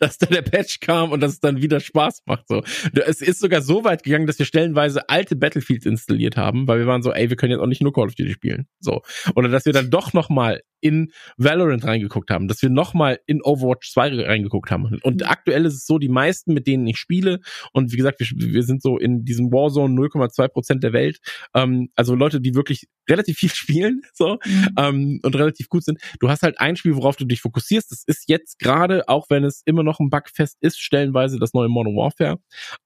dass 0.00 0.18
da 0.18 0.26
der 0.26 0.42
Patch 0.42 0.80
kam 0.80 1.12
und 1.12 1.20
dass 1.20 1.32
es 1.32 1.40
dann 1.40 1.62
wieder 1.62 1.78
Spaß 1.78 2.22
macht. 2.26 2.48
So. 2.48 2.62
Es 3.06 3.20
ist 3.20 3.40
sogar 3.40 3.62
so 3.62 3.84
weit 3.84 4.02
gegangen, 4.02 4.26
dass 4.26 4.38
wir 4.38 4.46
stellenweise 4.46 5.08
alte 5.08 5.36
Battlefields 5.36 5.86
installiert 5.86 6.36
haben, 6.36 6.66
weil 6.66 6.78
wir 6.80 6.86
waren 6.86 7.02
so, 7.02 7.12
ey, 7.12 7.30
wir 7.30 7.36
können 7.36 7.52
jetzt 7.52 7.60
auch 7.60 7.66
nicht 7.66 7.82
nur 7.82 7.92
Call 7.92 8.08
of 8.08 8.14
Duty 8.14 8.32
spielen. 8.32 8.66
So. 8.80 9.02
Oder 9.36 9.48
dass 9.48 9.66
wir 9.66 9.72
dann 9.72 9.90
doch 9.90 10.12
noch 10.12 10.28
mal 10.28 10.60
in 10.80 11.12
Valorant 11.36 11.84
reingeguckt 11.84 12.30
haben, 12.30 12.48
dass 12.48 12.62
wir 12.62 12.70
nochmal 12.70 13.20
in 13.26 13.42
Overwatch 13.42 13.92
2 13.92 14.24
reingeguckt 14.24 14.70
haben. 14.70 14.98
Und 15.02 15.20
mhm. 15.20 15.26
aktuell 15.26 15.66
ist 15.66 15.74
es 15.74 15.86
so, 15.86 15.98
die 15.98 16.08
meisten, 16.08 16.54
mit 16.54 16.66
denen 16.66 16.86
ich 16.86 16.98
spiele, 16.98 17.40
und 17.72 17.92
wie 17.92 17.96
gesagt, 17.96 18.20
wir, 18.20 18.52
wir 18.52 18.62
sind 18.62 18.82
so 18.82 18.98
in 18.98 19.24
diesem 19.24 19.52
Warzone 19.52 19.94
0,2 19.94 20.48
Prozent 20.48 20.84
der 20.84 20.92
Welt, 20.92 21.18
ähm, 21.54 21.90
also 21.96 22.14
Leute, 22.14 22.40
die 22.40 22.54
wirklich 22.54 22.86
relativ 23.08 23.38
viel 23.38 23.50
spielen, 23.54 24.02
so, 24.14 24.38
mhm. 24.44 24.68
ähm, 24.76 25.20
und 25.22 25.36
relativ 25.36 25.68
gut 25.68 25.84
sind. 25.84 26.00
Du 26.20 26.28
hast 26.28 26.42
halt 26.42 26.60
ein 26.60 26.76
Spiel, 26.76 26.96
worauf 26.96 27.16
du 27.16 27.24
dich 27.24 27.40
fokussierst. 27.40 27.90
Das 27.90 28.04
ist 28.06 28.28
jetzt 28.28 28.58
gerade, 28.58 29.08
auch 29.08 29.26
wenn 29.28 29.44
es 29.44 29.62
immer 29.64 29.82
noch 29.82 30.00
ein 30.00 30.10
Bugfest 30.10 30.56
ist, 30.60 30.80
stellenweise 30.80 31.38
das 31.38 31.52
neue 31.52 31.68
Modern 31.68 31.96
Warfare. 31.96 32.38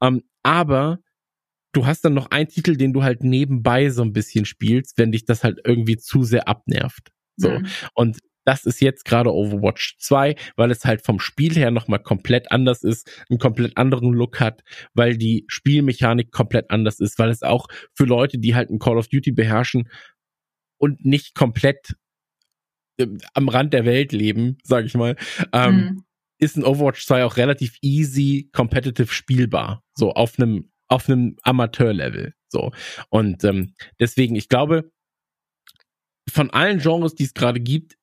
Ähm, 0.02 0.22
aber 0.42 0.98
du 1.72 1.86
hast 1.86 2.04
dann 2.04 2.14
noch 2.14 2.30
einen 2.30 2.48
Titel, 2.48 2.76
den 2.76 2.92
du 2.92 3.02
halt 3.02 3.22
nebenbei 3.22 3.90
so 3.90 4.02
ein 4.02 4.12
bisschen 4.12 4.44
spielst, 4.44 4.98
wenn 4.98 5.12
dich 5.12 5.24
das 5.24 5.44
halt 5.44 5.60
irgendwie 5.64 5.96
zu 5.96 6.22
sehr 6.22 6.48
abnervt. 6.48 7.13
So. 7.36 7.50
Mhm. 7.50 7.66
Und 7.94 8.18
das 8.44 8.66
ist 8.66 8.80
jetzt 8.80 9.04
gerade 9.04 9.32
Overwatch 9.32 9.96
2, 9.98 10.36
weil 10.56 10.70
es 10.70 10.84
halt 10.84 11.04
vom 11.04 11.18
Spiel 11.18 11.54
her 11.54 11.70
nochmal 11.70 12.00
komplett 12.00 12.52
anders 12.52 12.82
ist, 12.82 13.10
einen 13.30 13.38
komplett 13.38 13.76
anderen 13.76 14.12
Look 14.12 14.40
hat, 14.40 14.62
weil 14.92 15.16
die 15.16 15.44
Spielmechanik 15.48 16.30
komplett 16.30 16.70
anders 16.70 17.00
ist, 17.00 17.18
weil 17.18 17.30
es 17.30 17.42
auch 17.42 17.68
für 17.94 18.04
Leute, 18.04 18.38
die 18.38 18.54
halt 18.54 18.70
ein 18.70 18.78
Call 18.78 18.98
of 18.98 19.08
Duty 19.08 19.32
beherrschen 19.32 19.88
und 20.78 21.04
nicht 21.04 21.34
komplett 21.34 21.94
äh, 22.98 23.06
am 23.32 23.48
Rand 23.48 23.72
der 23.72 23.86
Welt 23.86 24.12
leben, 24.12 24.58
sag 24.62 24.84
ich 24.84 24.94
mal, 24.94 25.16
ähm, 25.52 25.76
mhm. 25.76 26.04
ist 26.38 26.56
ein 26.56 26.64
Overwatch 26.64 27.06
2 27.06 27.24
auch 27.24 27.36
relativ 27.36 27.78
easy 27.80 28.50
competitive 28.52 29.12
spielbar. 29.12 29.82
So 29.94 30.12
auf 30.12 30.38
einem 30.38 30.70
auf 30.88 31.08
einem 31.08 31.36
Amateurlevel. 31.42 32.34
So. 32.48 32.72
Und 33.08 33.42
ähm, 33.42 33.74
deswegen, 33.98 34.36
ich 34.36 34.48
glaube, 34.48 34.90
von 36.30 36.50
allen 36.50 36.78
Genres, 36.78 37.14
die 37.14 37.24
es 37.24 37.34
gerade 37.34 37.60
gibt, 37.60 37.96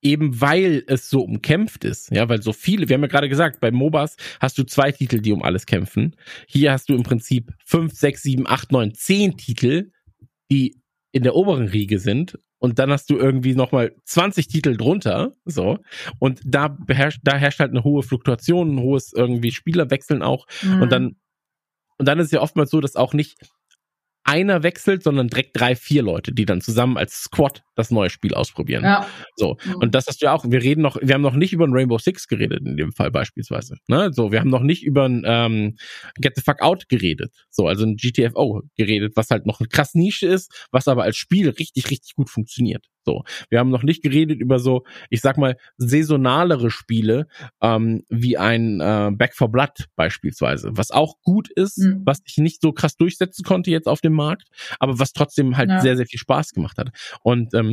eben 0.00 0.40
weil 0.40 0.84
es 0.86 1.10
so 1.10 1.22
umkämpft 1.22 1.84
ist, 1.84 2.10
ja, 2.10 2.28
weil 2.28 2.40
so 2.40 2.52
viele, 2.52 2.88
wir 2.88 2.94
haben 2.94 3.02
ja 3.02 3.08
gerade 3.08 3.28
gesagt, 3.28 3.60
bei 3.60 3.70
MOBAs 3.70 4.16
hast 4.40 4.56
du 4.56 4.64
zwei 4.64 4.92
Titel, 4.92 5.20
die 5.20 5.32
um 5.32 5.42
alles 5.42 5.66
kämpfen. 5.66 6.14
Hier 6.46 6.72
hast 6.72 6.88
du 6.88 6.94
im 6.94 7.02
Prinzip 7.02 7.52
fünf, 7.64 7.94
sechs, 7.94 8.22
sieben, 8.22 8.46
acht, 8.46 8.70
neun, 8.70 8.94
zehn 8.94 9.36
Titel, 9.36 9.90
die 10.50 10.80
in 11.10 11.24
der 11.24 11.34
oberen 11.34 11.66
Riege 11.66 11.98
sind 11.98 12.38
und 12.58 12.78
dann 12.78 12.90
hast 12.90 13.10
du 13.10 13.16
irgendwie 13.16 13.54
nochmal 13.54 13.94
20 14.04 14.48
Titel 14.48 14.76
drunter, 14.76 15.32
so. 15.44 15.78
Und 16.18 16.40
da 16.44 16.68
beherrscht, 16.68 17.20
da 17.22 17.36
herrscht 17.36 17.60
halt 17.60 17.70
eine 17.70 17.84
hohe 17.84 18.02
Fluktuation, 18.02 18.74
ein 18.74 18.80
hohes 18.80 19.12
irgendwie 19.12 19.52
Spielerwechseln 19.52 20.22
auch. 20.22 20.46
Mhm. 20.62 20.82
Und 20.82 20.92
dann 20.92 21.16
und 21.98 22.06
dann 22.06 22.20
ist 22.20 22.26
es 22.26 22.32
ja 22.32 22.40
oftmals 22.40 22.70
so, 22.70 22.80
dass 22.80 22.94
auch 22.94 23.12
nicht 23.12 23.38
einer 24.28 24.62
wechselt, 24.62 25.02
sondern 25.02 25.28
direkt 25.28 25.58
drei, 25.58 25.74
vier 25.74 26.02
Leute, 26.02 26.32
die 26.32 26.44
dann 26.44 26.60
zusammen 26.60 26.98
als 26.98 27.22
Squad 27.22 27.64
das 27.78 27.90
neue 27.92 28.10
Spiel 28.10 28.34
ausprobieren. 28.34 28.82
Ja. 28.82 29.06
So. 29.36 29.56
Mhm. 29.64 29.76
Und 29.76 29.94
das 29.94 30.08
hast 30.08 30.20
du 30.20 30.26
ja 30.26 30.32
auch, 30.32 30.44
wir 30.44 30.62
reden 30.62 30.82
noch, 30.82 30.96
wir 31.00 31.14
haben 31.14 31.22
noch 31.22 31.36
nicht 31.36 31.52
über 31.52 31.64
ein 31.64 31.72
Rainbow 31.72 31.98
Six 31.98 32.26
geredet 32.26 32.60
in 32.66 32.76
dem 32.76 32.92
Fall 32.92 33.10
beispielsweise. 33.12 33.76
Ne? 33.86 34.10
So, 34.12 34.32
wir 34.32 34.40
haben 34.40 34.50
noch 34.50 34.62
nicht 34.62 34.84
über 34.84 35.08
ein 35.08 35.22
ähm, 35.24 35.76
Get 36.16 36.34
the 36.34 36.42
Fuck 36.42 36.60
Out 36.60 36.88
geredet. 36.88 37.32
So, 37.50 37.68
also 37.68 37.84
ein 37.84 37.96
GTFO 37.96 38.62
geredet, 38.76 39.12
was 39.14 39.30
halt 39.30 39.46
noch 39.46 39.60
eine 39.60 39.68
krass 39.68 39.94
Nische 39.94 40.26
ist, 40.26 40.66
was 40.72 40.88
aber 40.88 41.04
als 41.04 41.16
Spiel 41.16 41.48
richtig, 41.50 41.90
richtig 41.90 42.14
gut 42.16 42.30
funktioniert. 42.30 42.86
So, 43.08 43.24
wir 43.48 43.58
haben 43.58 43.70
noch 43.70 43.84
nicht 43.84 44.02
geredet 44.02 44.38
über 44.38 44.58
so, 44.58 44.84
ich 45.08 45.22
sag 45.22 45.38
mal, 45.38 45.56
saisonalere 45.78 46.70
Spiele, 46.70 47.26
ähm, 47.62 48.02
wie 48.10 48.36
ein 48.36 48.80
äh, 48.82 49.10
Back 49.12 49.34
for 49.34 49.50
Blood 49.50 49.86
beispielsweise, 49.96 50.72
was 50.72 50.90
auch 50.90 51.14
gut 51.22 51.48
ist, 51.48 51.78
mhm. 51.78 52.02
was 52.04 52.20
ich 52.26 52.36
nicht 52.36 52.60
so 52.60 52.72
krass 52.72 52.96
durchsetzen 52.96 53.44
konnte 53.44 53.70
jetzt 53.70 53.88
auf 53.88 54.02
dem 54.02 54.12
Markt, 54.12 54.48
aber 54.78 54.98
was 54.98 55.14
trotzdem 55.14 55.56
halt 55.56 55.70
ja. 55.70 55.80
sehr, 55.80 55.96
sehr 55.96 56.04
viel 56.04 56.18
Spaß 56.18 56.52
gemacht 56.52 56.76
hat. 56.76 56.90
Und 57.22 57.54
ähm, 57.54 57.67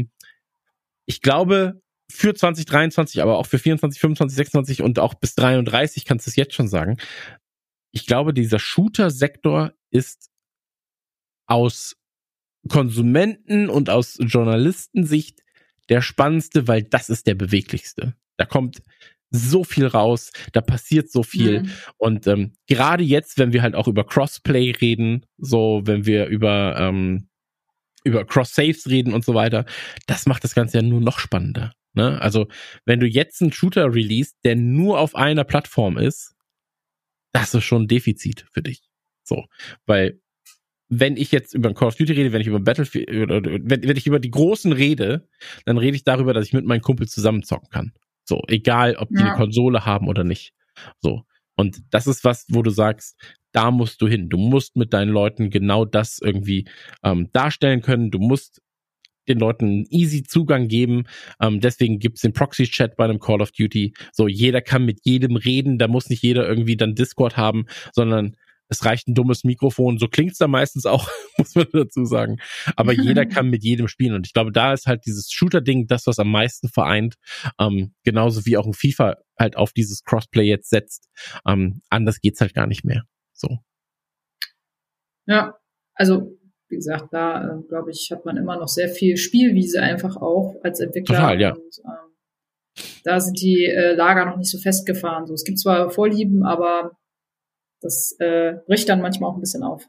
ich 1.06 1.22
glaube, 1.22 1.82
für 2.12 2.34
2023, 2.34 3.22
aber 3.22 3.38
auch 3.38 3.48
für 3.48 3.60
24, 3.60 4.00
25, 4.00 4.36
26 4.36 4.82
und 4.82 5.00
auch 5.00 5.16
bis 5.16 5.36
33 5.36 6.06
kannst 6.06 6.28
du 6.28 6.30
es 6.30 6.36
jetzt 6.36 6.54
schon 6.54 6.68
sagen. 6.68 6.98
Ich 7.92 8.06
glaube, 8.06 8.34
dieser 8.34 8.60
Shooter-Sektor 8.60 9.74
ist 9.90 10.30
aus 11.48 11.96
Konsumenten 12.68 13.70
und 13.70 13.90
aus 13.90 14.18
Journalistensicht 14.20 15.42
der 15.90 16.02
spannendste, 16.02 16.68
weil 16.68 16.84
das 16.84 17.10
ist 17.10 17.28
der 17.28 17.36
beweglichste. 17.36 18.16
Da 18.38 18.46
kommt 18.46 18.82
so 19.30 19.64
viel 19.64 19.88
raus, 19.88 20.32
da 20.54 20.62
passiert 20.62 21.12
so 21.12 21.24
viel. 21.24 21.64
Mhm. 21.64 21.72
Und 21.98 22.28
ähm, 22.28 22.54
gerade 22.68 23.04
jetzt, 23.04 23.38
wenn 23.38 23.54
wir 23.54 23.62
halt 23.62 23.76
auch 23.76 23.88
über 23.88 24.06
Crossplay 24.06 24.72
reden, 24.72 25.26
so 25.38 25.82
wenn 25.86 26.06
wir 26.06 26.28
über, 26.28 26.76
ähm, 26.80 27.28
über 28.06 28.24
Cross-Saves 28.26 28.88
reden 28.88 29.14
und 29.14 29.26
so 29.26 29.34
weiter, 29.34 29.66
das 30.08 30.26
macht 30.26 30.44
das 30.44 30.56
Ganze 30.56 30.78
ja 30.78 30.84
nur 30.84 31.02
noch 31.02 31.20
spannender. 31.20 31.74
Ne? 31.94 32.22
Also, 32.22 32.48
wenn 32.86 33.00
du 33.00 33.08
jetzt 33.08 33.42
einen 33.42 33.52
Shooter 33.52 33.94
release, 33.94 34.34
der 34.44 34.56
nur 34.56 35.00
auf 35.00 35.16
einer 35.16 35.44
Plattform 35.44 35.98
ist, 35.98 36.36
das 37.34 37.54
ist 37.54 37.66
schon 37.66 37.84
ein 37.84 37.88
Defizit 37.88 38.46
für 38.52 38.62
dich. 38.62 38.82
So, 39.24 39.46
weil 39.86 40.22
wenn 40.88 41.18
ich 41.18 41.32
jetzt 41.32 41.54
über 41.54 41.74
Call 41.74 41.88
of 41.88 41.96
Duty 41.96 42.14
rede, 42.14 42.32
wenn 42.32 42.42
ich 42.42 42.48
über 42.48 42.60
Battlefield 42.60 43.10
oder 43.10 43.42
wenn, 43.44 43.84
wenn 43.84 43.98
ich 43.98 44.08
über 44.08 44.20
die 44.20 44.30
großen 44.30 44.72
rede, 44.72 45.28
dann 45.66 45.78
rede 45.78 45.96
ich 45.96 46.04
darüber, 46.04 46.34
dass 46.34 46.46
ich 46.46 46.54
mit 46.54 46.66
meinen 46.66 46.82
Kumpel 46.82 47.08
zusammen 47.08 47.44
zocken 47.44 47.70
kann. 47.70 47.94
So, 48.24 48.42
egal, 48.48 48.96
ob 48.96 49.10
die 49.10 49.16
ja. 49.16 49.28
eine 49.28 49.36
Konsole 49.36 49.86
haben 49.86 50.08
oder 50.08 50.24
nicht. 50.24 50.54
So. 51.00 51.24
Und 51.56 51.82
das 51.90 52.06
ist 52.06 52.24
was, 52.24 52.46
wo 52.50 52.62
du 52.62 52.70
sagst, 52.70 53.20
da 53.56 53.72
musst 53.72 54.02
du 54.02 54.08
hin. 54.08 54.30
Du 54.30 54.38
musst 54.38 54.76
mit 54.76 54.94
deinen 54.94 55.12
Leuten 55.12 55.50
genau 55.50 55.86
das 55.86 56.20
irgendwie 56.22 56.68
ähm, 57.04 57.30
darstellen 57.32 57.82
können. 57.82 58.12
Du 58.12 58.20
musst 58.20 58.62
den 59.28 59.40
Leuten 59.40 59.66
einen 59.66 59.86
easy 59.90 60.24
Zugang 60.24 60.68
geben. 60.68 61.06
Ähm, 61.42 61.62
deswegen 61.62 62.00
gibt's 62.00 62.22
den 62.22 62.34
Proxy-Chat 62.34 62.98
bei 62.98 63.06
einem 63.06 63.20
Call 63.20 63.42
of 63.42 63.52
Duty. 63.52 63.94
So, 64.12 64.28
jeder 64.28 64.62
kann 64.62 64.86
mit 64.86 65.00
jedem 65.04 65.38
reden. 65.38 65.78
Da 65.78 65.88
muss 65.88 66.10
nicht 66.10 66.22
jeder 66.22 66.48
irgendwie 66.48 66.76
dann 66.76 66.96
Discord 66.96 67.38
haben, 67.38 67.66
sondern 67.94 68.36
es 68.68 68.84
reicht 68.84 69.08
ein 69.08 69.14
dummes 69.14 69.44
Mikrofon. 69.44 70.00
So 70.00 70.08
klingt's 70.08 70.38
da 70.38 70.48
meistens 70.48 70.86
auch, 70.86 71.10
muss 71.38 71.56
man 71.56 71.68
dazu 71.72 72.06
sagen. 72.06 72.38
Aber 72.76 72.92
jeder 72.92 73.26
kann 73.26 73.50
mit 73.50 73.64
jedem 73.64 73.88
spielen. 73.88 74.16
Und 74.16 74.28
ich 74.28 74.34
glaube, 74.34 74.52
da 74.52 74.74
ist 74.74 74.86
halt 74.86 75.06
dieses 75.06 75.32
Shooter-Ding 75.32 75.88
das, 75.88 76.08
was 76.08 76.20
am 76.20 76.30
meisten 76.30 76.68
vereint. 76.68 77.16
Ähm, 77.60 77.94
genauso 78.04 78.46
wie 78.46 78.58
auch 78.58 78.66
ein 78.66 78.74
FIFA 78.74 79.16
halt 79.40 79.56
auf 79.56 79.72
dieses 79.72 80.04
Crossplay 80.04 80.44
jetzt 80.44 80.70
setzt. 80.70 81.10
Ähm, 81.48 81.82
anders 81.90 82.20
geht's 82.20 82.42
halt 82.42 82.54
gar 82.54 82.68
nicht 82.68 82.84
mehr. 82.84 83.04
So. 83.36 83.60
Ja, 85.28 85.58
also 85.94 86.38
wie 86.70 86.76
gesagt, 86.76 87.10
da 87.12 87.58
äh, 87.58 87.62
glaube 87.68 87.92
ich, 87.92 88.10
hat 88.12 88.26
man 88.26 88.38
immer 88.38 88.58
noch 88.58 88.68
sehr 88.68 88.90
viel 88.90 89.18
Spielwiese 89.18 89.82
einfach 89.82 90.18
auch 90.18 90.56
als 90.64 90.80
Entwickler. 90.80 91.18
Total, 91.18 91.42
ja. 91.42 91.54
Und, 91.54 91.82
ähm, 91.86 92.16
da 93.04 93.20
sind 93.20 93.40
die 93.40 93.66
äh, 93.66 93.94
Lager 93.94 94.26
noch 94.26 94.38
nicht 94.38 94.52
so 94.52 94.58
festgefahren. 94.58 95.28
So, 95.28 95.34
es 95.34 95.44
gibt 95.44 95.60
zwar 95.60 95.90
Vorlieben, 95.90 96.44
aber 96.44 96.98
das 97.82 98.16
äh, 98.20 98.56
bricht 98.66 98.90
dann 98.90 99.02
manchmal 99.02 99.30
auch 99.30 99.36
ein 99.36 99.42
bisschen 99.42 99.64
auf. 99.64 99.88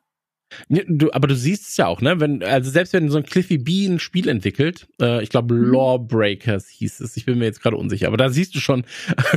Du, 0.68 1.10
aber 1.12 1.26
du 1.26 1.34
siehst 1.34 1.68
es 1.68 1.76
ja 1.76 1.86
auch, 1.86 2.00
ne? 2.00 2.20
Wenn, 2.20 2.42
also 2.42 2.70
selbst 2.70 2.92
wenn 2.92 3.10
so 3.10 3.18
ein 3.18 3.24
Cliffy 3.24 3.58
B 3.58 3.86
ein 3.86 3.98
Spiel 3.98 4.28
entwickelt, 4.28 4.86
äh, 5.00 5.22
ich 5.22 5.28
glaube 5.28 5.54
mhm. 5.54 5.72
Lawbreakers 5.72 6.68
hieß 6.68 7.00
es, 7.00 7.16
ich 7.16 7.26
bin 7.26 7.38
mir 7.38 7.46
jetzt 7.46 7.60
gerade 7.60 7.76
unsicher, 7.76 8.06
aber 8.06 8.16
da 8.16 8.28
siehst 8.28 8.54
du 8.54 8.60
schon, 8.60 8.84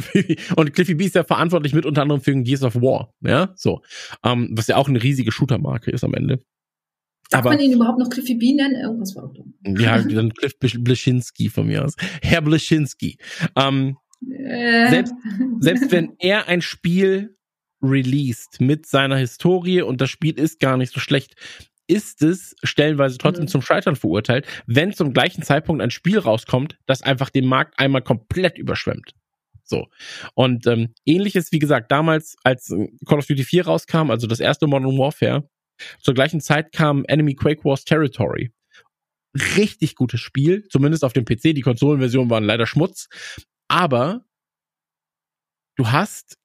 und 0.56 0.74
Cliffy 0.74 0.94
B 0.96 1.06
ist 1.06 1.16
ja 1.16 1.24
verantwortlich 1.24 1.74
mit 1.74 1.86
unter 1.86 2.04
anderem 2.04 2.22
für 2.22 2.36
Gears 2.36 2.64
of 2.64 2.76
War, 2.76 3.14
ja, 3.22 3.54
so, 3.56 3.82
ähm, 4.24 4.50
was 4.54 4.68
ja 4.68 4.76
auch 4.76 4.88
eine 4.88 5.02
riesige 5.02 5.32
Shooter-Marke 5.32 5.90
ist 5.92 6.04
am 6.04 6.14
Ende. 6.14 6.44
Darf 7.30 7.42
aber, 7.42 7.52
man 7.52 7.60
ihn 7.60 7.74
überhaupt 7.74 8.00
noch 8.00 8.10
Cliffy 8.10 8.36
B 8.36 8.54
nennen? 8.54 8.76
Irgendwas 8.76 9.16
war 9.16 9.24
doch 9.24 9.34
da. 9.34 9.82
Ja, 9.82 10.02
dann 10.04 10.34
Cliff 10.34 10.54
Bleschinski 10.60 11.50
von 11.50 11.68
mir 11.68 11.86
aus. 11.86 11.96
Herr 12.22 12.42
Bleschinski. 12.42 13.18
Ähm, 13.56 13.98
äh. 14.28 14.90
selbst, 14.90 15.14
selbst 15.60 15.92
wenn 15.92 16.14
er 16.20 16.48
ein 16.48 16.62
Spiel 16.62 17.38
released 17.82 18.60
mit 18.60 18.86
seiner 18.86 19.18
Historie 19.18 19.82
und 19.82 20.02
das 20.02 20.10
Spiel 20.10 20.38
ist 20.38 20.60
gar 20.60 20.78
nicht 20.78 20.94
so 20.94 21.00
schlecht, 21.00 21.36
ist 21.88 22.22
es 22.22 22.56
stellenweise 22.64 23.18
trotzdem 23.18 23.46
mhm. 23.46 23.50
zum 23.50 23.62
Scheitern 23.62 23.96
verurteilt, 23.96 24.46
wenn 24.68 24.94
zum 24.94 25.12
gleichen 25.12 25.42
Zeitpunkt 25.42 25.82
ein 25.82 25.92
Spiel 25.92 26.20
rauskommt, 26.20 26.78
das 26.86 27.02
einfach 27.02 27.30
den 27.30 27.46
Markt 27.46 27.80
einmal 27.80 28.04
komplett 28.04 28.58
überschwemmt. 28.58 29.16
So. 29.64 29.88
Und 30.34 30.68
ähm, 30.68 30.94
ähnliches, 31.06 31.52
wie 31.52 31.60
gesagt, 31.60 31.92
damals, 31.92 32.36
als 32.44 32.74
Call 33.06 33.20
of 33.20 33.28
Duty 33.28 33.44
4 33.44 33.66
rauskam, 33.66 34.12
also 34.12 34.28
das 34.28 34.40
erste 34.40 34.68
Modern 34.68 34.98
Warfare, 34.98 35.48
zur 36.02 36.14
gleichen 36.14 36.42
Zeit 36.42 36.72
kam 36.72 37.06
Enemy 37.06 37.36
Quake 37.36 37.64
Wars 37.64 37.86
Territory. 37.86 38.52
Richtig 39.58 39.96
gutes 39.96 40.20
Spiel, 40.20 40.68
zumindest 40.70 41.04
auf 41.04 41.14
dem 41.14 41.24
PC. 41.24 41.54
Die 41.56 41.62
Konsolenversionen 41.62 42.30
waren 42.30 42.44
leider 42.44 42.66
Schmutz. 42.66 43.08
Aber 43.68 44.26
du 45.76 45.92
hast 45.92 46.39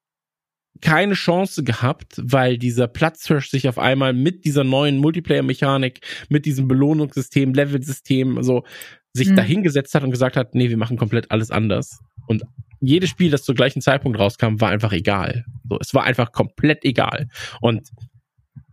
keine 0.80 1.14
Chance 1.14 1.62
gehabt, 1.64 2.20
weil 2.22 2.58
dieser 2.58 2.88
Platzhirsch 2.88 3.48
sich 3.48 3.68
auf 3.68 3.78
einmal 3.78 4.12
mit 4.12 4.44
dieser 4.44 4.64
neuen 4.64 4.98
Multiplayer-Mechanik, 4.98 6.00
mit 6.28 6.46
diesem 6.46 6.68
Belohnungssystem, 6.68 7.54
Level-System, 7.54 8.42
so 8.42 8.64
sich 9.12 9.30
mhm. 9.30 9.36
dahingesetzt 9.36 9.94
hat 9.94 10.02
und 10.02 10.10
gesagt 10.10 10.36
hat, 10.36 10.54
nee, 10.54 10.68
wir 10.68 10.76
machen 10.76 10.96
komplett 10.96 11.30
alles 11.30 11.50
anders. 11.50 12.00
Und 12.26 12.42
jedes 12.80 13.10
Spiel, 13.10 13.30
das 13.30 13.44
zur 13.44 13.54
gleichen 13.54 13.80
Zeitpunkt 13.80 14.18
rauskam, 14.18 14.60
war 14.60 14.70
einfach 14.70 14.92
egal. 14.92 15.44
So, 15.68 15.78
es 15.80 15.94
war 15.94 16.04
einfach 16.04 16.32
komplett 16.32 16.84
egal. 16.84 17.28
Und 17.60 17.90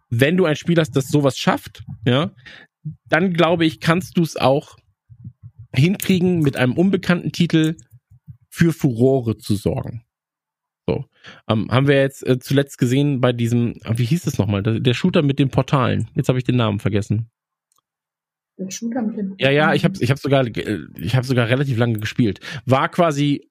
wenn 0.10 0.38
du 0.38 0.46
ein 0.46 0.56
Spiel 0.56 0.78
hast, 0.78 0.96
das 0.96 1.08
sowas 1.08 1.38
schafft, 1.38 1.84
ja, 2.06 2.32
dann 3.08 3.34
glaube 3.34 3.66
ich, 3.66 3.80
kannst 3.80 4.18
du 4.18 4.24
es 4.24 4.36
auch 4.36 4.78
hinkriegen, 5.74 6.40
mit 6.40 6.58
einem 6.58 6.74
unbekannten 6.74 7.32
Titel 7.32 7.78
für 8.50 8.74
Furore 8.74 9.38
zu 9.38 9.56
sorgen. 9.56 10.04
So. 10.88 11.06
Ähm, 11.48 11.70
haben 11.72 11.88
wir 11.88 12.00
jetzt 12.00 12.26
äh, 12.28 12.40
zuletzt 12.40 12.78
gesehen 12.78 13.22
bei 13.22 13.34
diesem, 13.34 13.76
ah, 13.84 13.94
wie 13.96 14.06
hieß 14.06 14.26
es 14.28 14.38
nochmal, 14.38 14.64
der, 14.64 14.94
Shooter 14.94 15.22
mit 15.22 15.40
den 15.40 15.50
Portalen. 15.50 16.10
Jetzt 16.16 16.30
habe 16.30 16.38
ich 16.40 16.44
den 16.44 16.56
Namen 16.56 16.80
vergessen. 16.80 17.30
Der 18.58 18.70
Shooter 18.72 19.02
mit 19.02 19.18
den 19.18 19.36
Ja, 19.40 19.52
ja, 19.52 19.74
ich 19.74 19.84
habe 19.86 19.94
ich 20.00 20.10
hab 20.10 20.18
sogar, 20.18 20.46
äh, 20.46 20.80
ich 21.00 21.16
habe 21.16 21.26
sogar 21.26 21.50
relativ 21.50 21.78
lange 21.78 22.00
gespielt. 22.00 22.40
War 22.66 22.90
quasi 22.90 23.48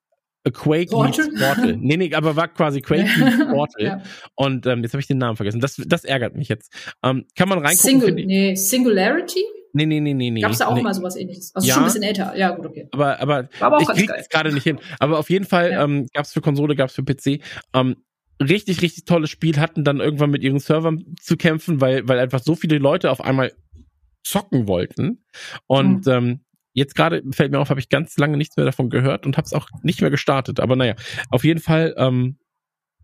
A 0.46 0.50
Quake 0.50 0.90
Portal? 0.90 1.26
meets 1.26 1.40
Portal. 1.40 1.76
Nee, 1.76 1.96
nee, 1.96 2.14
aber 2.14 2.34
war 2.34 2.48
quasi 2.48 2.80
Quake 2.80 3.08
meets 3.18 3.38
Portal. 3.38 3.84
Ja. 3.84 4.02
Und 4.34 4.66
ähm, 4.66 4.82
jetzt 4.82 4.92
habe 4.92 5.00
ich 5.00 5.06
den 5.06 5.18
Namen 5.18 5.36
vergessen. 5.36 5.60
Das, 5.60 5.76
das 5.76 6.04
ärgert 6.04 6.34
mich 6.34 6.48
jetzt. 6.48 6.72
Ähm, 7.02 7.26
kann 7.36 7.48
man 7.48 7.58
reingucken? 7.58 8.00
Single, 8.00 8.14
nee, 8.14 8.54
Singularity? 8.54 9.44
Nee, 9.72 9.86
nee, 9.86 10.00
nee, 10.00 10.14
nee. 10.14 10.40
Gab's 10.40 10.58
da 10.58 10.66
auch 10.66 10.74
nee. 10.74 10.82
mal 10.82 10.94
sowas 10.94 11.16
ähnliches? 11.16 11.54
Also 11.54 11.66
Ja. 11.68 11.74
schon 11.74 11.82
ein 11.84 11.86
bisschen 11.86 12.02
älter. 12.02 12.36
Ja, 12.36 12.50
gut, 12.50 12.66
okay. 12.66 12.88
Aber, 12.92 13.20
aber 13.20 13.48
aber 13.60 13.80
ich 13.80 13.88
krieg 13.88 14.10
es 14.16 14.28
gerade 14.28 14.52
nicht 14.52 14.64
hin. 14.64 14.78
Aber 14.98 15.18
auf 15.18 15.30
jeden 15.30 15.44
Fall 15.44 15.70
Ja. 15.72 15.84
ähm, 15.84 16.06
gab 16.12 16.24
es 16.24 16.32
für 16.32 16.40
Konsole, 16.40 16.74
gab 16.76 16.88
es 16.88 16.94
für 16.94 17.04
PC. 17.04 17.40
Ähm, 17.74 17.96
richtig, 18.40 18.82
richtig 18.82 19.04
tolles 19.04 19.30
Spiel, 19.30 19.58
hatten 19.58 19.84
dann 19.84 20.00
irgendwann 20.00 20.30
mit 20.30 20.42
ihren 20.42 20.58
Servern 20.58 21.04
zu 21.20 21.36
kämpfen, 21.36 21.80
weil, 21.80 22.08
weil 22.08 22.18
einfach 22.18 22.40
so 22.42 22.54
viele 22.54 22.78
Leute 22.78 23.10
auf 23.10 23.20
einmal 23.20 23.52
zocken 24.24 24.66
wollten. 24.66 25.24
Und 25.66 26.06
Mhm. 26.06 26.12
ähm, 26.12 26.40
jetzt 26.72 26.94
gerade 26.94 27.22
fällt 27.32 27.52
mir 27.52 27.58
auf, 27.58 27.70
habe 27.70 27.80
ich 27.80 27.88
ganz 27.88 28.16
lange 28.16 28.36
nichts 28.36 28.56
mehr 28.56 28.66
davon 28.66 28.90
gehört 28.90 29.26
und 29.26 29.36
habe 29.36 29.44
es 29.46 29.52
auch 29.52 29.68
nicht 29.82 30.00
mehr 30.00 30.10
gestartet. 30.10 30.60
Aber 30.60 30.76
naja, 30.76 30.94
auf 31.30 31.44
jeden 31.44 31.60
Fall, 31.60 31.94
ähm, 31.96 32.38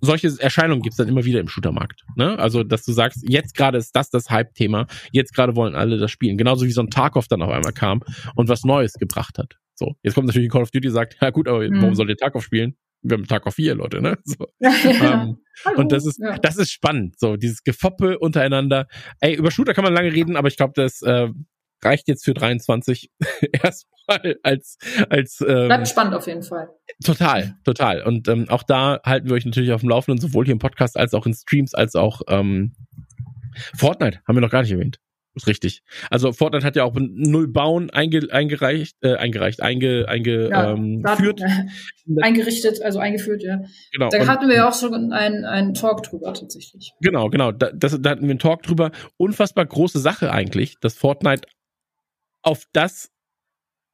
solche 0.01 0.31
Erscheinungen 0.39 0.83
gibt's 0.83 0.97
dann 0.99 1.09
immer 1.09 1.25
wieder 1.25 1.41
im 1.41 1.49
Shootermarkt. 1.49 2.03
Ne? 2.17 2.39
Also, 2.39 2.63
dass 2.65 2.85
du 2.85 2.93
sagst, 2.93 3.25
jetzt 3.29 3.55
gerade 3.55 3.79
ist 3.79 3.95
das 3.97 4.11
das 4.11 4.31
Hype-Thema, 4.31 4.87
jetzt 5.13 5.35
gerade 5.35 5.57
wollen 5.57 5.75
alle 5.75 5.99
das 5.99 6.11
spielen. 6.11 6.37
Genauso 6.37 6.67
wie 6.67 6.71
so 6.73 6.81
ein 6.83 6.91
Tarkov 6.91 7.29
dann 7.29 7.43
auf 7.43 7.51
einmal 7.51 7.73
kam 7.73 8.03
und 8.35 8.49
was 8.49 8.65
Neues 8.65 8.95
gebracht 8.95 9.39
hat. 9.39 9.55
So, 9.75 9.95
jetzt 10.03 10.15
kommt 10.15 10.27
natürlich 10.27 10.51
Call 10.51 10.63
of 10.63 10.71
Duty 10.71 10.89
und 10.89 10.95
sagt, 10.95 11.17
ja 11.21 11.31
gut, 11.31 11.49
aber 11.49 11.61
Mhm. 11.69 11.81
warum 11.83 11.95
soll 11.95 12.09
ihr 12.09 12.17
Tarkov 12.17 12.45
spielen? 12.45 12.77
Wir 13.03 13.19
haben 13.19 13.27
Tarkov 13.27 13.55
4, 13.55 13.75
Leute, 13.75 14.01
ne? 14.03 14.19
So. 14.25 14.47
Ja. 14.61 14.71
Ähm, 15.23 15.37
Hallo. 15.65 15.79
und 15.81 15.93
das 15.93 16.07
ist, 16.07 16.19
ja. 16.19 16.39
das 16.39 16.57
ist 16.57 16.73
spannend, 16.73 17.19
so 17.19 17.37
dieses 17.37 17.63
Gefoppe 17.63 18.19
untereinander. 18.19 18.87
Ey, 19.21 19.35
über 19.35 19.51
Shooter 19.51 19.75
kann 19.75 19.85
man 19.85 19.93
lange 19.93 20.13
reden, 20.13 20.37
aber 20.37 20.49
ich 20.49 20.57
glaube, 20.57 20.73
das 20.75 21.03
äh, 21.03 21.29
reicht 21.83 22.09
jetzt 22.09 22.25
für 22.25 22.35
23 22.35 23.11
erstmal 23.53 24.37
als 24.43 24.79
als 25.09 25.41
ähm, 25.41 25.67
Bleibt 25.67 25.89
spannend 25.89 26.15
auf 26.15 26.27
jeden 26.27 26.43
Fall. 26.43 26.69
total, 27.05 27.57
total. 27.65 28.03
Und 28.03 28.29
ähm, 28.29 28.49
auch 28.49 28.63
da 28.63 29.01
halten 29.05 29.29
wir 29.29 29.35
euch 29.35 29.45
natürlich 29.45 29.73
auf 29.73 29.81
dem 29.81 29.91
Laufenden, 29.91 30.21
sowohl 30.21 30.45
hier 30.45 30.53
im 30.53 30.59
Podcast 30.59 30.97
als 30.97 31.15
auch 31.15 31.27
in 31.27 31.35
Streams, 31.35 31.75
als 31.75 31.95
auch 31.95 32.23
ähm, 32.29 32.75
Fortnite 33.77 34.21
haben 34.27 34.37
wir 34.37 34.41
noch 34.41 34.51
gar 34.51 34.63
nicht 34.63 34.73
erwähnt. 34.73 34.99
Ist 35.37 35.49
richtig. 35.49 35.83
Also 36.11 36.33
Fortnite 36.33 36.65
hat 36.65 36.77
ja 36.77 36.85
auch 36.85 36.95
null 36.99 37.47
Bauen 37.47 37.91
einge, 37.91 38.27
eingereicht, 38.31 38.97
äh, 39.03 39.17
eingereicht, 39.17 39.61
einge, 39.61 40.07
einge, 40.09 40.49
Ja, 40.49 40.73
ähm. 40.73 41.05
Eingerichtet, 42.23 42.81
also 42.81 43.01
eingeführt, 43.01 43.43
ja. 43.43 43.61
Genau. 43.93 44.09
Da 44.09 44.27
hatten 44.27 44.49
wir 44.49 44.57
ja 44.57 44.69
auch 44.69 44.75
schon 44.75 45.13
einen, 45.13 45.45
einen 45.45 45.75
Talk 45.75 46.05
drüber 46.05 46.33
tatsächlich. 46.33 46.93
Genau, 47.03 47.29
genau. 47.29 47.53
Da, 47.53 47.71
das, 47.71 48.01
da 48.01 48.11
hatten 48.11 48.23
wir 48.23 48.31
einen 48.31 48.39
Talk 48.39 48.63
drüber. 48.63 48.93
Unfassbar 49.19 49.67
große 49.67 49.99
Sache 49.99 50.33
eigentlich, 50.33 50.77
dass 50.81 50.95
Fortnite 50.95 51.47
auf 52.47 52.65
das 52.73 53.11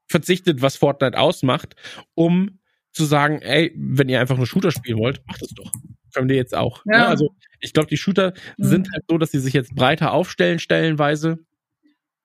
verzichtet, 0.09 0.61
was 0.63 0.77
Fortnite 0.77 1.19
ausmacht, 1.19 1.75
um 2.15 2.59
zu 2.93 3.05
sagen, 3.07 3.41
ey, 3.41 3.73
wenn 3.77 4.09
ihr 4.11 4.21
einfach 4.21 4.37
nur 4.37 4.47
Shooter 4.47 4.71
spielen 4.71 4.99
wollt, 4.99 5.27
macht 5.27 5.43
es 5.43 5.49
doch. 5.55 5.73
Können 6.15 6.29
wir 6.29 6.37
jetzt 6.37 6.55
auch. 6.55 6.85
Ja. 6.85 6.99
Ne? 6.99 7.07
Also 7.07 7.31
ich 7.61 7.73
glaube, 7.73 7.89
die 7.89 7.97
Shooter 7.97 8.35
Mhm. 8.59 8.65
sind 8.65 8.89
halt 8.93 9.05
so, 9.09 9.17
dass 9.17 9.31
sie 9.31 9.39
sich 9.39 9.55
jetzt 9.55 9.75
breiter 9.75 10.13
aufstellen, 10.13 10.59
stellenweise. 10.59 11.39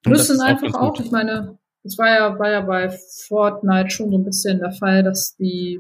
Das 0.03 0.11
Müssen 0.11 0.41
einfach 0.41 0.73
auch, 0.73 0.95
gut. 0.95 1.05
ich 1.05 1.11
meine, 1.11 1.57
das 1.84 1.97
war 1.97 2.09
ja, 2.09 2.38
war 2.38 2.51
ja 2.51 2.61
bei 2.61 2.89
Fortnite 3.28 3.89
schon 3.91 4.11
so 4.11 4.17
ein 4.17 4.25
bisschen 4.25 4.59
der 4.59 4.71
Fall, 4.73 5.03
dass 5.03 5.38
die 5.38 5.80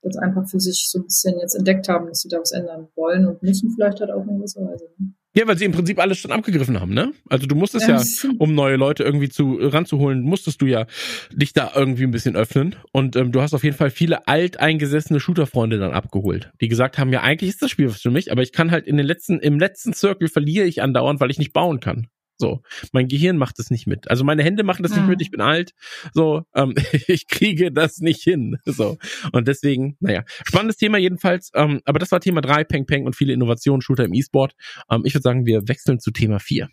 das 0.00 0.16
einfach 0.16 0.48
für 0.48 0.60
sich 0.60 0.88
so 0.88 0.98
ein 1.00 1.04
bisschen 1.04 1.38
jetzt 1.40 1.54
entdeckt 1.54 1.88
haben, 1.88 2.06
dass 2.06 2.22
sie 2.22 2.28
da 2.28 2.38
was 2.38 2.52
ändern 2.52 2.88
wollen 2.94 3.26
und 3.26 3.42
müssen 3.42 3.70
vielleicht 3.74 4.00
halt 4.00 4.10
auch 4.10 4.22
in 4.26 4.38
gewisser 4.38 4.62
Weise. 4.62 4.88
ne? 4.98 5.12
Ja, 5.36 5.48
weil 5.48 5.58
sie 5.58 5.64
im 5.64 5.72
Prinzip 5.72 5.98
alles 5.98 6.18
schon 6.18 6.30
abgegriffen 6.30 6.80
haben, 6.80 6.94
ne? 6.94 7.12
Also 7.28 7.46
du 7.46 7.56
musstest 7.56 7.88
ja, 7.88 8.00
um 8.38 8.54
neue 8.54 8.76
Leute 8.76 9.02
irgendwie 9.02 9.28
zu 9.28 9.58
ranzuholen, 9.60 10.22
musstest 10.22 10.62
du 10.62 10.66
ja 10.66 10.86
dich 11.32 11.52
da 11.52 11.72
irgendwie 11.74 12.04
ein 12.04 12.12
bisschen 12.12 12.36
öffnen. 12.36 12.76
Und 12.92 13.16
ähm, 13.16 13.32
du 13.32 13.40
hast 13.40 13.52
auf 13.52 13.64
jeden 13.64 13.76
Fall 13.76 13.90
viele 13.90 14.28
alteingesessene 14.28 15.18
Shooter-Freunde 15.18 15.78
dann 15.78 15.92
abgeholt, 15.92 16.52
die 16.60 16.68
gesagt 16.68 16.98
haben, 16.98 17.12
ja, 17.12 17.22
eigentlich 17.22 17.50
ist 17.50 17.62
das 17.62 17.70
Spiel 17.70 17.88
was 17.88 18.00
für 18.00 18.12
mich, 18.12 18.30
aber 18.30 18.42
ich 18.42 18.52
kann 18.52 18.70
halt 18.70 18.86
in 18.86 18.96
den 18.96 19.06
letzten, 19.06 19.40
im 19.40 19.58
letzten 19.58 19.92
Circle 19.92 20.28
verliere 20.28 20.66
ich 20.66 20.82
andauernd, 20.82 21.18
weil 21.18 21.32
ich 21.32 21.38
nicht 21.38 21.52
bauen 21.52 21.80
kann. 21.80 22.06
So, 22.36 22.62
mein 22.92 23.08
Gehirn 23.08 23.36
macht 23.36 23.58
es 23.58 23.70
nicht 23.70 23.86
mit. 23.86 24.10
Also 24.10 24.24
meine 24.24 24.42
Hände 24.42 24.64
machen 24.64 24.82
das 24.82 24.92
nicht 24.92 25.02
Hm. 25.02 25.08
mit, 25.08 25.22
ich 25.22 25.30
bin 25.30 25.40
alt. 25.40 25.72
So, 26.12 26.42
ähm, 26.54 26.74
ich 27.08 27.28
kriege 27.28 27.70
das 27.72 27.98
nicht 27.98 28.22
hin. 28.22 28.56
So. 28.64 28.98
Und 29.32 29.46
deswegen, 29.48 29.96
naja, 30.00 30.24
spannendes 30.44 30.76
Thema 30.76 30.98
jedenfalls. 30.98 31.50
Ähm, 31.54 31.80
aber 31.84 31.98
das 31.98 32.10
war 32.12 32.20
Thema 32.20 32.40
drei 32.40 32.64
Peng 32.64 32.86
Peng 32.86 33.06
und 33.06 33.14
viele 33.16 33.32
Innovationen, 33.32 33.82
Shooter 33.82 34.04
im 34.04 34.14
E-Sport. 34.14 34.54
Ähm, 34.90 35.02
ich 35.04 35.14
würde 35.14 35.22
sagen, 35.22 35.46
wir 35.46 35.68
wechseln 35.68 36.00
zu 36.00 36.10
Thema 36.10 36.38
vier. 36.40 36.68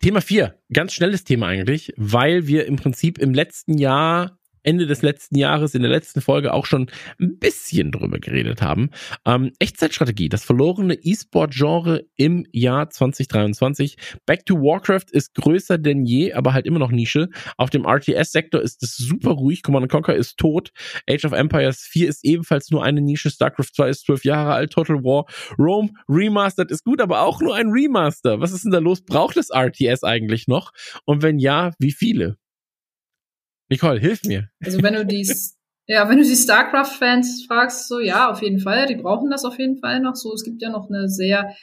Thema 0.00 0.22
vier, 0.22 0.58
ganz 0.72 0.94
schnelles 0.94 1.24
Thema 1.24 1.48
eigentlich, 1.48 1.92
weil 1.96 2.46
wir 2.46 2.64
im 2.66 2.76
Prinzip 2.76 3.18
im 3.18 3.34
letzten 3.34 3.76
Jahr, 3.76 4.38
Ende 4.62 4.86
des 4.86 5.02
letzten 5.02 5.36
Jahres, 5.36 5.74
in 5.74 5.82
der 5.82 5.90
letzten 5.90 6.20
Folge 6.20 6.52
auch 6.52 6.66
schon 6.66 6.90
ein 7.20 7.38
bisschen 7.38 7.92
drüber 7.92 8.18
geredet 8.18 8.62
haben. 8.62 8.90
Ähm, 9.24 9.52
Echtzeitstrategie, 9.58 10.28
das 10.28 10.44
verlorene 10.44 10.94
E-Sport-Genre 10.94 12.04
im 12.16 12.46
Jahr 12.52 12.90
2023. 12.90 13.96
Back 14.26 14.46
to 14.46 14.56
Warcraft 14.56 15.10
ist 15.10 15.34
größer 15.34 15.78
denn 15.78 16.04
je, 16.04 16.32
aber 16.32 16.52
halt 16.52 16.66
immer 16.66 16.78
noch 16.78 16.90
Nische. 16.90 17.28
Auf 17.56 17.70
dem 17.70 17.86
RTS-Sektor 17.86 18.60
ist 18.60 18.82
es 18.82 18.96
super 18.96 19.32
ruhig. 19.32 19.62
Command 19.62 19.90
Conquer 19.90 20.14
ist 20.14 20.36
tot. 20.36 20.70
Age 21.08 21.24
of 21.24 21.32
Empires 21.32 21.80
4 21.80 22.08
ist 22.08 22.24
ebenfalls 22.24 22.70
nur 22.70 22.84
eine 22.84 23.00
Nische. 23.00 23.30
StarCraft 23.30 23.74
2 23.74 23.88
ist 23.88 24.06
zwölf 24.06 24.24
Jahre 24.24 24.52
alt. 24.52 24.72
Total 24.72 25.02
War 25.02 25.26
Rome 25.58 25.90
Remastered 26.08 26.70
ist 26.70 26.84
gut, 26.84 27.00
aber 27.00 27.22
auch 27.22 27.40
nur 27.40 27.54
ein 27.54 27.68
Remaster. 27.68 28.40
Was 28.40 28.52
ist 28.52 28.64
denn 28.64 28.72
da 28.72 28.78
los? 28.78 29.02
Braucht 29.02 29.36
es 29.36 29.50
RTS 29.50 30.04
eigentlich 30.04 30.48
noch? 30.48 30.72
Und 31.04 31.22
wenn 31.22 31.38
ja, 31.38 31.72
wie 31.78 31.92
viele? 31.92 32.36
Nicole, 33.70 34.00
hilf 34.00 34.24
mir. 34.24 34.48
Also 34.62 34.82
wenn 34.82 34.94
du 34.94 35.06
die, 35.06 35.22
ja, 35.86 36.08
wenn 36.08 36.18
du 36.18 36.24
die 36.24 36.36
StarCraft-Fans 36.36 37.46
fragst, 37.46 37.88
so 37.88 38.00
ja, 38.00 38.30
auf 38.30 38.42
jeden 38.42 38.58
Fall, 38.58 38.86
die 38.86 38.96
brauchen 38.96 39.30
das 39.30 39.44
auf 39.44 39.58
jeden 39.58 39.78
Fall 39.78 40.00
noch. 40.00 40.16
So, 40.16 40.34
es 40.34 40.44
gibt 40.44 40.60
ja 40.60 40.70
noch 40.70 40.88
eine 40.90 41.08
sehr 41.08 41.54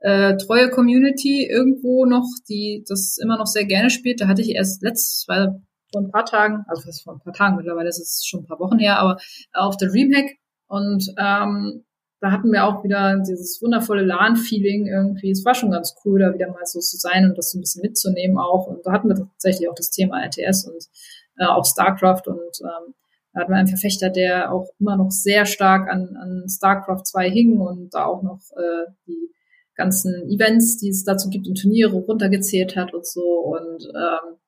äh, 0.00 0.36
treue 0.36 0.70
Community 0.70 1.46
irgendwo 1.50 2.04
noch, 2.04 2.26
die 2.48 2.84
das 2.86 3.18
immer 3.18 3.38
noch 3.38 3.46
sehr 3.46 3.64
gerne 3.64 3.90
spielt. 3.90 4.20
Da 4.20 4.28
hatte 4.28 4.42
ich 4.42 4.50
erst 4.50 4.82
letztes, 4.82 5.24
weil 5.26 5.60
vor 5.90 6.02
ein 6.02 6.10
paar 6.10 6.26
Tagen, 6.26 6.64
also 6.68 6.82
fast 6.82 7.02
vor 7.02 7.14
ein 7.14 7.20
paar 7.20 7.32
Tagen 7.32 7.56
mittlerweile, 7.56 7.88
ist 7.88 7.98
es 7.98 8.26
schon 8.26 8.40
ein 8.40 8.46
paar 8.46 8.60
Wochen 8.60 8.78
her, 8.78 8.98
aber 8.98 9.16
auf 9.54 9.78
der 9.78 9.88
Dreamhack 9.88 10.36
und 10.66 11.08
ähm, 11.16 11.84
da 12.20 12.32
hatten 12.32 12.50
wir 12.50 12.64
auch 12.64 12.82
wieder 12.82 13.18
dieses 13.20 13.62
wundervolle 13.62 14.02
LAN-Feeling 14.02 14.86
irgendwie. 14.86 15.30
Es 15.30 15.44
war 15.44 15.54
schon 15.54 15.70
ganz 15.70 15.94
cool, 16.04 16.18
da 16.18 16.34
wieder 16.34 16.48
mal 16.48 16.66
so 16.66 16.80
zu 16.80 16.96
sein 16.96 17.24
und 17.24 17.38
das 17.38 17.52
so 17.52 17.58
ein 17.58 17.60
bisschen 17.60 17.82
mitzunehmen 17.82 18.38
auch. 18.38 18.66
Und 18.66 18.84
da 18.84 18.92
hatten 18.92 19.08
wir 19.08 19.14
tatsächlich 19.14 19.68
auch 19.68 19.74
das 19.74 19.90
Thema 19.90 20.20
RTS 20.24 20.64
und 20.64 20.84
äh, 21.38 21.46
auch 21.46 21.64
StarCraft 21.64 22.22
und 22.26 22.60
ähm, 22.62 22.94
da 23.32 23.40
hatten 23.40 23.52
wir 23.52 23.58
einen 23.58 23.68
Verfechter, 23.68 24.10
der 24.10 24.52
auch 24.52 24.68
immer 24.80 24.96
noch 24.96 25.10
sehr 25.10 25.46
stark 25.46 25.88
an, 25.88 26.16
an 26.16 26.48
StarCraft 26.48 27.04
2 27.04 27.30
hing 27.30 27.60
und 27.60 27.94
da 27.94 28.06
auch 28.06 28.22
noch 28.22 28.40
äh, 28.56 28.90
die 29.06 29.30
ganzen 29.74 30.28
Events, 30.28 30.78
die 30.78 30.88
es 30.88 31.04
dazu 31.04 31.30
gibt 31.30 31.46
und 31.46 31.54
Turniere 31.54 31.96
runtergezählt 31.96 32.74
hat 32.74 32.92
und 32.92 33.06
so. 33.06 33.22
Und 33.22 33.84
ähm, 33.94 34.38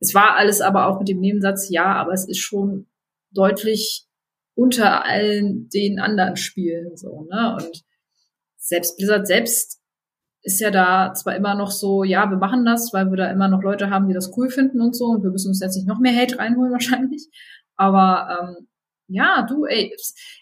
es 0.00 0.14
war 0.14 0.36
alles 0.36 0.60
aber 0.60 0.88
auch 0.88 0.98
mit 0.98 1.08
dem 1.08 1.20
Nebensatz, 1.20 1.68
ja, 1.70 1.94
aber 1.94 2.12
es 2.12 2.28
ist 2.28 2.40
schon 2.40 2.86
deutlich 3.30 4.06
unter 4.54 5.04
allen 5.04 5.68
den 5.68 6.00
anderen 6.00 6.36
Spielen 6.36 6.96
so, 6.96 7.26
ne? 7.30 7.56
Und 7.56 7.84
selbst 8.56 8.96
Blizzard 8.96 9.26
selbst 9.26 9.80
ist 10.46 10.60
ja 10.60 10.70
da 10.70 11.12
zwar 11.12 11.34
immer 11.34 11.56
noch 11.56 11.72
so, 11.72 12.04
ja, 12.04 12.30
wir 12.30 12.36
machen 12.36 12.64
das, 12.64 12.92
weil 12.92 13.10
wir 13.10 13.16
da 13.16 13.28
immer 13.32 13.48
noch 13.48 13.64
Leute 13.64 13.90
haben, 13.90 14.06
die 14.06 14.14
das 14.14 14.30
cool 14.36 14.48
finden 14.48 14.80
und 14.80 14.94
so, 14.94 15.06
und 15.06 15.24
wir 15.24 15.30
müssen 15.30 15.48
uns 15.48 15.60
jetzt 15.60 15.74
nicht 15.74 15.88
noch 15.88 15.98
mehr 15.98 16.14
Hate 16.14 16.38
reinholen 16.38 16.70
wahrscheinlich. 16.72 17.28
Aber 17.74 18.28
ähm, 18.30 18.68
ja, 19.08 19.44
du, 19.48 19.64
ey, 19.64 19.92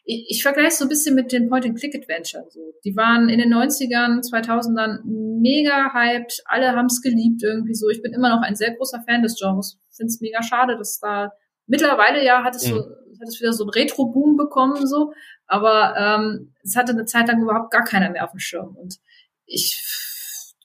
ich, 0.04 0.26
ich 0.28 0.42
vergleiche 0.42 0.76
so 0.76 0.84
ein 0.84 0.90
bisschen 0.90 1.14
mit 1.14 1.32
den 1.32 1.48
Point-and-Click-Adventure. 1.48 2.44
So. 2.50 2.60
Die 2.84 2.94
waren 2.96 3.30
in 3.30 3.38
den 3.38 3.52
90ern, 3.52 4.20
2000ern 4.20 5.00
mega 5.04 5.94
hyped, 5.94 6.42
alle 6.44 6.72
haben 6.72 6.86
es 6.86 7.00
geliebt 7.00 7.42
irgendwie 7.42 7.74
so. 7.74 7.88
Ich 7.88 8.02
bin 8.02 8.12
immer 8.12 8.28
noch 8.28 8.42
ein 8.42 8.56
sehr 8.56 8.74
großer 8.74 9.02
Fan 9.08 9.22
des 9.22 9.38
Genres. 9.38 9.78
Finde 9.90 10.10
es 10.10 10.20
mega 10.20 10.42
schade, 10.42 10.76
dass 10.76 10.98
da 11.00 11.32
mittlerweile 11.66 12.22
ja 12.22 12.44
hat 12.44 12.56
es 12.56 12.64
so, 12.64 12.76
hat 12.76 13.28
es 13.28 13.40
wieder 13.40 13.54
so 13.54 13.64
einen 13.64 13.70
Retro-Boom 13.70 14.36
bekommen, 14.36 14.86
so, 14.86 15.14
aber 15.46 15.94
ähm, 15.96 16.52
es 16.62 16.76
hatte 16.76 16.92
eine 16.92 17.06
Zeit 17.06 17.28
lang 17.28 17.40
überhaupt 17.40 17.70
gar 17.70 17.84
keiner 17.84 18.10
mehr 18.10 18.24
auf 18.24 18.32
dem 18.32 18.38
Schirm. 18.38 18.76
Und 18.76 18.98
ich 19.46 19.82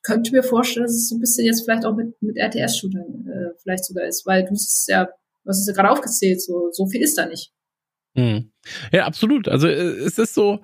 könnte 0.04 0.32
mir 0.32 0.44
vorstellen, 0.44 0.86
dass 0.86 0.96
es 0.96 1.10
so 1.10 1.16
ein 1.16 1.20
bisschen 1.20 1.46
jetzt 1.46 1.64
vielleicht 1.64 1.86
auch 1.86 1.96
mit, 1.96 2.22
mit 2.22 2.38
RTS-Shootern 2.38 3.28
äh, 3.28 3.60
vielleicht 3.62 3.86
sogar 3.86 4.06
ist, 4.06 4.26
weil 4.26 4.46
du 4.46 4.56
siehst 4.56 4.88
ja, 4.90 5.10
was 5.44 5.60
ist 5.60 5.68
ja 5.68 5.74
gerade 5.74 5.92
aufgezählt, 5.92 6.42
so, 6.42 6.70
so 6.72 6.88
viel 6.88 7.02
ist 7.02 7.18
da 7.18 7.26
nicht. 7.26 7.52
Hm. 8.16 8.52
Ja, 8.92 9.06
absolut. 9.06 9.48
Also 9.48 9.68
äh, 9.68 9.72
es 9.72 10.18
ist 10.18 10.34
so 10.34 10.60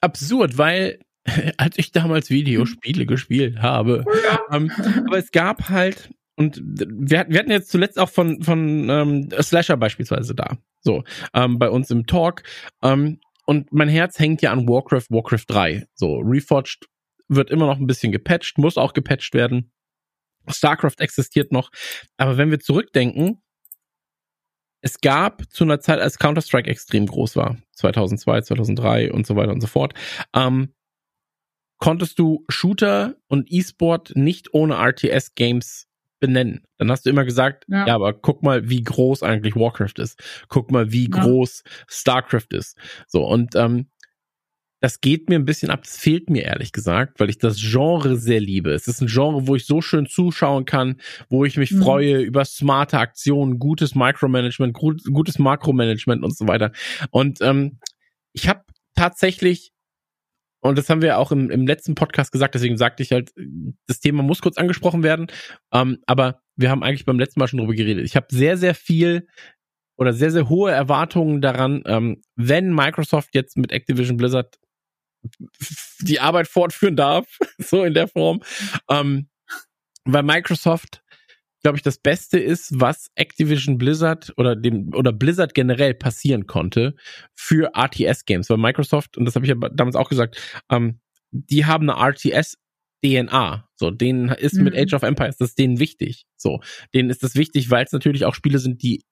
absurd, 0.00 0.58
weil 0.58 0.98
als 1.56 1.78
ich 1.78 1.92
damals 1.92 2.30
Videospiele 2.30 3.06
gespielt 3.06 3.60
habe, 3.60 4.04
ähm, 4.52 4.70
aber 5.06 5.18
es 5.18 5.30
gab 5.30 5.68
halt 5.68 6.10
und 6.36 6.58
wir, 6.64 7.26
wir 7.28 7.38
hatten 7.38 7.50
jetzt 7.50 7.70
zuletzt 7.70 7.98
auch 7.98 8.08
von, 8.08 8.42
von 8.42 8.88
ähm, 8.88 9.28
Slasher 9.42 9.76
beispielsweise 9.76 10.34
da, 10.34 10.56
so, 10.80 11.04
ähm, 11.34 11.58
bei 11.58 11.68
uns 11.68 11.90
im 11.90 12.06
Talk. 12.06 12.44
Ähm, 12.82 13.20
und 13.44 13.72
mein 13.74 13.90
Herz 13.90 14.18
hängt 14.18 14.40
ja 14.40 14.50
an 14.50 14.66
Warcraft, 14.66 15.10
Warcraft 15.10 15.44
3. 15.48 15.86
So, 15.94 16.16
Reforged 16.20 16.86
wird 17.30 17.50
immer 17.50 17.66
noch 17.66 17.78
ein 17.78 17.86
bisschen 17.86 18.12
gepatcht, 18.12 18.58
muss 18.58 18.76
auch 18.76 18.92
gepatcht 18.92 19.34
werden. 19.34 19.72
StarCraft 20.48 20.96
existiert 20.98 21.52
noch. 21.52 21.70
Aber 22.16 22.36
wenn 22.36 22.50
wir 22.50 22.60
zurückdenken, 22.60 23.40
es 24.82 25.00
gab 25.00 25.42
zu 25.50 25.64
einer 25.64 25.80
Zeit, 25.80 26.00
als 26.00 26.18
Counter-Strike 26.18 26.68
extrem 26.68 27.06
groß 27.06 27.36
war, 27.36 27.58
2002, 27.72 28.42
2003 28.42 29.12
und 29.12 29.26
so 29.26 29.36
weiter 29.36 29.52
und 29.52 29.60
so 29.60 29.66
fort, 29.66 29.94
ähm, 30.34 30.74
konntest 31.78 32.18
du 32.18 32.44
Shooter 32.48 33.16
und 33.28 33.50
E-Sport 33.50 34.12
nicht 34.14 34.52
ohne 34.54 34.74
RTS-Games 34.74 35.88
benennen. 36.18 36.64
Dann 36.78 36.90
hast 36.90 37.06
du 37.06 37.10
immer 37.10 37.24
gesagt, 37.24 37.64
ja. 37.68 37.86
ja. 37.86 37.94
aber 37.94 38.12
guck 38.12 38.42
mal, 38.42 38.68
wie 38.68 38.82
groß 38.82 39.22
eigentlich 39.22 39.56
Warcraft 39.56 39.98
ist. 39.98 40.22
Guck 40.48 40.70
mal, 40.70 40.92
wie 40.92 41.10
ja. 41.10 41.22
groß 41.22 41.62
StarCraft 41.88 42.48
ist. 42.50 42.76
So, 43.06 43.26
und 43.26 43.54
ähm, 43.56 43.90
das 44.80 45.00
geht 45.00 45.28
mir 45.28 45.38
ein 45.38 45.44
bisschen 45.44 45.70
ab. 45.70 45.82
Das 45.82 45.98
fehlt 45.98 46.30
mir 46.30 46.44
ehrlich 46.44 46.72
gesagt, 46.72 47.20
weil 47.20 47.30
ich 47.30 47.38
das 47.38 47.58
Genre 47.60 48.16
sehr 48.16 48.40
liebe. 48.40 48.72
Es 48.72 48.88
ist 48.88 49.00
ein 49.00 49.08
Genre, 49.08 49.46
wo 49.46 49.54
ich 49.54 49.66
so 49.66 49.82
schön 49.82 50.06
zuschauen 50.06 50.64
kann, 50.64 51.00
wo 51.28 51.44
ich 51.44 51.56
mich 51.56 51.70
mhm. 51.70 51.82
freue 51.82 52.20
über 52.20 52.44
smarte 52.44 52.98
Aktionen, 52.98 53.58
gutes 53.58 53.94
Micromanagement, 53.94 54.72
gut, 54.72 55.02
gutes 55.04 55.38
Makromanagement 55.38 56.24
und 56.24 56.36
so 56.36 56.48
weiter. 56.48 56.72
Und 57.10 57.40
ähm, 57.42 57.78
ich 58.32 58.48
habe 58.48 58.64
tatsächlich 58.94 59.72
und 60.62 60.76
das 60.76 60.90
haben 60.90 61.00
wir 61.00 61.18
auch 61.18 61.32
im, 61.32 61.50
im 61.50 61.66
letzten 61.66 61.94
Podcast 61.94 62.32
gesagt, 62.32 62.54
deswegen 62.54 62.76
sagte 62.76 63.02
ich 63.02 63.12
halt, 63.12 63.32
das 63.86 64.00
Thema 64.00 64.22
muss 64.22 64.42
kurz 64.42 64.58
angesprochen 64.58 65.02
werden. 65.02 65.28
Ähm, 65.72 65.98
aber 66.06 66.42
wir 66.56 66.70
haben 66.70 66.82
eigentlich 66.82 67.06
beim 67.06 67.18
letzten 67.18 67.40
Mal 67.40 67.48
schon 67.48 67.60
drüber 67.60 67.72
geredet. 67.72 68.04
Ich 68.04 68.14
habe 68.14 68.26
sehr, 68.30 68.58
sehr 68.58 68.74
viel 68.74 69.26
oder 69.96 70.12
sehr, 70.12 70.30
sehr 70.30 70.50
hohe 70.50 70.70
Erwartungen 70.70 71.40
daran, 71.40 71.82
ähm, 71.86 72.22
wenn 72.36 72.74
Microsoft 72.74 73.34
jetzt 73.34 73.56
mit 73.56 73.72
Activision 73.72 74.18
Blizzard 74.18 74.58
die 76.00 76.20
Arbeit 76.20 76.48
fortführen 76.48 76.96
darf, 76.96 77.38
so 77.58 77.84
in 77.84 77.94
der 77.94 78.08
Form. 78.08 78.40
Ähm, 78.88 79.28
weil 80.04 80.22
Microsoft, 80.22 81.02
glaube 81.62 81.76
ich, 81.76 81.82
das 81.82 81.98
Beste 81.98 82.38
ist, 82.38 82.80
was 82.80 83.10
Activision 83.14 83.78
Blizzard 83.78 84.32
oder 84.36 84.56
dem 84.56 84.94
oder 84.94 85.12
Blizzard 85.12 85.54
generell 85.54 85.94
passieren 85.94 86.46
konnte 86.46 86.94
für 87.34 87.72
RTS 87.76 88.24
Games, 88.24 88.48
weil 88.48 88.56
Microsoft 88.56 89.18
und 89.18 89.26
das 89.26 89.34
habe 89.34 89.44
ich 89.44 89.50
ja 89.50 89.68
damals 89.70 89.96
auch 89.96 90.08
gesagt, 90.08 90.40
ähm, 90.70 91.00
die 91.30 91.66
haben 91.66 91.88
eine 91.88 92.00
RTS 92.00 92.56
DNA. 93.04 93.68
So, 93.76 93.90
denen 93.90 94.28
ist 94.30 94.54
mhm. 94.54 94.64
mit 94.64 94.76
Age 94.76 94.94
of 94.94 95.02
Empires, 95.02 95.36
das 95.36 95.50
ist 95.50 95.58
denen 95.58 95.78
wichtig. 95.78 96.26
So, 96.36 96.60
denen 96.94 97.10
ist 97.10 97.22
das 97.22 97.34
wichtig, 97.34 97.70
weil 97.70 97.84
es 97.84 97.92
natürlich 97.92 98.24
auch 98.24 98.34
Spiele 98.34 98.58
sind, 98.58 98.82
die 98.82 99.04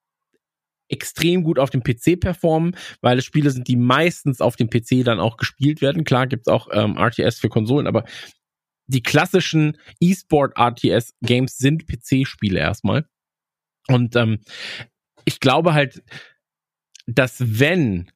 extrem 0.89 1.43
gut 1.43 1.59
auf 1.59 1.71
dem 1.71 1.83
PC 1.83 2.19
performen, 2.19 2.77
weil 3.01 3.19
es 3.19 3.25
Spiele 3.25 3.51
sind, 3.51 3.69
die 3.69 3.77
meistens 3.77 4.41
auf 4.41 4.57
dem 4.57 4.71
PC 4.71 5.05
dann 5.05 5.21
auch 5.21 5.37
gespielt 5.37 5.81
werden. 5.81 6.05
Klar 6.05 6.27
gibt's 6.27 6.49
auch 6.49 6.69
ähm, 6.73 6.97
RTS 6.97 7.39
für 7.39 7.49
Konsolen, 7.49 7.87
aber 7.87 8.05
die 8.87 9.03
klassischen 9.03 9.77
E-Sport 10.01 10.57
RTS 10.57 11.15
Games 11.23 11.59
sind 11.59 11.87
PC-Spiele 11.87 12.59
erstmal. 12.59 13.07
Und 13.87 14.17
ähm, 14.17 14.41
ich 15.25 15.41
glaube 15.41 15.75
halt, 15.75 16.03
dass 17.07 17.37
wenn 17.39 18.11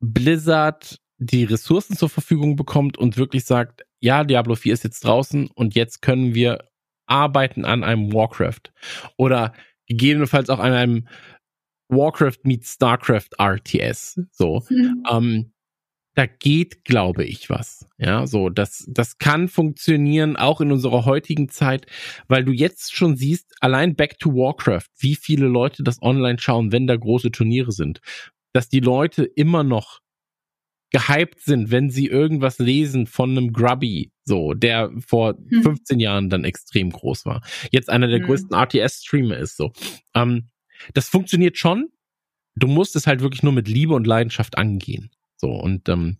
Blizzard 0.00 1.00
die 1.18 1.44
Ressourcen 1.44 1.96
zur 1.96 2.08
Verfügung 2.08 2.56
bekommt 2.56 2.98
und 2.98 3.16
wirklich 3.16 3.44
sagt, 3.44 3.84
ja, 4.00 4.24
Diablo 4.24 4.54
4 4.56 4.74
ist 4.74 4.84
jetzt 4.84 5.04
draußen 5.04 5.48
und 5.48 5.74
jetzt 5.74 6.02
können 6.02 6.34
wir 6.34 6.68
arbeiten 7.06 7.64
an 7.64 7.84
einem 7.84 8.12
Warcraft 8.12 8.72
oder 9.16 9.54
gegebenenfalls 9.86 10.50
auch 10.50 10.58
an 10.58 10.72
einem 10.72 11.08
Warcraft 11.88 12.38
meets 12.44 12.74
Starcraft 12.74 13.28
RTS. 13.38 14.20
So. 14.32 14.62
Mhm. 14.68 15.04
Ähm, 15.10 15.50
da 16.14 16.26
geht, 16.26 16.84
glaube 16.84 17.24
ich, 17.24 17.50
was. 17.50 17.86
Ja, 17.98 18.26
so, 18.26 18.48
das, 18.48 18.84
das 18.88 19.18
kann 19.18 19.48
funktionieren, 19.48 20.36
auch 20.36 20.60
in 20.60 20.70
unserer 20.70 21.04
heutigen 21.04 21.48
Zeit, 21.48 21.86
weil 22.28 22.44
du 22.44 22.52
jetzt 22.52 22.94
schon 22.94 23.16
siehst, 23.16 23.52
allein 23.60 23.96
Back 23.96 24.18
to 24.20 24.32
Warcraft, 24.32 24.88
wie 24.98 25.16
viele 25.16 25.46
Leute 25.46 25.82
das 25.82 26.00
online 26.02 26.38
schauen, 26.38 26.70
wenn 26.70 26.86
da 26.86 26.96
große 26.96 27.32
Turniere 27.32 27.72
sind. 27.72 28.00
Dass 28.52 28.68
die 28.68 28.80
Leute 28.80 29.24
immer 29.24 29.64
noch 29.64 30.00
gehypt 30.94 31.40
sind, 31.40 31.72
wenn 31.72 31.90
sie 31.90 32.06
irgendwas 32.06 32.60
lesen 32.60 33.08
von 33.08 33.30
einem 33.30 33.52
Grubby, 33.52 34.12
so, 34.24 34.54
der 34.54 34.92
vor 35.04 35.36
hm. 35.48 35.64
15 35.64 35.98
Jahren 35.98 36.30
dann 36.30 36.44
extrem 36.44 36.90
groß 36.90 37.26
war. 37.26 37.42
Jetzt 37.72 37.90
einer 37.90 38.06
der 38.06 38.20
hm. 38.20 38.26
größten 38.26 38.56
RTS-Streamer 38.56 39.36
ist, 39.36 39.56
so. 39.56 39.72
Ähm, 40.14 40.50
das 40.92 41.08
funktioniert 41.08 41.58
schon. 41.58 41.88
Du 42.54 42.68
musst 42.68 42.94
es 42.94 43.08
halt 43.08 43.22
wirklich 43.22 43.42
nur 43.42 43.52
mit 43.52 43.66
Liebe 43.66 43.92
und 43.92 44.06
Leidenschaft 44.06 44.56
angehen. 44.56 45.10
So, 45.36 45.50
und 45.50 45.88
ähm, 45.88 46.18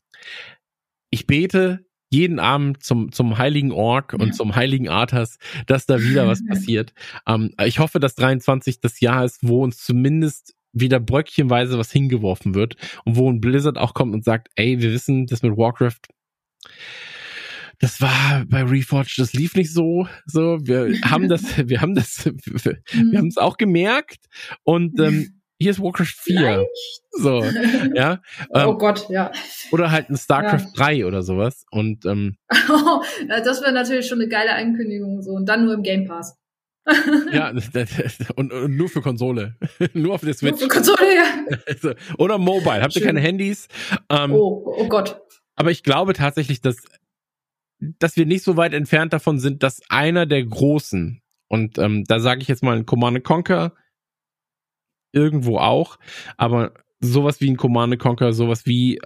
ich 1.11 1.29
bete 1.29 1.87
jeden 2.11 2.41
Abend 2.41 2.83
zum, 2.83 3.13
zum 3.13 3.39
heiligen 3.39 3.71
Ork 3.71 4.13
und 4.15 4.27
ja. 4.27 4.33
zum 4.33 4.57
heiligen 4.57 4.89
Arthas, 4.89 5.39
dass 5.67 5.87
da 5.87 6.01
wieder 6.01 6.27
was 6.27 6.45
passiert. 6.49 6.95
Ähm, 7.29 7.55
ich 7.65 7.79
hoffe, 7.79 8.01
dass 8.01 8.17
23 8.17 8.81
das 8.81 8.99
Jahr 8.99 9.25
ist, 9.25 9.39
wo 9.43 9.63
uns 9.63 9.85
zumindest 9.85 10.57
wieder 10.75 11.01
bröckchenweise 11.01 11.79
was 11.79 11.91
hingeworfen 11.91 12.55
wird 12.55 12.77
und 13.05 13.17
wo 13.17 13.31
ein 13.31 13.41
Blizzard 13.41 13.79
auch 13.79 13.95
kommt 13.95 14.15
und 14.15 14.25
sagt, 14.25 14.49
ey, 14.57 14.81
wir 14.81 14.93
wissen, 14.93 15.27
das 15.27 15.43
mit 15.43 15.57
Warcraft, 15.57 16.01
das 17.79 18.01
war 18.01 18.45
bei 18.47 18.63
Reforged, 18.63 19.19
das 19.19 19.33
lief 19.33 19.55
nicht 19.55 19.73
so, 19.73 20.07
so, 20.27 20.59
wir 20.63 20.99
haben 21.11 21.29
das, 21.29 21.43
wir 21.69 21.81
haben 21.81 21.95
das, 21.95 22.25
wir, 22.27 22.35
wir 22.45 23.05
mhm. 23.05 23.17
haben 23.17 23.29
es 23.29 23.39
auch 23.39 23.57
gemerkt 23.57 24.27
und 24.65 24.99
ähm, 25.01 25.41
hier 25.59 25.71
ist 25.71 25.81
Warcraft 25.81 26.07
4. 26.07 26.37
Vielleicht. 26.37 26.69
So, 27.13 27.45
ja. 27.95 28.21
Oh 28.51 28.59
ähm, 28.59 28.69
oh 28.69 28.77
Gott, 28.77 29.09
ja. 29.09 29.31
Oder 29.71 29.91
halt 29.91 30.11
ein 30.11 30.17
StarCraft 30.17 30.67
ja. 30.67 30.73
3 30.75 31.07
oder 31.07 31.23
sowas. 31.23 31.65
Und 31.71 32.05
ähm, 32.07 32.37
das 33.29 33.63
wäre 33.63 33.73
natürlich 33.73 34.07
schon 34.09 34.21
eine 34.21 34.29
geile 34.29 34.53
Ankündigung 34.53 35.23
so 35.23 35.31
und 35.31 35.49
dann 35.49 35.65
nur 35.65 35.75
im 35.75 35.83
Game 35.83 36.07
Pass 36.07 36.37
ja, 37.33 37.51
und, 38.37 38.53
und, 38.53 38.77
nur 38.77 38.89
für 38.89 39.01
Konsole. 39.01 39.57
nur 39.95 40.15
auf 40.15 40.21
der 40.21 40.35
Switch. 40.35 40.53
Nur 40.53 40.61
für 40.61 40.69
Konsole, 40.69 41.15
ja. 41.15 41.57
Also, 41.67 41.95
oder 42.19 42.39
Mobile. 42.39 42.83
Habt 42.83 42.97
ihr 42.97 43.03
keine 43.03 43.21
Handys? 43.21 43.69
Ähm, 44.11 44.33
oh, 44.33 44.75
oh 44.79 44.89
Gott. 44.89 45.21
Aber 45.57 45.71
ich 45.71 45.83
glaube 45.83 46.13
tatsächlich, 46.15 46.61
dass, 46.61 46.77
dass 47.79 48.17
wir 48.17 48.27
nicht 48.27 48.45
so 48.45 48.57
weit 48.57 48.75
entfernt 48.75 49.13
davon 49.13 49.39
sind, 49.39 49.63
dass 49.63 49.81
einer 49.89 50.27
der 50.27 50.45
Großen, 50.45 51.23
und 51.49 51.79
ähm, 51.79 52.05
da 52.05 52.21
sage 52.21 52.43
ich 52.43 52.49
jetzt 52.49 52.63
mal 52.63 52.77
ein 52.77 52.87
Command 52.87 53.25
Conquer, 53.25 53.73
irgendwo 55.13 55.59
auch, 55.59 55.99
aber 56.37 56.73
sowas 57.01 57.41
wie 57.41 57.51
ein 57.51 57.57
Command 57.57 57.99
Conquer, 57.99 58.33
sowas 58.33 58.67
wie 58.67 58.99
äh, 58.99 59.01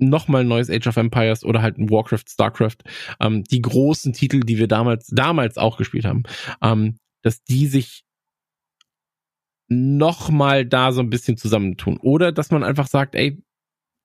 nochmal 0.00 0.42
ein 0.42 0.48
neues 0.48 0.70
Age 0.70 0.86
of 0.86 0.96
Empires 0.96 1.44
oder 1.44 1.62
halt 1.62 1.78
ein 1.78 1.90
Warcraft, 1.90 2.24
Starcraft, 2.28 2.78
ähm, 3.20 3.44
die 3.44 3.62
großen 3.62 4.12
Titel, 4.12 4.40
die 4.40 4.58
wir 4.58 4.68
damals, 4.68 5.06
damals 5.08 5.58
auch 5.58 5.76
gespielt 5.76 6.04
haben, 6.04 6.22
ähm, 6.62 6.98
dass 7.22 7.42
die 7.44 7.66
sich 7.66 8.04
nochmal 9.68 10.66
da 10.66 10.92
so 10.92 11.00
ein 11.00 11.10
bisschen 11.10 11.36
zusammentun. 11.36 11.98
Oder 11.98 12.32
dass 12.32 12.50
man 12.50 12.64
einfach 12.64 12.88
sagt, 12.88 13.14
ey, 13.14 13.42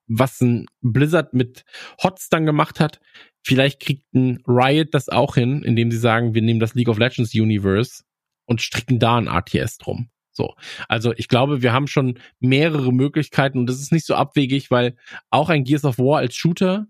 was 0.07 0.39
ein 0.41 0.67
Blizzard 0.81 1.33
mit 1.33 1.65
Hots 2.03 2.29
dann 2.29 2.45
gemacht 2.45 2.79
hat, 2.79 2.99
vielleicht 3.43 3.79
kriegt 3.79 4.13
ein 4.13 4.43
Riot 4.47 4.93
das 4.93 5.09
auch 5.09 5.35
hin, 5.35 5.63
indem 5.63 5.91
sie 5.91 5.97
sagen, 5.97 6.35
wir 6.35 6.43
nehmen 6.43 6.59
das 6.59 6.75
League 6.75 6.89
of 6.89 6.99
Legends 6.99 7.33
Universe 7.33 8.03
und 8.45 8.61
stricken 8.61 8.99
da 8.99 9.17
ein 9.17 9.27
RTS 9.27 9.77
drum. 9.77 10.09
So. 10.35 10.53
Also 10.89 11.13
ich 11.15 11.27
glaube, 11.27 11.61
wir 11.61 11.73
haben 11.73 11.87
schon 11.87 12.19
mehrere 12.39 12.91
Möglichkeiten 12.91 13.59
und 13.59 13.67
das 13.67 13.79
ist 13.79 13.91
nicht 13.91 14.05
so 14.05 14.15
abwegig, 14.15 14.69
weil 14.69 14.95
auch 15.29 15.49
ein 15.49 15.63
Gears 15.63 15.85
of 15.85 15.97
War 15.97 16.19
als 16.19 16.35
Shooter 16.35 16.87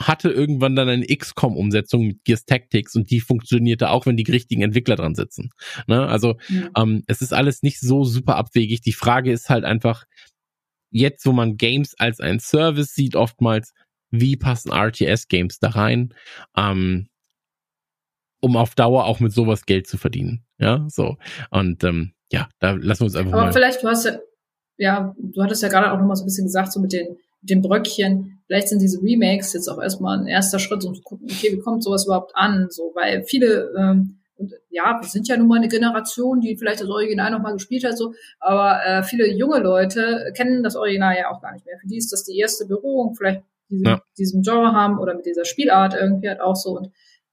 hatte 0.00 0.30
irgendwann 0.30 0.74
dann 0.76 0.88
eine 0.88 1.06
XCOM-Umsetzung 1.06 2.06
mit 2.06 2.24
Gears 2.24 2.44
Tactics 2.44 2.96
und 2.96 3.10
die 3.10 3.20
funktionierte 3.20 3.90
auch, 3.90 4.06
wenn 4.06 4.16
die 4.16 4.30
richtigen 4.30 4.62
Entwickler 4.62 4.96
dran 4.96 5.14
sitzen. 5.14 5.50
Ne? 5.86 6.06
Also 6.06 6.36
ja. 6.48 6.68
ähm, 6.76 7.04
es 7.06 7.20
ist 7.20 7.32
alles 7.32 7.62
nicht 7.62 7.80
so 7.80 8.04
super 8.04 8.36
abwegig. 8.36 8.80
Die 8.80 8.92
Frage 8.92 9.32
ist 9.32 9.50
halt 9.50 9.64
einfach, 9.64 10.04
jetzt 10.90 11.24
wo 11.26 11.32
man 11.32 11.56
Games 11.56 11.94
als 11.98 12.20
ein 12.20 12.40
Service 12.40 12.94
sieht, 12.94 13.16
oftmals, 13.16 13.72
wie 14.10 14.36
passen 14.36 14.72
RTS-Games 14.72 15.58
da 15.58 15.70
rein, 15.70 16.14
ähm, 16.56 17.08
um 18.40 18.56
auf 18.56 18.74
Dauer 18.74 19.04
auch 19.06 19.20
mit 19.20 19.32
sowas 19.32 19.64
Geld 19.64 19.86
zu 19.86 19.96
verdienen. 19.96 20.44
Ja, 20.58 20.86
so. 20.88 21.16
Und 21.50 21.82
ähm, 21.84 22.14
ja, 22.34 22.48
da 22.58 22.72
lassen 22.72 23.00
wir 23.00 23.04
uns 23.06 23.16
einfach 23.16 23.32
Aber 23.32 23.40
mal. 23.40 23.44
Aber 23.44 23.52
vielleicht, 23.52 23.82
du 23.82 23.88
hast 23.88 24.04
ja, 24.04 24.18
ja, 24.76 25.14
du 25.18 25.42
hattest 25.42 25.62
ja 25.62 25.68
gerade 25.68 25.92
auch 25.92 25.98
noch 25.98 26.06
mal 26.06 26.16
so 26.16 26.24
ein 26.24 26.26
bisschen 26.26 26.46
gesagt, 26.46 26.72
so 26.72 26.80
mit 26.80 26.92
den, 26.92 27.16
mit 27.40 27.50
den 27.50 27.62
Bröckchen. 27.62 28.42
Vielleicht 28.46 28.68
sind 28.68 28.82
diese 28.82 29.00
Remakes 29.00 29.52
jetzt 29.52 29.68
auch 29.68 29.80
erstmal 29.80 30.18
ein 30.18 30.26
erster 30.26 30.58
Schritt, 30.58 30.84
um 30.84 30.94
zu 30.94 31.02
gucken, 31.02 31.28
okay, 31.30 31.52
wie 31.52 31.60
kommt 31.60 31.82
sowas 31.82 32.06
überhaupt 32.06 32.32
an? 32.34 32.68
So, 32.70 32.92
weil 32.94 33.22
viele, 33.24 33.72
ähm, 33.78 34.18
und 34.36 34.52
ja, 34.68 34.98
wir 35.00 35.08
sind 35.08 35.28
ja 35.28 35.36
nun 35.36 35.46
mal 35.46 35.58
eine 35.58 35.68
Generation, 35.68 36.40
die 36.40 36.56
vielleicht 36.56 36.80
das 36.80 36.88
Original 36.88 37.30
noch 37.30 37.40
mal 37.40 37.52
gespielt 37.52 37.84
hat, 37.84 37.96
so, 37.96 38.14
aber 38.40 38.84
äh, 38.84 39.02
viele 39.04 39.30
junge 39.30 39.60
Leute 39.60 40.32
kennen 40.36 40.64
das 40.64 40.74
Original 40.74 41.16
ja 41.16 41.30
auch 41.30 41.40
gar 41.40 41.52
nicht 41.52 41.64
mehr. 41.64 41.78
Für 41.80 41.86
die 41.86 41.98
ist 41.98 42.12
das 42.12 42.24
die 42.24 42.36
erste 42.36 42.66
Berührung, 42.66 43.14
vielleicht 43.14 43.42
diesem, 43.70 43.86
ja. 43.86 44.02
diesem 44.18 44.42
Genre 44.42 44.72
haben 44.72 44.98
oder 44.98 45.14
mit 45.14 45.26
dieser 45.26 45.44
Spielart 45.44 45.94
irgendwie 45.94 46.28
halt 46.28 46.40
auch 46.40 46.56
so. 46.56 46.76
Und 46.76 46.90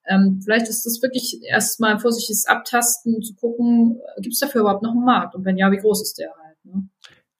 Ähm, 0.07 0.41
vielleicht 0.43 0.67
ist 0.67 0.83
das 0.83 1.01
wirklich 1.01 1.41
erstmal 1.43 1.93
ein 1.93 1.99
vorsichtiges 1.99 2.45
Abtasten, 2.45 3.21
zu 3.21 3.35
gucken, 3.35 3.99
gibt 4.21 4.33
es 4.33 4.39
dafür 4.39 4.61
überhaupt 4.61 4.83
noch 4.83 4.91
einen 4.91 5.05
Markt? 5.05 5.35
Und 5.35 5.45
wenn 5.45 5.57
ja, 5.57 5.71
wie 5.71 5.77
groß 5.77 6.01
ist 6.01 6.17
der 6.17 6.29
halt? 6.43 6.57
Ne? 6.63 6.89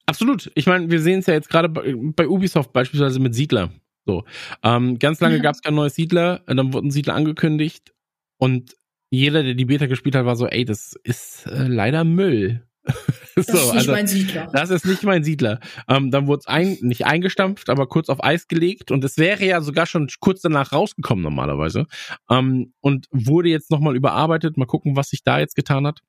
Absolut. 0.05 0.51
Ich 0.55 0.68
meine, 0.68 0.89
wir 0.91 1.01
sehen 1.01 1.20
es 1.20 1.26
ja 1.26 1.34
jetzt 1.34 1.49
gerade 1.49 1.70
bei, 1.70 1.95
bei, 1.97 2.28
Ubisoft 2.28 2.74
beispielsweise 2.74 3.20
mit 3.20 3.34
Siedler. 3.34 3.72
So, 4.05 4.24
ähm, 4.64 4.99
ganz 4.99 5.20
lange 5.20 5.38
ja. 5.38 5.41
gab 5.41 5.55
es 5.55 5.62
kein 5.62 5.76
neues 5.76 5.95
Siedler, 5.95 6.41
dann 6.47 6.74
wurden 6.74 6.91
Siedler 6.91 7.14
angekündigt 7.14 7.93
und 8.38 8.76
jeder, 9.12 9.43
der 9.43 9.53
die 9.53 9.66
Beta 9.66 9.86
gespielt 9.86 10.16
hat, 10.16 10.26
war 10.26 10.36
so, 10.36 10.47
ey, 10.47 10.66
das 10.66 10.93
ist 11.03 11.45
äh, 11.45 11.68
leider 11.68 12.03
Müll. 12.03 12.66
Das 13.34 13.48
so, 13.48 13.54
ist 13.54 13.66
nicht 13.66 13.76
also, 13.76 13.92
mein 13.94 14.08
Siedler. 14.08 14.48
Das 14.52 14.70
ist 14.70 14.86
nicht 14.86 15.04
mein 15.04 15.24
Siedler. 15.24 15.62
Ähm, 15.88 16.12
dann 16.12 16.28
wurde 16.28 16.42
es 16.42 16.48
ein, 16.48 16.78
nicht 16.82 17.06
eingestampft, 17.06 17.70
aber 17.70 17.88
kurz 17.88 18.10
auf 18.10 18.22
Eis 18.22 18.50
gelegt 18.50 18.92
und 18.92 19.04
es 19.06 19.18
wäre 19.18 19.46
ja 19.46 19.62
sogar 19.62 19.86
schon 19.86 20.10
kurz 20.20 20.42
danach 20.42 20.74
rausgekommen 20.74 21.24
normalerweise 21.24 21.86
ähm, 22.30 22.74
und 22.82 23.08
wurde 23.12 23.48
jetzt 23.48 23.72
nochmal 23.72 23.96
überarbeitet. 23.96 24.58
Mal 24.58 24.66
gucken, 24.66 24.98
was 24.98 25.10
sich 25.10 25.24
da 25.24 25.40
jetzt 25.40 25.56
getan 25.56 25.88
hat. 25.88 26.02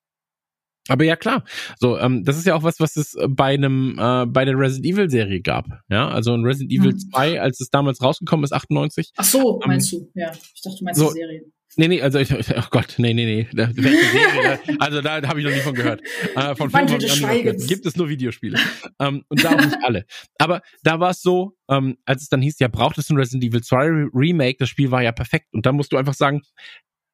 Aber 0.88 1.04
ja 1.04 1.14
klar, 1.14 1.44
so 1.78 1.98
ähm, 1.98 2.24
das 2.24 2.36
ist 2.36 2.46
ja 2.46 2.54
auch 2.54 2.64
was, 2.64 2.80
was 2.80 2.96
es 2.96 3.16
bei 3.28 3.54
einem 3.54 3.96
äh, 3.98 4.26
bei 4.26 4.44
der 4.44 4.58
Resident 4.58 4.86
Evil 4.86 5.08
Serie 5.08 5.40
gab. 5.40 5.66
Ja, 5.88 6.08
also 6.08 6.34
in 6.34 6.44
Resident 6.44 6.72
Evil 6.72 6.92
hm. 6.92 6.98
2, 6.98 7.40
als 7.40 7.60
es 7.60 7.70
damals 7.70 8.02
rausgekommen 8.02 8.44
ist, 8.44 8.52
98. 8.52 9.12
Ach 9.16 9.24
so, 9.24 9.60
ähm, 9.62 9.68
meinst 9.68 9.92
du? 9.92 10.10
Ja, 10.14 10.32
ich 10.32 10.62
dachte, 10.62 10.78
du 10.78 10.84
meinst 10.84 11.00
so, 11.00 11.08
die 11.08 11.20
Serie. 11.20 11.42
Nee, 11.76 11.88
nee, 11.88 12.02
also 12.02 12.18
ich, 12.18 12.30
oh 12.32 12.68
Gott, 12.70 12.96
nee, 12.98 13.14
nee, 13.14 13.24
nee. 13.24 13.48
Serie, 13.72 14.58
also 14.78 15.00
da 15.00 15.22
habe 15.26 15.40
ich 15.40 15.46
noch 15.46 15.52
nie 15.52 15.60
von 15.60 15.74
gehört. 15.74 16.02
Äh, 16.34 16.54
von 16.54 16.70
Filmen 16.70 16.98
gehört. 16.98 17.66
gibt 17.66 17.86
es 17.86 17.96
nur 17.96 18.08
Videospiele. 18.08 18.58
ähm, 19.00 19.24
und 19.28 19.42
da 19.42 19.52
auch 19.52 19.64
nicht 19.64 19.78
alle. 19.82 20.04
Aber 20.38 20.60
da 20.82 21.00
war 21.00 21.10
es 21.10 21.22
so, 21.22 21.56
ähm, 21.70 21.96
als 22.04 22.22
es 22.22 22.28
dann 22.28 22.42
hieß, 22.42 22.58
ja, 22.58 22.68
braucht 22.68 22.98
es 22.98 23.08
ein 23.08 23.16
Resident 23.16 23.44
Evil 23.44 23.62
2 23.62 24.10
Remake, 24.12 24.56
das 24.58 24.68
Spiel 24.68 24.90
war 24.90 25.02
ja 25.02 25.12
perfekt. 25.12 25.46
Und 25.52 25.64
da 25.64 25.72
musst 25.72 25.92
du 25.92 25.96
einfach 25.96 26.14
sagen, 26.14 26.42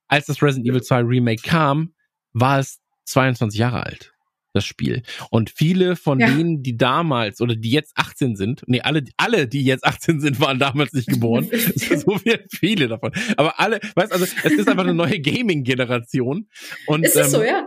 als 0.08 0.26
das 0.26 0.42
Resident 0.42 0.68
Evil 0.68 0.82
2 0.82 1.02
Remake 1.02 1.42
kam, 1.42 1.94
war 2.32 2.58
es 2.58 2.80
22 3.08 3.58
Jahre 3.58 3.84
alt 3.84 4.12
das 4.54 4.64
Spiel. 4.64 5.02
Und 5.30 5.50
viele 5.50 5.96
von 5.96 6.20
ja. 6.20 6.28
denen, 6.28 6.62
die 6.62 6.76
damals 6.76 7.40
oder 7.40 7.54
die 7.54 7.70
jetzt 7.70 7.92
18 7.96 8.36
sind, 8.36 8.62
nee, 8.66 8.80
alle, 8.80 9.04
alle, 9.16 9.46
die 9.46 9.62
jetzt 9.62 9.84
18 9.84 10.20
sind, 10.20 10.40
waren 10.40 10.58
damals 10.58 10.92
nicht 10.92 11.08
geboren. 11.08 11.48
so 11.76 12.18
viele, 12.18 12.44
viele 12.50 12.88
davon. 12.88 13.12
Aber 13.36 13.60
alle, 13.60 13.80
weißt 13.94 14.12
also, 14.12 14.24
es 14.24 14.52
ist 14.52 14.68
einfach 14.68 14.84
eine 14.84 14.94
neue 14.94 15.20
Gaming-Generation. 15.20 16.48
Und, 16.86 17.04
ist 17.04 17.16
es 17.16 17.26
ähm, 17.26 17.32
so, 17.32 17.42
ja. 17.42 17.66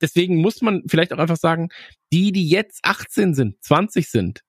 Deswegen 0.00 0.36
muss 0.36 0.62
man 0.62 0.82
vielleicht 0.88 1.12
auch 1.12 1.18
einfach 1.18 1.36
sagen, 1.36 1.68
die, 2.12 2.32
die 2.32 2.48
jetzt 2.48 2.80
18 2.84 3.34
sind, 3.34 3.62
20 3.62 4.08
sind, 4.08 4.40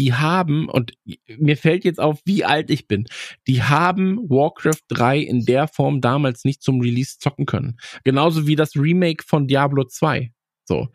die 0.00 0.14
haben, 0.14 0.66
und 0.68 0.94
mir 1.36 1.58
fällt 1.58 1.84
jetzt 1.84 2.00
auf, 2.00 2.20
wie 2.24 2.42
alt 2.42 2.70
ich 2.70 2.88
bin, 2.88 3.06
die 3.46 3.62
haben 3.62 4.16
Warcraft 4.30 4.82
3 4.88 5.18
in 5.18 5.44
der 5.44 5.68
Form 5.68 6.00
damals 6.00 6.46
nicht 6.46 6.62
zum 6.62 6.80
Release 6.80 7.18
zocken 7.18 7.44
können. 7.44 7.78
Genauso 8.02 8.46
wie 8.46 8.56
das 8.56 8.76
Remake 8.76 9.22
von 9.26 9.46
Diablo 9.46 9.84
2. 9.84 10.32
So. 10.64 10.88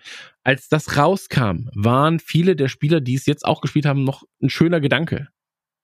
Als 0.43 0.70
das 0.70 0.97
rauskam, 0.97 1.70
waren 1.76 2.20
viele 2.20 2.56
der 2.56 2.68
Spieler, 2.68 2.99
die 2.99 3.14
es 3.14 3.28
jetzt 3.28 3.45
auch 3.45 3.62
gespielt 3.62 3.86
haben, 3.86 4.03
noch 4.03 4.24
ein 4.41 4.49
schöner 4.49 4.80
Gedanke. 4.80 5.28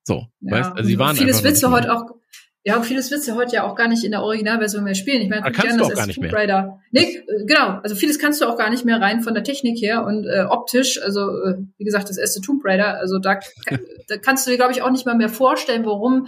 So, 0.03 0.25
ja, 0.39 0.51
weißt, 0.51 0.71
also 0.71 0.83
sie 0.83 0.97
waren 0.97 1.15
vieles 1.15 1.43
willst 1.43 1.61
du 1.61 1.69
heute 1.69 1.93
auch 1.93 2.05
ja, 2.63 2.79
vieles 2.83 3.09
willst 3.09 3.27
du 3.27 3.35
heute 3.35 3.55
ja 3.55 3.63
auch 3.63 3.75
gar 3.75 3.87
nicht 3.87 4.03
in 4.03 4.11
der 4.11 4.21
Originalversion 4.21 4.83
mehr 4.83 4.93
spielen. 4.93 5.21
Ich 5.21 5.29
meine, 5.29 5.41
kannst 5.41 5.61
gerne, 5.61 5.77
du 5.79 5.85
auch 5.85 5.93
gar 5.93 6.05
nicht 6.05 6.21
mehr. 6.21 6.31
Raider. 6.31 6.79
Nee, 6.91 7.23
genau. 7.47 7.79
Also 7.81 7.95
vieles 7.95 8.19
kannst 8.19 8.39
du 8.39 8.45
auch 8.45 8.55
gar 8.55 8.69
nicht 8.69 8.85
mehr 8.85 9.01
rein 9.01 9.21
von 9.21 9.33
der 9.33 9.43
Technik 9.43 9.81
her 9.81 10.05
und 10.05 10.27
äh, 10.27 10.43
optisch. 10.47 11.01
Also 11.01 11.21
äh, 11.21 11.55
wie 11.77 11.83
gesagt, 11.83 12.09
das 12.09 12.17
erste 12.17 12.39
Tomb 12.39 12.63
Raider. 12.63 12.99
Also 12.99 13.17
da, 13.17 13.39
da 14.07 14.17
kannst 14.17 14.45
du 14.45 14.51
dir 14.51 14.57
glaube 14.57 14.73
ich 14.73 14.83
auch 14.83 14.91
nicht 14.91 15.07
mal 15.07 15.15
mehr 15.15 15.29
vorstellen, 15.29 15.85
warum 15.85 16.27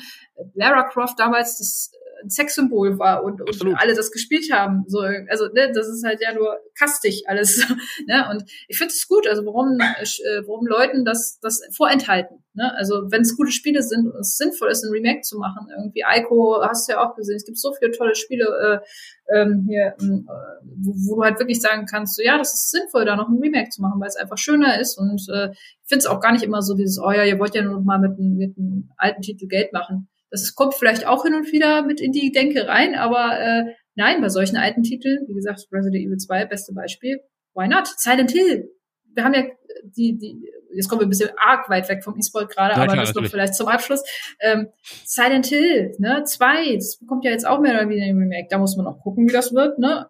Lara 0.56 0.90
Croft 0.90 1.20
damals 1.20 1.58
das 1.60 1.92
ein 2.24 2.30
Sexsymbol 2.30 3.00
war 3.00 3.24
und, 3.24 3.42
und 3.42 3.76
alle 3.76 3.96
das 3.96 4.12
gespielt 4.12 4.52
haben. 4.52 4.84
So, 4.88 5.00
also 5.00 5.46
ne, 5.54 5.72
das 5.74 5.88
ist 5.88 6.04
halt 6.04 6.22
ja 6.22 6.34
nur 6.34 6.58
kastig 6.78 7.24
alles. 7.28 7.68
ne? 8.08 8.28
Und 8.32 8.44
ich 8.68 8.78
finde 8.78 8.94
es 8.94 9.08
gut, 9.08 9.28
also 9.28 9.46
warum, 9.46 9.80
äh, 9.80 10.48
warum 10.48 10.66
Leuten 10.66 11.06
das, 11.06 11.40
das 11.42 11.62
vorenthalten. 11.76 12.44
Ne? 12.54 12.72
Also 12.76 13.10
wenn 13.10 13.22
es 13.22 13.36
gute 13.36 13.52
Spiele 13.52 13.82
sind 13.82 14.08
und 14.08 14.20
es 14.20 14.38
sinnvoll 14.38 14.70
ist, 14.70 14.84
ein 14.84 14.92
Remake 14.92 15.22
zu 15.22 15.38
machen, 15.40 15.68
irgendwie 15.76 16.04
Ico 16.08 16.62
hast 16.62 16.88
du 16.88 16.94
ja 16.94 17.04
auch 17.04 17.16
gesehen, 17.16 17.36
es 17.36 17.46
gibt 17.46 17.58
so 17.58 17.74
viele 17.74 17.92
tolle 17.92 18.16
Spiele 18.16 18.46
äh, 18.46 19.36
ähm, 19.36 19.66
hier, 19.68 19.96
äh, 20.00 20.24
wo, 20.64 20.92
wo 20.92 21.16
du 21.16 21.24
halt 21.24 21.40
wirklich 21.40 21.62
sagen 21.62 21.86
kannst, 21.90 22.16
so 22.16 22.22
ja, 22.22 22.38
das 22.38 22.54
ist 22.54 22.72
sinnvoll, 22.72 23.06
da 23.06 23.16
noch 23.16 23.30
ein 23.30 23.40
Remake 23.40 23.70
zu 23.70 23.82
machen, 23.82 24.00
weil 24.00 24.08
es 24.08 24.18
einfach 24.18 24.38
schöner 24.38 24.80
ist 24.80 24.98
und 24.98 25.28
äh, 25.34 25.50
ich 25.52 25.90
finde 25.90 26.00
es 26.00 26.06
auch 26.06 26.20
gar 26.20 26.32
nicht 26.32 26.44
immer 26.44 26.62
so 26.62 26.76
dieses, 26.76 27.00
oh 27.00 27.12
ja, 27.12 27.24
ihr 27.24 27.40
wollt 27.40 27.56
ja 27.56 27.64
nur 27.64 27.74
noch 27.74 27.84
mal 27.84 28.00
mit, 28.00 28.20
mit 28.20 28.58
einem 28.58 28.90
alten 28.98 29.22
Titel 29.22 29.48
Geld 29.48 29.74
machen. 29.74 30.08
Das 30.34 30.56
kommt 30.56 30.74
vielleicht 30.74 31.06
auch 31.06 31.24
hin 31.24 31.36
und 31.36 31.52
wieder 31.52 31.84
mit 31.84 32.02
in 32.02 32.12
die 32.12 32.32
Denke 32.32 32.68
rein, 32.68 32.96
aber 32.96 33.40
äh, 33.40 33.76
nein, 33.94 34.20
bei 34.20 34.30
solchen 34.30 34.58
alten 34.58 34.82
Titeln, 34.82 35.28
wie 35.28 35.36
gesagt, 35.36 35.68
Resident 35.72 36.04
Evil 36.04 36.18
2, 36.18 36.46
beste 36.46 36.74
Beispiel, 36.74 37.20
why 37.54 37.68
not? 37.68 37.88
Silent 37.98 38.32
Hill. 38.32 38.68
Wir 39.14 39.24
haben 39.24 39.36
ja 39.36 39.44
die, 39.84 40.18
die, 40.18 40.44
jetzt 40.74 40.90
kommen 40.90 41.02
wir 41.02 41.06
ein 41.06 41.12
bisschen 41.12 41.30
arg 41.38 41.70
weit 41.70 41.88
weg 41.88 42.04
vom 42.04 42.18
E-Sport 42.18 42.50
gerade, 42.50 42.72
ja, 42.72 42.78
aber 42.78 42.94
klar, 42.94 43.06
das 43.06 43.14
noch 43.14 43.28
vielleicht 43.28 43.54
zum 43.54 43.68
Abschluss. 43.68 44.04
Ähm, 44.40 44.70
Silent 45.06 45.46
Hill, 45.46 45.94
ne, 46.00 46.24
2, 46.26 46.78
das 46.78 47.00
kommt 47.08 47.26
ja 47.26 47.32
jetzt 47.32 47.46
auch 47.46 47.60
mehr 47.60 47.74
oder 47.74 47.88
weniger 47.88 48.08
im 48.08 48.18
Remake. 48.18 48.48
Da 48.50 48.58
muss 48.58 48.76
man 48.76 48.88
auch 48.88 49.00
gucken, 49.02 49.28
wie 49.28 49.34
das 49.34 49.54
wird, 49.54 49.78
ne? 49.78 50.08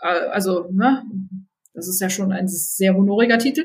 Äh, 0.00 0.08
also, 0.28 0.68
ne, 0.70 1.04
das 1.72 1.88
ist 1.88 2.02
ja 2.02 2.10
schon 2.10 2.32
ein 2.32 2.48
sehr 2.48 2.94
honoriger 2.94 3.38
Titel. 3.38 3.64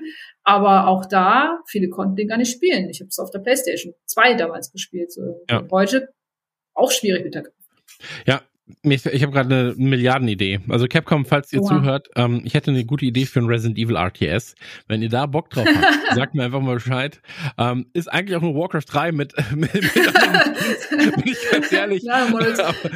Aber 0.50 0.88
auch 0.88 1.06
da, 1.06 1.60
viele 1.68 1.90
konnten 1.90 2.16
den 2.16 2.28
gar 2.28 2.38
nicht 2.38 2.52
spielen. 2.52 2.90
Ich 2.90 3.02
habe 3.02 3.10
es 3.10 3.20
auf 3.20 3.30
der 3.30 3.38
PlayStation 3.38 3.94
2 4.08 4.34
damals 4.34 4.72
gespielt. 4.72 5.12
So. 5.12 5.44
Ja. 5.48 5.64
Heute 5.70 6.10
auch 6.74 6.90
schwierig 6.90 7.24
mit 7.24 7.36
der 7.36 7.44
Ja, 8.26 8.42
ich 8.84 9.24
habe 9.24 9.32
gerade 9.32 9.54
eine 9.54 9.74
Milliardenidee. 9.78 10.60
Also 10.70 10.88
Capcom, 10.88 11.26
falls 11.26 11.52
ihr 11.54 11.62
Oha. 11.62 11.78
zuhört, 11.78 12.10
ähm, 12.16 12.42
ich 12.44 12.54
hätte 12.54 12.72
eine 12.72 12.86
gute 12.86 13.06
Idee 13.06 13.26
für 13.26 13.40
ein 13.40 13.46
Resident 13.46 13.78
Evil 13.78 13.96
RTS. 13.96 14.56
Wenn 14.88 15.02
ihr 15.02 15.10
da 15.10 15.26
Bock 15.26 15.50
drauf 15.50 15.68
habt, 15.68 16.16
sagt 16.16 16.36
mir 16.36 16.44
einfach 16.44 16.62
mal 16.62 16.76
Bescheid. 16.76 17.22
Ähm, 17.58 17.88
ist 17.94 18.12
eigentlich 18.12 18.38
auch 18.38 18.42
nur 18.42 18.56
Warcraft 18.56 18.86
3 18.88 19.12
mit, 19.12 19.34
mit, 19.56 19.74
mit 19.74 19.84
bin 21.16 21.24
ich 21.26 21.52
ganz 21.52 21.72
ehrlich. 21.72 22.04
Ja, 22.04 22.28
aber, 22.28 22.40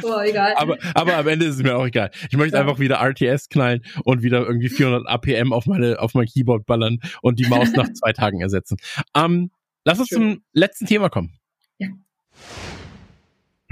oh, 0.02 0.20
egal. 0.20 0.54
Aber, 0.56 0.78
aber 0.94 1.16
am 1.16 1.28
Ende 1.28 1.46
ist 1.46 1.56
es 1.56 1.62
mir 1.62 1.76
auch 1.76 1.86
egal. 1.86 2.10
Ich 2.30 2.36
möchte 2.36 2.56
ja. 2.56 2.62
einfach 2.62 2.78
wieder 2.78 3.00
RTS 3.00 3.48
knallen 3.48 3.82
und 4.04 4.22
wieder 4.22 4.46
irgendwie 4.46 4.68
400 4.68 5.08
APM 5.08 5.52
auf 5.52 5.66
meine 5.66 5.98
auf 5.98 6.14
mein 6.14 6.26
Keyboard 6.26 6.66
ballern 6.66 7.00
und 7.22 7.38
die 7.38 7.46
Maus 7.46 7.72
nach 7.72 7.88
zwei 7.92 8.12
Tagen 8.12 8.40
ersetzen. 8.40 8.76
Ähm, 9.16 9.50
lass 9.84 9.98
uns 9.98 10.08
Schön. 10.08 10.18
zum 10.18 10.42
letzten 10.52 10.86
Thema 10.86 11.08
kommen. 11.08 11.32
Ja. 11.78 11.88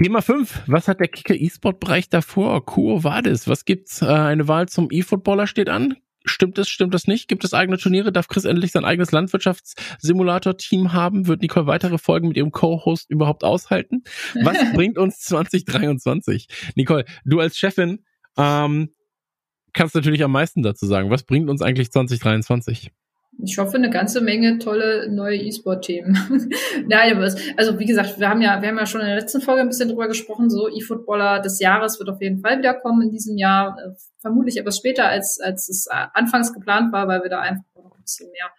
Thema 0.01 0.21
5. 0.21 0.63
Was 0.67 0.87
hat 0.87 0.99
der 0.99 1.07
Kicker 1.07 1.35
E-Sport-Bereich 1.35 2.09
davor? 2.09 2.65
Quo 2.65 3.03
Vadis. 3.03 3.47
Was 3.47 3.65
gibt's? 3.65 4.01
Äh, 4.01 4.07
eine 4.07 4.47
Wahl 4.47 4.67
zum 4.67 4.87
E-Footballer 4.91 5.47
steht 5.47 5.69
an. 5.69 5.95
Stimmt 6.25 6.57
es, 6.57 6.69
stimmt 6.69 6.93
das 6.93 7.05
nicht? 7.05 7.27
Gibt 7.27 7.43
es 7.43 7.53
eigene 7.53 7.77
Turniere? 7.77 8.11
Darf 8.11 8.27
Chris 8.27 8.45
endlich 8.45 8.71
sein 8.71 8.85
eigenes 8.85 9.11
Landwirtschaftssimulator-Team 9.11 10.93
haben? 10.93 11.27
Wird 11.27 11.41
Nicole 11.41 11.67
weitere 11.67 11.97
Folgen 11.97 12.29
mit 12.29 12.37
ihrem 12.37 12.51
Co-Host 12.51 13.09
überhaupt 13.09 13.43
aushalten? 13.43 14.03
Was 14.41 14.57
bringt 14.73 14.97
uns 14.97 15.19
2023? 15.19 16.47
Nicole, 16.75 17.05
du 17.25 17.39
als 17.39 17.57
Chefin 17.57 18.05
ähm, 18.37 18.89
kannst 19.73 19.95
natürlich 19.95 20.23
am 20.23 20.31
meisten 20.31 20.63
dazu 20.63 20.85
sagen. 20.85 21.09
Was 21.09 21.23
bringt 21.23 21.49
uns 21.49 21.61
eigentlich 21.61 21.91
2023? 21.91 22.91
Ich 23.41 23.57
hoffe, 23.57 23.77
eine 23.77 23.89
ganze 23.89 24.21
Menge 24.21 24.59
tolle 24.59 25.09
neue 25.09 25.37
E-Sport-Themen. 25.37 26.17
Nein, 26.87 27.15
aber 27.15 27.25
es, 27.25 27.35
also 27.57 27.79
wie 27.79 27.85
gesagt, 27.85 28.19
wir 28.19 28.29
haben 28.29 28.41
ja, 28.41 28.61
wir 28.61 28.69
haben 28.69 28.77
ja 28.77 28.85
schon 28.85 29.01
in 29.01 29.07
der 29.07 29.15
letzten 29.15 29.41
Folge 29.41 29.61
ein 29.61 29.67
bisschen 29.67 29.89
drüber 29.89 30.07
gesprochen. 30.07 30.49
So 30.49 30.69
E-Footballer 30.69 31.41
des 31.41 31.59
Jahres 31.59 31.99
wird 31.99 32.09
auf 32.09 32.21
jeden 32.21 32.39
Fall 32.39 32.59
wiederkommen 32.59 33.01
in 33.01 33.11
diesem 33.11 33.37
Jahr, 33.37 33.77
äh, 33.79 33.91
vermutlich 34.19 34.57
etwas 34.57 34.77
später 34.77 35.07
als 35.07 35.39
als 35.41 35.67
es 35.67 35.87
anfangs 35.89 36.53
geplant 36.53 36.93
war, 36.93 37.07
weil 37.07 37.23
wir 37.23 37.29
da 37.29 37.39
einfach 37.39 37.63
noch 37.75 37.95
ein 37.95 38.03
bisschen 38.03 38.29
mehr 38.31 38.51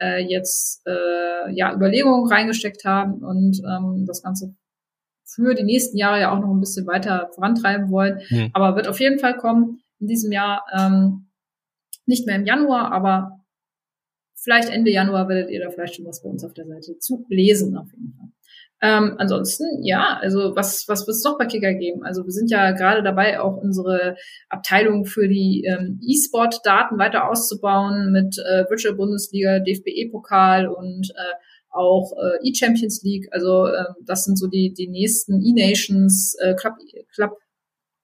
äh, 0.00 0.22
jetzt 0.22 0.82
äh, 0.86 1.52
ja 1.52 1.74
Überlegungen 1.74 2.30
reingesteckt 2.30 2.84
haben 2.84 3.22
und 3.22 3.60
ähm, 3.68 4.04
das 4.06 4.22
Ganze 4.22 4.54
für 5.24 5.54
die 5.54 5.64
nächsten 5.64 5.96
Jahre 5.96 6.20
ja 6.20 6.32
auch 6.32 6.40
noch 6.40 6.50
ein 6.50 6.60
bisschen 6.60 6.86
weiter 6.86 7.30
vorantreiben 7.34 7.90
wollen. 7.90 8.20
Mhm. 8.30 8.50
Aber 8.52 8.74
wird 8.76 8.88
auf 8.88 9.00
jeden 9.00 9.18
Fall 9.18 9.36
kommen 9.36 9.80
in 9.98 10.06
diesem 10.06 10.32
Jahr. 10.32 10.64
Ähm, 10.76 11.26
nicht 12.06 12.26
mehr 12.26 12.36
im 12.36 12.44
Januar, 12.44 12.92
aber 12.92 13.39
vielleicht 14.42 14.70
Ende 14.70 14.90
Januar 14.90 15.28
werdet 15.28 15.50
ihr 15.50 15.60
da 15.60 15.70
vielleicht 15.70 15.96
schon 15.96 16.06
was 16.06 16.22
bei 16.22 16.28
uns 16.28 16.44
auf 16.44 16.54
der 16.54 16.66
Seite 16.66 16.98
zu 16.98 17.24
lesen, 17.28 17.76
auf 17.76 17.90
jeden 17.92 18.14
Fall. 18.16 18.28
Ähm, 18.82 19.16
ansonsten, 19.18 19.64
ja, 19.82 20.18
also 20.22 20.56
was, 20.56 20.88
was 20.88 21.06
wird 21.06 21.14
es 21.16 21.24
noch 21.24 21.36
bei 21.36 21.44
Kicker 21.44 21.74
geben? 21.74 22.02
Also 22.02 22.24
wir 22.24 22.32
sind 22.32 22.50
ja 22.50 22.70
gerade 22.70 23.02
dabei, 23.02 23.38
auch 23.40 23.58
unsere 23.58 24.16
Abteilung 24.48 25.04
für 25.04 25.28
die 25.28 25.64
ähm, 25.66 26.00
E-Sport-Daten 26.02 26.98
weiter 26.98 27.28
auszubauen 27.28 28.10
mit 28.10 28.38
äh, 28.38 28.64
Virtual 28.70 28.94
Bundesliga, 28.94 29.58
DFB-Pokal 29.58 30.66
und 30.66 31.10
äh, 31.10 31.34
auch 31.68 32.12
äh, 32.16 32.48
E-Champions 32.48 33.02
League. 33.02 33.28
Also 33.32 33.66
äh, 33.66 33.84
das 34.06 34.24
sind 34.24 34.38
so 34.38 34.46
die, 34.46 34.72
die 34.72 34.88
nächsten 34.88 35.42
E-Nations, 35.42 36.36
äh, 36.40 36.54
Club, 36.54 36.74
Club, 37.14 37.32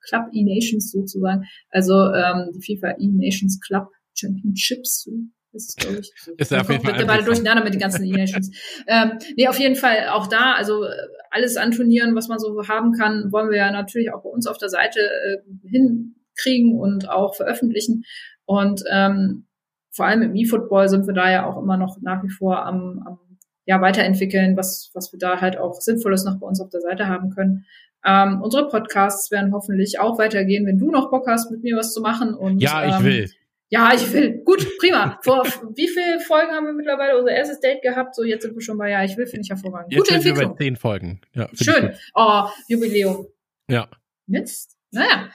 Club 0.07 0.26
E-Nations 0.34 0.93
sozusagen. 0.93 1.45
Also 1.70 1.95
ähm, 1.95 2.51
die 2.55 2.61
FIFA 2.61 2.97
E-Nations 2.99 3.59
Club 3.66 3.89
Championships, 4.14 5.09
ist, 5.57 5.79
glaube 5.79 5.99
ich. 5.99 6.13
Ist 6.39 6.51
ja 6.51 6.61
auf 6.61 6.71
jeden 6.71 6.85
Fall 6.85 7.05
beide 7.07 7.25
durcheinander 7.25 7.65
mit 7.65 7.75
den 7.75 7.81
ganzen 7.81 8.05
E-Nations. 8.05 8.51
ähm, 8.87 9.19
nee, 9.37 9.49
auf 9.49 9.59
jeden 9.59 9.77
Fall 9.77 10.09
auch 10.11 10.27
da, 10.27 10.53
also 10.53 10.85
äh, 10.85 10.91
alles 11.31 11.57
an 11.57 11.73
Turnieren, 11.73 12.15
was 12.15 12.29
man 12.29 12.39
so 12.39 12.69
haben 12.69 12.93
kann, 12.93 13.33
wollen 13.33 13.51
wir 13.51 13.59
ja 13.59 13.71
natürlich 13.71 14.13
auch 14.13 14.23
bei 14.23 14.29
uns 14.29 14.47
auf 14.47 14.59
der 14.59 14.69
Seite 14.69 15.01
äh, 15.01 15.69
hinkriegen 15.69 16.79
und 16.79 17.09
auch 17.09 17.35
veröffentlichen. 17.35 18.05
Und 18.45 18.83
ähm, 18.93 19.47
vor 19.91 20.07
allem 20.07 20.23
im 20.23 20.37
E-Football 20.37 20.89
sind 20.89 21.07
wir 21.07 21.15
da 21.15 21.31
ja 21.31 21.47
auch 21.47 21.61
immer 21.61 21.77
noch 21.77 21.97
nach 22.03 22.23
wie 22.23 22.31
vor 22.31 22.65
am, 22.65 23.03
am 23.07 23.19
ja, 23.67 23.81
weiterentwickeln, 23.81 24.57
was, 24.57 24.91
was 24.95 25.13
wir 25.13 25.19
da 25.19 25.41
halt 25.41 25.59
auch 25.59 25.75
Sinnvolles 25.81 26.25
noch 26.25 26.39
bei 26.39 26.47
uns 26.47 26.61
auf 26.61 26.71
der 26.71 26.81
Seite 26.81 27.09
haben 27.09 27.31
können. 27.31 27.67
Ähm, 28.05 28.41
unsere 28.41 28.69
Podcasts 28.69 29.33
werden 29.33 29.53
hoffentlich 29.53 29.99
auch 29.99 30.19
weitergehen, 30.19 30.65
wenn 30.67 30.79
du 30.79 30.91
noch 30.93 31.11
Bock 31.11 31.27
hast, 31.27 31.51
mit 31.51 31.63
mir 31.65 31.77
was 31.77 31.93
zu 31.93 32.01
machen. 32.01 32.35
Und, 32.35 32.61
ja, 32.63 32.87
ich 32.87 32.95
ähm, 32.95 33.05
will. 33.05 33.31
Ja, 33.69 33.93
ich 33.95 34.12
will. 34.12 34.43
Gut, 34.45 34.67
prima. 34.79 35.19
Vor 35.23 35.45
wie 35.75 35.89
viele 35.89 36.21
Folgen 36.21 36.53
haben 36.53 36.67
wir 36.67 36.73
mittlerweile 36.73 37.19
unser 37.19 37.33
erstes 37.33 37.59
Date 37.61 37.83
gehabt? 37.83 38.14
So, 38.14 38.23
jetzt 38.23 38.43
sind 38.43 38.55
wir 38.55 38.62
schon 38.62 38.79
bei 38.79 38.91
Ja, 38.91 39.03
ich 39.03 39.17
will, 39.17 39.27
finde 39.27 39.43
ich 39.43 39.51
hervorragend. 39.51 39.93
Jetzt 39.93 39.99
Gute 39.99 40.12
sind 40.12 40.27
Entwicklung. 40.27 40.53
Wir 40.53 40.57
bei 40.57 40.64
zehn 40.64 40.77
Folgen. 40.77 41.21
Ja, 41.35 41.49
Schön. 41.53 41.95
Oh, 42.14 42.45
Jubiläum. 42.69 43.27
Ja. 43.69 43.89
Mist. 44.27 44.77
Naja. 44.93 45.31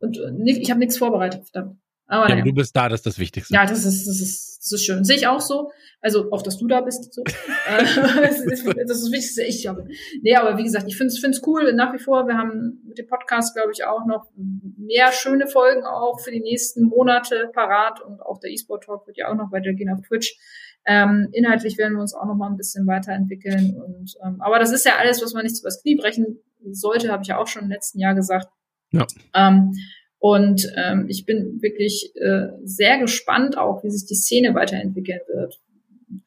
Und 0.00 0.18
äh, 0.18 0.50
ich 0.50 0.70
habe 0.70 0.80
nichts 0.80 0.98
vorbereitet, 0.98 1.48
verdammt. 1.50 1.79
Aber, 2.10 2.28
ja, 2.28 2.34
aber 2.34 2.42
du 2.42 2.52
bist 2.52 2.74
da, 2.74 2.88
das 2.88 3.00
ist 3.00 3.06
das 3.06 3.18
Wichtigste. 3.20 3.54
Ja, 3.54 3.64
das 3.64 3.84
ist, 3.84 4.08
das 4.08 4.20
ist, 4.20 4.58
das 4.58 4.72
ist 4.72 4.84
schön. 4.84 5.04
Sehe 5.04 5.14
ich 5.14 5.28
auch 5.28 5.40
so. 5.40 5.70
Also 6.00 6.32
auch, 6.32 6.42
dass 6.42 6.58
du 6.58 6.66
da 6.66 6.80
bist. 6.80 7.14
So. 7.14 7.22
Äh, 7.68 7.84
das, 7.84 8.40
ist, 8.40 8.66
das 8.66 8.76
ist 8.76 8.88
das 8.88 9.12
Wichtigste, 9.12 9.44
ich 9.44 9.62
glaube. 9.62 9.86
Nee, 10.22 10.34
aber 10.34 10.58
wie 10.58 10.64
gesagt, 10.64 10.86
ich 10.88 10.96
finde 10.96 11.12
es 11.12 11.42
cool 11.46 11.72
nach 11.74 11.92
wie 11.92 11.98
vor. 11.98 12.26
Wir 12.26 12.36
haben 12.36 12.82
mit 12.84 12.98
dem 12.98 13.06
Podcast, 13.06 13.54
glaube 13.54 13.70
ich, 13.72 13.84
auch 13.84 14.06
noch 14.06 14.26
mehr 14.34 15.12
schöne 15.12 15.46
Folgen 15.46 15.84
auch 15.84 16.18
für 16.20 16.32
die 16.32 16.40
nächsten 16.40 16.84
Monate 16.84 17.50
parat 17.54 18.00
und 18.00 18.20
auch 18.22 18.40
der 18.40 18.50
E-Sport 18.50 18.84
Talk 18.84 19.06
wird 19.06 19.18
ja 19.18 19.28
auch 19.30 19.36
noch 19.36 19.52
weitergehen 19.52 19.90
auf 19.90 20.00
Twitch. 20.06 20.36
Ähm, 20.84 21.28
inhaltlich 21.32 21.78
werden 21.78 21.94
wir 21.94 22.00
uns 22.00 22.14
auch 22.14 22.24
noch 22.24 22.34
mal 22.34 22.48
ein 22.48 22.56
bisschen 22.56 22.86
weiterentwickeln. 22.86 23.76
Und 23.76 24.14
ähm, 24.24 24.40
aber 24.40 24.58
das 24.58 24.72
ist 24.72 24.84
ja 24.84 24.96
alles, 24.98 25.22
was 25.22 25.32
man 25.32 25.44
nicht 25.44 25.60
übers 25.60 25.82
Knie 25.82 25.94
brechen 25.94 26.40
sollte, 26.72 27.12
habe 27.12 27.22
ich 27.22 27.28
ja 27.28 27.38
auch 27.38 27.46
schon 27.46 27.62
im 27.62 27.70
letzten 27.70 28.00
Jahr 28.00 28.14
gesagt. 28.14 28.48
Ja. 28.90 29.06
Ähm, 29.34 29.74
und 30.20 30.70
ähm, 30.76 31.06
ich 31.08 31.24
bin 31.24 31.62
wirklich 31.62 32.12
äh, 32.14 32.48
sehr 32.62 32.98
gespannt 32.98 33.56
auch, 33.56 33.82
wie 33.82 33.90
sich 33.90 34.06
die 34.06 34.14
Szene 34.14 34.54
weiterentwickeln 34.54 35.20
wird. 35.26 35.58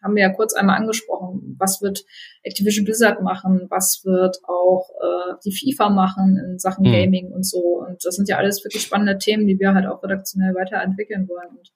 Haben 0.01 0.15
wir 0.15 0.23
ja 0.23 0.33
kurz 0.33 0.55
einmal 0.55 0.77
angesprochen. 0.77 1.55
Was 1.59 1.81
wird 1.81 2.03
Activision 2.41 2.85
Blizzard 2.85 3.21
machen? 3.21 3.67
Was 3.69 4.01
wird 4.03 4.39
auch 4.47 4.89
äh, 4.99 5.33
die 5.45 5.51
FIFA 5.51 5.89
machen 5.89 6.39
in 6.43 6.57
Sachen 6.57 6.87
mhm. 6.87 6.91
Gaming 6.91 7.31
und 7.31 7.45
so? 7.45 7.85
Und 7.87 8.03
das 8.03 8.15
sind 8.15 8.27
ja 8.27 8.37
alles 8.37 8.63
wirklich 8.65 8.81
spannende 8.81 9.19
Themen, 9.19 9.45
die 9.45 9.59
wir 9.59 9.75
halt 9.75 9.85
auch 9.85 10.01
redaktionell 10.01 10.55
weiterentwickeln 10.55 11.29
wollen. 11.29 11.49
Und 11.55 11.71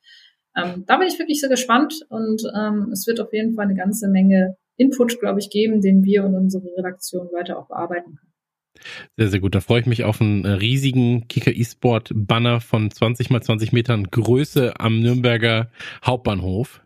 ähm, 0.58 0.86
da 0.88 0.98
bin 0.98 1.08
ich 1.08 1.20
wirklich 1.20 1.40
sehr 1.40 1.50
gespannt 1.50 1.94
und 2.10 2.42
ähm, 2.58 2.90
es 2.92 3.06
wird 3.06 3.20
auf 3.20 3.32
jeden 3.32 3.54
Fall 3.54 3.66
eine 3.66 3.76
ganze 3.76 4.08
Menge 4.08 4.58
Input, 4.76 5.20
glaube 5.20 5.40
ich, 5.40 5.52
geben, 5.52 5.82
den 5.82 6.04
wir 6.04 6.24
und 6.24 6.34
unsere 6.34 6.66
Redaktion 6.78 7.28
weiter 7.32 7.60
auch 7.60 7.68
bearbeiten 7.68 8.16
können. 8.16 8.27
Sehr, 9.16 9.30
sehr 9.30 9.40
gut. 9.40 9.56
Da 9.56 9.62
freue 9.62 9.82
ich 9.82 9.86
mich 9.86 10.04
auf 10.04 10.22
einen 10.22 10.46
äh, 10.46 10.50
riesigen 10.50 11.28
Kicker 11.28 11.52
E-Sport 11.52 12.12
Banner 12.14 12.62
von 12.62 12.92
20 12.92 13.30
mal 13.30 13.42
20 13.42 13.72
Metern 13.72 14.06
Größe 14.10 14.80
am 14.80 15.00
Nürnberger 15.00 15.70
Hauptbahnhof 16.06 16.82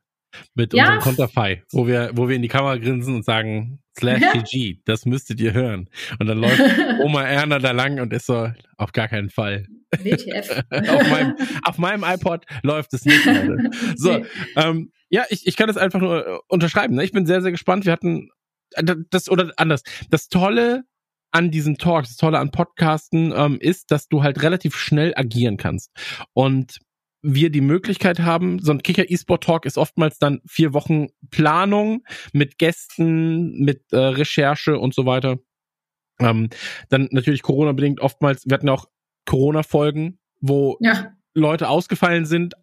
mit 0.55 0.73
ja. 0.73 0.83
unserem 0.83 1.01
Konterfei, 1.01 1.63
wo 1.71 1.87
wir, 1.87 2.11
wo 2.13 2.29
wir 2.29 2.35
in 2.35 2.41
die 2.41 2.47
Kamera 2.47 2.77
grinsen 2.77 3.15
und 3.15 3.25
sagen, 3.25 3.79
slash 3.97 4.21
GG, 4.33 4.79
das 4.85 5.05
müsstet 5.05 5.39
ihr 5.39 5.53
hören. 5.53 5.89
Und 6.19 6.27
dann 6.27 6.39
läuft 6.39 6.61
Oma 7.03 7.23
Erna 7.23 7.59
da 7.59 7.71
lang 7.71 7.99
und 7.99 8.13
ist 8.13 8.25
so, 8.25 8.51
auf 8.77 8.91
gar 8.91 9.07
keinen 9.07 9.29
Fall. 9.29 9.67
WTF. 9.91 10.63
auf, 10.71 11.09
meinem, 11.09 11.35
auf 11.63 11.77
meinem 11.77 12.03
iPod 12.03 12.45
läuft 12.63 12.93
es 12.93 13.05
nicht 13.05 13.23
gerade. 13.23 13.69
So, 13.95 14.17
nee. 14.17 14.25
ähm, 14.55 14.91
ja, 15.09 15.25
ich, 15.29 15.45
ich 15.45 15.57
kann 15.57 15.67
das 15.67 15.77
einfach 15.77 15.99
nur 15.99 16.25
äh, 16.25 16.39
unterschreiben. 16.47 16.95
Ne? 16.95 17.03
Ich 17.03 17.11
bin 17.11 17.25
sehr, 17.25 17.41
sehr 17.41 17.51
gespannt. 17.51 17.85
Wir 17.85 17.91
hatten 17.91 18.29
äh, 18.75 18.95
das, 19.09 19.29
oder 19.29 19.51
anders. 19.57 19.83
Das 20.09 20.29
Tolle 20.29 20.85
an 21.31 21.51
diesen 21.51 21.77
Talks, 21.77 22.09
das 22.09 22.17
Tolle 22.17 22.39
an 22.39 22.51
Podcasten 22.51 23.33
ähm, 23.35 23.57
ist, 23.59 23.91
dass 23.91 24.07
du 24.07 24.23
halt 24.23 24.41
relativ 24.41 24.75
schnell 24.75 25.13
agieren 25.15 25.57
kannst. 25.57 25.91
Und 26.33 26.79
wir 27.21 27.51
die 27.51 27.61
Möglichkeit 27.61 28.19
haben, 28.19 28.59
so 28.59 28.71
ein 28.71 28.81
Kicker 28.81 29.09
E-Sport 29.09 29.43
Talk 29.43 29.65
ist 29.65 29.77
oftmals 29.77 30.17
dann 30.17 30.41
vier 30.47 30.73
Wochen 30.73 31.07
Planung 31.29 32.03
mit 32.33 32.57
Gästen, 32.57 33.59
mit 33.59 33.83
äh, 33.91 33.97
Recherche 33.97 34.79
und 34.79 34.93
so 34.93 35.05
weiter. 35.05 35.37
Ähm, 36.19 36.49
dann 36.89 37.09
natürlich 37.11 37.43
Corona-bedingt 37.43 37.99
oftmals, 37.99 38.45
wir 38.45 38.55
hatten 38.55 38.69
auch 38.69 38.85
Corona-Folgen, 39.25 40.19
wo 40.39 40.77
ja. 40.79 41.13
Leute 41.33 41.69
ausgefallen 41.69 42.25
sind, 42.25 42.55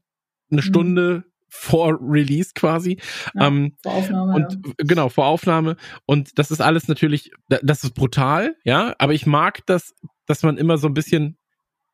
eine 0.51 0.61
mhm. 0.61 0.65
Stunde 0.65 1.25
vor 1.49 1.99
Release 2.01 2.51
quasi. 2.55 2.99
Ja, 3.35 3.47
ähm, 3.47 3.77
vor 3.83 3.95
Aufnahme. 3.95 4.35
Und 4.35 4.53
ja. 4.67 4.73
genau, 4.79 5.09
vor 5.09 5.27
Aufnahme. 5.27 5.77
Und 6.07 6.39
das 6.39 6.51
ist 6.51 6.61
alles 6.61 6.89
natürlich, 6.89 7.31
das 7.49 7.85
ist 7.85 7.95
brutal, 7.95 8.57
ja, 8.65 8.95
aber 8.99 9.15
ich 9.15 9.27
mag 9.27 9.65
das, 9.67 9.95
dass 10.27 10.43
man 10.43 10.57
immer 10.59 10.79
so 10.79 10.87
ein 10.87 10.95
bisschen 10.95 11.39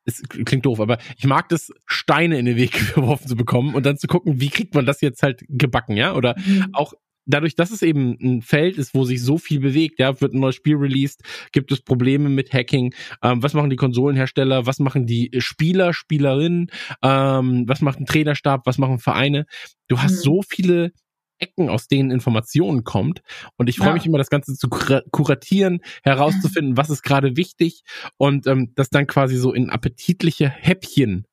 es 0.07 0.21
klingt 0.21 0.65
doof, 0.65 0.79
aber 0.79 0.99
ich 1.17 1.25
mag 1.25 1.49
das, 1.49 1.71
Steine 1.87 2.37
in 2.37 2.45
den 2.45 2.57
Weg 2.57 2.71
geworfen 2.95 3.27
zu 3.27 3.35
bekommen 3.35 3.73
und 3.73 3.85
dann 3.85 3.97
zu 3.97 4.07
gucken, 4.07 4.39
wie 4.39 4.49
kriegt 4.49 4.75
man 4.75 4.85
das 4.85 5.01
jetzt 5.01 5.23
halt 5.23 5.43
gebacken, 5.49 5.97
ja? 5.97 6.13
Oder 6.13 6.35
mhm. 6.37 6.67
auch 6.73 6.93
dadurch, 7.25 7.55
dass 7.55 7.71
es 7.71 7.81
eben 7.81 8.17
ein 8.21 8.41
Feld 8.41 8.77
ist, 8.77 8.93
wo 8.93 9.05
sich 9.05 9.21
so 9.21 9.37
viel 9.37 9.59
bewegt, 9.59 9.99
ja, 9.99 10.19
wird 10.21 10.33
ein 10.33 10.39
neues 10.39 10.55
Spiel 10.55 10.75
released, 10.75 11.21
gibt 11.51 11.71
es 11.71 11.81
Probleme 11.81 12.29
mit 12.29 12.53
Hacking, 12.53 12.93
ähm, 13.21 13.41
was 13.43 13.53
machen 13.53 13.69
die 13.69 13.75
Konsolenhersteller, 13.75 14.65
was 14.65 14.79
machen 14.79 15.05
die 15.05 15.31
Spieler, 15.37 15.93
Spielerinnen, 15.93 16.71
ähm, 17.01 17.65
was 17.67 17.81
macht 17.81 17.99
ein 17.99 18.05
Trainerstab, 18.05 18.65
was 18.65 18.77
machen 18.77 18.99
Vereine. 18.99 19.45
Du 19.87 19.99
hast 19.99 20.13
mhm. 20.13 20.23
so 20.23 20.41
viele 20.47 20.91
Ecken, 21.37 21.69
aus 21.69 21.87
denen 21.87 22.11
Informationen 22.11 22.83
kommt. 22.83 23.21
Und 23.57 23.67
ich 23.67 23.77
freue 23.77 23.89
ja. 23.89 23.93
mich 23.95 24.05
immer, 24.05 24.17
das 24.17 24.29
Ganze 24.29 24.53
zu 24.53 24.69
kuratieren, 24.69 25.79
herauszufinden, 26.03 26.77
was 26.77 26.89
ist 26.89 27.03
gerade 27.03 27.35
wichtig 27.35 27.83
und 28.17 28.47
ähm, 28.47 28.71
das 28.75 28.89
dann 28.89 29.07
quasi 29.07 29.37
so 29.37 29.53
in 29.53 29.69
appetitliche 29.69 30.49
Häppchen 30.49 31.25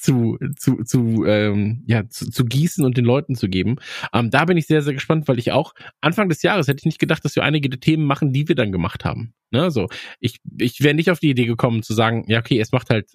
zu, 0.00 0.38
zu, 0.56 0.82
zu, 0.84 1.24
ähm, 1.26 1.84
ja, 1.86 2.08
zu, 2.08 2.30
zu 2.30 2.44
gießen 2.44 2.84
und 2.84 2.96
den 2.96 3.04
Leuten 3.04 3.34
zu 3.34 3.48
geben. 3.48 3.76
Ähm, 4.12 4.30
da 4.30 4.44
bin 4.44 4.56
ich 4.56 4.66
sehr, 4.66 4.82
sehr 4.82 4.94
gespannt, 4.94 5.28
weil 5.28 5.38
ich 5.38 5.52
auch 5.52 5.74
Anfang 6.00 6.28
des 6.28 6.42
Jahres 6.42 6.68
hätte 6.68 6.80
ich 6.80 6.86
nicht 6.86 6.98
gedacht, 6.98 7.24
dass 7.24 7.36
wir 7.36 7.44
einige 7.44 7.68
der 7.68 7.80
Themen 7.80 8.04
machen, 8.04 8.32
die 8.32 8.48
wir 8.48 8.54
dann 8.54 8.72
gemacht 8.72 9.04
haben. 9.04 9.34
Ne, 9.50 9.70
so. 9.70 9.88
Ich, 10.20 10.38
ich 10.58 10.82
wäre 10.82 10.94
nicht 10.94 11.10
auf 11.10 11.20
die 11.20 11.30
Idee 11.30 11.46
gekommen 11.46 11.82
zu 11.82 11.94
sagen, 11.94 12.24
ja, 12.28 12.38
okay, 12.38 12.60
es 12.60 12.72
macht 12.72 12.90
halt 12.90 13.10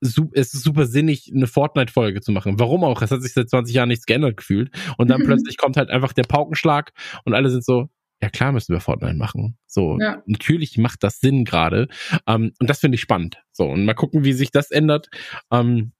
es 0.00 0.52
ist 0.52 0.62
super 0.62 0.86
sinnig, 0.86 1.32
eine 1.34 1.46
Fortnite-Folge 1.46 2.20
zu 2.20 2.30
machen. 2.30 2.58
Warum 2.58 2.84
auch? 2.84 3.00
Es 3.00 3.10
hat 3.10 3.22
sich 3.22 3.32
seit 3.32 3.48
20 3.48 3.74
Jahren 3.74 3.88
nichts 3.88 4.04
geändert 4.04 4.36
gefühlt. 4.36 4.70
Und 4.98 5.08
dann 5.08 5.22
plötzlich 5.24 5.56
kommt 5.56 5.78
halt 5.78 5.88
einfach 5.88 6.12
der 6.12 6.24
Paukenschlag 6.24 6.92
und 7.24 7.32
alle 7.32 7.48
sind 7.48 7.64
so, 7.64 7.88
ja 8.24 8.30
klar 8.30 8.52
müssen 8.52 8.72
wir 8.72 8.80
Fortnite 8.80 9.16
machen. 9.16 9.58
So, 9.66 9.98
ja. 10.00 10.22
natürlich 10.26 10.78
macht 10.78 11.02
das 11.02 11.20
Sinn 11.20 11.44
gerade. 11.44 11.88
Ähm, 12.26 12.52
und 12.58 12.70
das 12.70 12.80
finde 12.80 12.96
ich 12.96 13.02
spannend. 13.02 13.42
So, 13.52 13.66
und 13.66 13.84
mal 13.84 13.94
gucken, 13.94 14.24
wie 14.24 14.32
sich 14.32 14.50
das 14.50 14.70
ändert. 14.70 15.10
Ähm, 15.52 15.92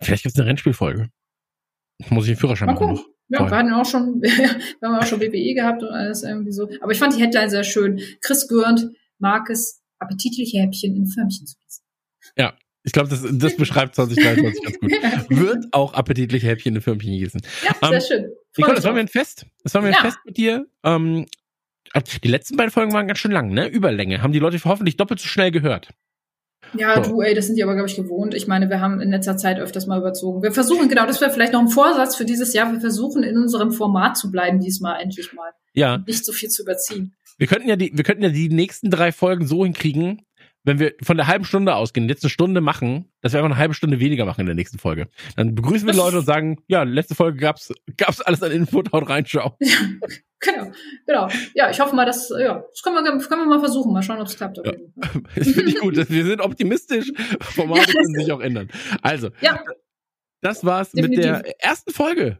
vielleicht 0.00 0.24
gibt 0.24 0.34
es 0.34 0.40
eine 0.40 0.48
Rennspielfolge. 0.48 1.10
Muss 2.10 2.24
ich 2.24 2.32
den 2.32 2.40
Führerschein 2.40 2.68
machen. 2.68 2.98
Ja, 3.28 3.48
wir 3.48 3.56
hatten 3.56 3.72
auch 3.72 3.86
schon, 3.86 4.20
wir 4.22 4.88
haben 4.88 4.96
auch 4.96 5.06
schon 5.06 5.20
BBE 5.20 5.54
gehabt 5.54 5.82
und 5.82 5.90
alles 5.90 6.24
irgendwie 6.24 6.52
so. 6.52 6.68
Aber 6.80 6.90
ich 6.90 6.98
fand 6.98 7.14
die 7.14 7.20
Headline 7.20 7.50
sehr 7.50 7.64
schön. 7.64 8.00
Chris 8.20 8.48
Gürnt 8.48 8.88
mag 9.18 9.48
es, 9.48 9.80
appetitliche 10.00 10.58
Häppchen 10.58 10.96
in 10.96 11.06
Förmchen 11.06 11.46
zu 11.46 11.56
essen. 11.66 11.84
Ja, 12.36 12.56
ich 12.88 12.92
glaube, 12.92 13.10
das, 13.10 13.22
das 13.30 13.54
beschreibt 13.54 13.94
2023 13.96 14.62
ganz 14.62 14.78
gut. 14.80 14.90
Wird 15.28 15.66
auch 15.72 15.92
appetitliche 15.92 16.46
Häppchen 16.46 16.74
in 16.74 16.80
Firmchen 16.80 17.12
gießen. 17.12 17.42
Ja, 17.62 17.88
sehr 17.90 17.98
um, 17.98 18.00
schön. 18.00 18.32
Nicole, 18.56 18.76
das 18.76 18.84
war 18.84 18.94
mir 18.94 19.00
ein 19.00 19.08
Fest. 19.08 19.44
Das 19.62 19.74
war 19.74 19.82
mir 19.82 19.90
ja. 19.90 19.98
ein 19.98 20.04
Fest 20.04 20.18
mit 20.24 20.38
dir. 20.38 20.66
Ähm, 20.82 21.26
die 22.24 22.28
letzten 22.28 22.56
beiden 22.56 22.70
Folgen 22.70 22.94
waren 22.94 23.06
ganz 23.06 23.18
schön 23.18 23.30
lang, 23.30 23.50
ne? 23.50 23.68
Überlänge. 23.68 24.22
Haben 24.22 24.32
die 24.32 24.38
Leute 24.38 24.58
hoffentlich 24.64 24.96
doppelt 24.96 25.20
so 25.20 25.28
schnell 25.28 25.50
gehört. 25.50 25.90
Ja, 26.72 27.04
so. 27.04 27.10
du, 27.10 27.20
ey, 27.20 27.34
das 27.34 27.46
sind 27.46 27.56
die 27.56 27.62
aber, 27.62 27.74
glaube 27.74 27.90
ich, 27.90 27.96
gewohnt. 27.96 28.34
Ich 28.34 28.46
meine, 28.46 28.70
wir 28.70 28.80
haben 28.80 29.02
in 29.02 29.10
letzter 29.10 29.36
Zeit 29.36 29.58
öfters 29.58 29.86
mal 29.86 29.98
überzogen. 29.98 30.42
Wir 30.42 30.52
versuchen, 30.52 30.88
genau, 30.88 31.04
das 31.04 31.20
wäre 31.20 31.30
vielleicht 31.30 31.52
noch 31.52 31.60
ein 31.60 31.68
Vorsatz 31.68 32.16
für 32.16 32.24
dieses 32.24 32.54
Jahr. 32.54 32.72
Wir 32.72 32.80
versuchen, 32.80 33.22
in 33.22 33.36
unserem 33.36 33.70
Format 33.70 34.16
zu 34.16 34.30
bleiben, 34.30 34.60
diesmal 34.60 35.02
endlich 35.02 35.34
mal. 35.34 35.50
Ja. 35.74 35.98
Nicht 36.06 36.24
so 36.24 36.32
viel 36.32 36.48
zu 36.48 36.62
überziehen. 36.62 37.14
Wir 37.36 37.48
könnten 37.48 37.68
ja 37.68 37.76
die, 37.76 37.92
wir 37.94 38.02
könnten 38.02 38.22
ja 38.22 38.30
die 38.30 38.48
nächsten 38.48 38.90
drei 38.90 39.12
Folgen 39.12 39.46
so 39.46 39.62
hinkriegen, 39.64 40.22
wenn 40.68 40.78
wir 40.78 40.94
von 41.02 41.16
der 41.16 41.26
halben 41.26 41.46
Stunde 41.46 41.74
ausgehen, 41.74 42.08
jetzt 42.08 42.22
eine 42.22 42.30
Stunde 42.30 42.60
machen, 42.60 43.10
dass 43.22 43.32
wir 43.32 43.40
einfach 43.40 43.50
eine 43.50 43.58
halbe 43.58 43.74
Stunde 43.74 44.00
weniger 44.00 44.26
machen 44.26 44.42
in 44.42 44.46
der 44.46 44.54
nächsten 44.54 44.78
Folge. 44.78 45.08
Dann 45.34 45.54
begrüßen 45.54 45.86
wir 45.86 45.92
die 45.92 45.98
Leute 45.98 46.18
und 46.18 46.26
sagen, 46.26 46.62
ja, 46.68 46.82
letzte 46.82 47.14
Folge 47.14 47.38
gab's, 47.38 47.72
gab's 47.96 48.20
alles 48.20 48.42
an 48.42 48.52
Input, 48.52 48.92
haut 48.92 49.08
reinschauen. 49.08 49.52
Ja, 50.40 50.52
genau, 50.52 50.72
genau. 51.04 51.28
Ja, 51.54 51.68
ich 51.68 51.80
hoffe 51.80 51.96
mal, 51.96 52.06
dass, 52.06 52.28
ja, 52.30 52.62
das 52.70 52.82
können 52.82 52.94
wir, 52.94 53.02
können 53.02 53.42
wir 53.42 53.46
mal 53.46 53.58
versuchen, 53.58 53.92
mal 53.92 54.04
schauen, 54.04 54.20
ob 54.20 54.28
es 54.28 54.36
klappt. 54.36 54.58
Ja. 54.58 54.72
Das 55.34 55.48
finde 55.48 55.70
ich 55.70 55.80
gut. 55.80 55.96
Wir 55.96 56.24
sind 56.24 56.40
optimistisch. 56.40 57.10
Formate 57.40 57.88
ja, 57.88 57.92
können 57.92 58.14
sich 58.14 58.30
auch 58.30 58.38
ändern. 58.38 58.68
Also, 59.02 59.30
ja. 59.40 59.58
das 60.40 60.64
war's 60.64 60.92
Definitiv. 60.92 61.24
mit 61.24 61.44
der 61.44 61.64
ersten 61.64 61.92
Folge 61.92 62.38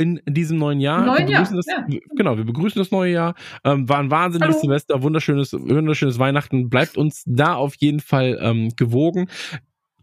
in 0.00 0.20
diesem 0.26 0.56
neuen 0.58 0.80
Jahr. 0.80 1.04
Neuen 1.04 1.28
Jahr. 1.28 1.42
Das, 1.42 1.66
ja. 1.66 1.86
Genau, 2.16 2.38
wir 2.38 2.44
begrüßen 2.44 2.80
das 2.80 2.90
neue 2.90 3.12
Jahr. 3.12 3.34
Ähm, 3.64 3.86
war 3.88 3.98
ein 3.98 4.10
wahnsinniges 4.10 4.56
Hallo. 4.56 4.62
Silvester, 4.62 5.02
wunderschönes, 5.02 5.52
wunderschönes 5.52 6.18
Weihnachten. 6.18 6.70
Bleibt 6.70 6.96
uns 6.96 7.22
da 7.26 7.54
auf 7.54 7.74
jeden 7.76 8.00
Fall 8.00 8.38
ähm, 8.40 8.70
gewogen. 8.76 9.28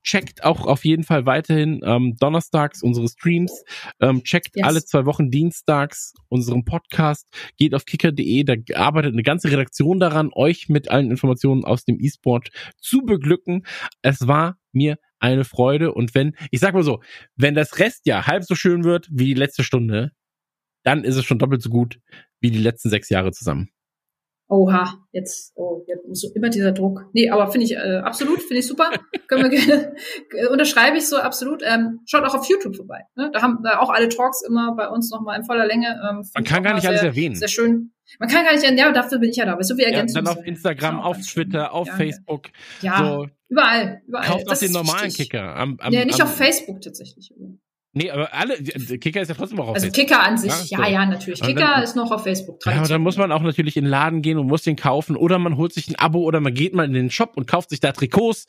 checkt 0.03 0.43
auch 0.43 0.65
auf 0.67 0.85
jeden 0.85 1.03
Fall 1.03 1.25
weiterhin 1.25 1.81
ähm, 1.83 2.15
donnerstags 2.19 2.81
unsere 2.81 3.09
Streams, 3.09 3.63
ähm, 3.99 4.23
checkt 4.23 4.55
Yes. 4.55 4.65
alle 4.65 4.85
zwei 4.85 5.05
Wochen 5.05 5.31
dienstags 5.31 6.13
unseren 6.29 6.63
Podcast, 6.63 7.27
geht 7.57 7.73
auf 7.75 7.83
kicker.de, 7.85 8.43
da 8.45 8.53
arbeitet 8.75 9.13
eine 9.13 9.23
ganze 9.23 9.51
Redaktion 9.51 9.99
daran, 9.99 10.29
euch 10.33 10.69
mit 10.69 10.89
allen 10.89 11.11
Informationen 11.11 11.65
aus 11.65 11.83
dem 11.83 11.97
E-Sport 11.99 12.49
zu 12.79 13.01
beglücken. 13.01 13.65
Es 14.01 14.27
war 14.27 14.55
mir 14.71 14.97
eine 15.19 15.45
Freude 15.45 15.93
und 15.93 16.15
wenn, 16.15 16.35
ich 16.51 16.59
sag 16.59 16.73
mal 16.73 16.83
so, 16.83 17.01
wenn 17.35 17.55
das 17.55 17.79
Restjahr 17.79 18.27
halb 18.27 18.43
so 18.43 18.55
schön 18.55 18.83
wird 18.83 19.07
wie 19.11 19.25
die 19.25 19.33
letzte 19.33 19.63
Stunde, 19.63 20.11
dann 20.83 21.03
ist 21.03 21.15
es 21.15 21.25
schon 21.25 21.39
doppelt 21.39 21.61
so 21.61 21.69
gut 21.69 21.99
wie 22.39 22.51
die 22.51 22.59
letzten 22.59 22.89
sechs 22.89 23.09
Jahre 23.09 23.31
zusammen. 23.31 23.69
Oha, 24.49 24.93
jetzt, 25.11 25.51
oh, 25.55 25.83
jetzt 25.87 26.07
muss 26.07 26.21
so 26.21 26.29
immer 26.33 26.49
dieser 26.49 26.71
Druck. 26.71 27.09
Nee, 27.11 27.29
aber 27.29 27.51
finde 27.51 27.65
ich 27.65 27.73
äh, 27.73 27.97
absolut, 27.97 28.41
finde 28.41 28.59
ich 28.59 28.67
super. 28.67 28.91
Können 29.27 29.43
wir 29.43 29.49
gerne, 29.49 29.93
unterschreibe 30.51 30.97
ich 30.97 31.05
so 31.05 31.17
absolut. 31.17 31.61
Ähm, 31.65 31.99
schaut 32.05 32.23
auch 32.23 32.33
auf 32.33 32.47
YouTube 32.47 32.77
vorbei. 32.77 33.01
Ne? 33.15 33.29
Da 33.33 33.41
haben 33.41 33.61
wir 33.61 33.81
auch 33.81 33.89
alle 33.89 34.07
Talks 34.07 34.41
immer 34.47 34.73
bei 34.75 34.87
uns 34.87 35.11
nochmal 35.11 35.37
in 35.37 35.43
voller 35.43 35.65
Länge. 35.65 35.87
Ähm, 35.87 36.23
Man 36.33 36.43
kann 36.45 36.63
gar 36.63 36.75
nicht 36.75 36.87
alles 36.87 37.01
sehr, 37.01 37.09
erwähnen. 37.09 37.35
Sehr 37.35 37.49
schön. 37.49 37.91
Man 38.19 38.29
kann 38.29 38.45
gar 38.45 38.53
nicht, 38.53 38.63
ja, 38.79 38.91
dafür 38.91 39.19
bin 39.19 39.29
ich 39.29 39.35
ja 39.37 39.45
da. 39.45 39.61
So 39.61 39.77
wie 39.77 39.81
Ja, 39.81 39.87
ergänzen. 39.89 40.15
dann 40.15 40.27
auf 40.27 40.45
Instagram, 40.45 40.99
auf 40.99 41.17
Twitter, 41.21 41.73
auf 41.73 41.87
Facebook. 41.89 42.49
Ja, 42.81 42.97
So, 42.99 43.27
überall, 43.49 44.01
überall. 44.07 44.25
kauft 44.25 44.45
auch 44.45 44.49
Das 44.51 44.59
den 44.59 44.71
normalen 44.71 45.05
wichtig. 45.07 45.29
Kicker. 45.29 45.55
Am, 45.55 45.77
am, 45.79 45.93
Ja, 45.93 46.05
nicht 46.05 46.21
am, 46.21 46.27
auf 46.27 46.35
Facebook 46.35 46.81
tatsächlich. 46.81 47.31
Nee, 47.93 48.11
aber 48.11 48.31
alle, 48.33 48.55
Kicker 48.99 49.21
ist 49.21 49.29
ja 49.29 49.33
trotzdem 49.35 49.59
auch 49.59 49.69
auf 49.69 49.75
Also 49.75 49.87
Facebook. 49.87 50.07
Kicker 50.07 50.21
an 50.23 50.37
sich, 50.37 50.51
Ja, 50.51 50.77
ja, 50.79 50.85
so. 50.85 50.91
ja, 50.93 51.05
natürlich. 51.07 51.41
Und 51.41 51.47
Kicker 51.47 51.61
dann- 51.61 51.83
ist 51.83 51.95
noch 51.95 52.11
auf 52.11 52.23
Facebook. 52.23 52.63
Ja, 52.65 52.73
aber 52.73 52.87
dann 52.87 53.01
muss 53.01 53.17
man 53.17 53.31
auch 53.31 53.41
natürlich 53.41 53.75
in 53.75 53.85
den 53.85 53.89
Laden 53.89 54.21
gehen 54.21 54.37
und 54.37 54.45
muss 54.47 54.61
den 54.61 54.75
kaufen 54.75 55.15
oder 55.15 55.39
man 55.39 55.57
holt 55.57 55.73
sich 55.73 55.87
ein 55.89 55.95
Abo 55.95 56.19
oder 56.19 56.39
man 56.39 56.53
geht 56.53 56.73
mal 56.75 56.85
in 56.85 56.93
den 56.93 57.09
Shop 57.09 57.33
und 57.35 57.47
kauft 57.47 57.71
sich 57.71 57.79
da 57.79 57.91
Trikots. 57.93 58.45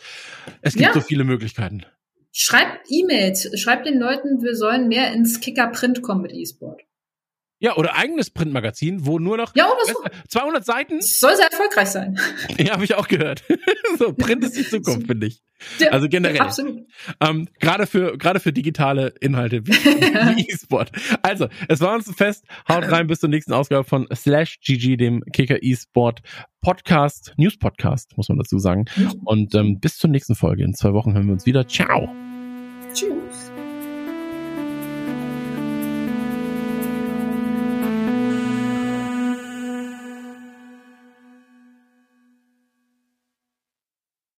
Es 0.60 0.74
gibt 0.74 0.86
Ja. 0.88 0.92
so 0.92 1.00
viele 1.00 1.24
Möglichkeiten. 1.24 1.84
Schreibt 2.30 2.86
E-Mails, 2.90 3.50
schreibt 3.58 3.86
den 3.86 3.98
Leuten, 3.98 4.42
wir 4.42 4.54
sollen 4.54 4.86
mehr 4.88 5.12
ins 5.14 5.40
Kicker 5.40 5.68
Print 5.68 6.02
kommen 6.02 6.20
mit 6.22 6.32
E-Sport. 6.32 6.82
Ja, 7.60 7.76
oder 7.76 7.96
eigenes 7.96 8.30
Printmagazin, 8.30 9.04
wo 9.04 9.18
nur 9.18 9.36
noch 9.36 9.54
Ja, 9.56 9.66
oder 9.66 9.84
so. 9.84 9.94
200 10.28 10.64
Seiten. 10.64 11.00
Soll 11.00 11.34
sehr 11.36 11.46
erfolgreich 11.50 11.88
sein. 11.88 12.18
Ja, 12.58 12.72
habe 12.74 12.84
ich 12.84 12.94
auch 12.94 13.08
gehört. 13.08 13.42
so, 13.98 14.12
Print 14.12 14.44
ist 14.44 14.56
die 14.56 14.64
Zukunft, 14.64 15.06
finde 15.06 15.26
ich. 15.26 15.42
Ja, 15.80 15.90
Also 15.90 16.08
generell. 16.08 16.40
Absolut. 16.40 16.86
Ähm, 17.20 17.48
gerade 17.58 17.86
für 17.86 18.16
gerade 18.16 18.38
für 18.38 18.52
digitale 18.52 19.12
Inhalte 19.20 19.66
wie, 19.66 19.72
wie 19.72 20.48
E-Sport. 20.48 20.92
Also, 21.22 21.48
es 21.68 21.80
war 21.80 21.94
uns 21.94 22.08
Fest. 22.14 22.44
Haut 22.68 22.88
rein 22.90 23.08
bis 23.08 23.20
zur 23.20 23.28
nächsten 23.28 23.52
Ausgabe 23.52 23.82
von 23.84 24.06
Slash 24.14 24.60
GG, 24.60 24.96
dem 24.96 25.22
Kicker 25.32 25.60
E-Sport 25.60 26.20
Podcast, 26.60 27.34
News 27.36 27.58
Podcast, 27.58 28.16
muss 28.16 28.28
man 28.28 28.38
dazu 28.38 28.58
sagen. 28.58 28.84
Und 29.24 29.54
ähm, 29.56 29.80
bis 29.80 29.98
zur 29.98 30.10
nächsten 30.10 30.36
Folge. 30.36 30.62
In 30.62 30.74
zwei 30.74 30.92
Wochen 30.92 31.14
hören 31.14 31.26
wir 31.26 31.32
uns 31.32 31.46
wieder. 31.46 31.66
Ciao. 31.66 32.08
Tschüss. 32.92 33.47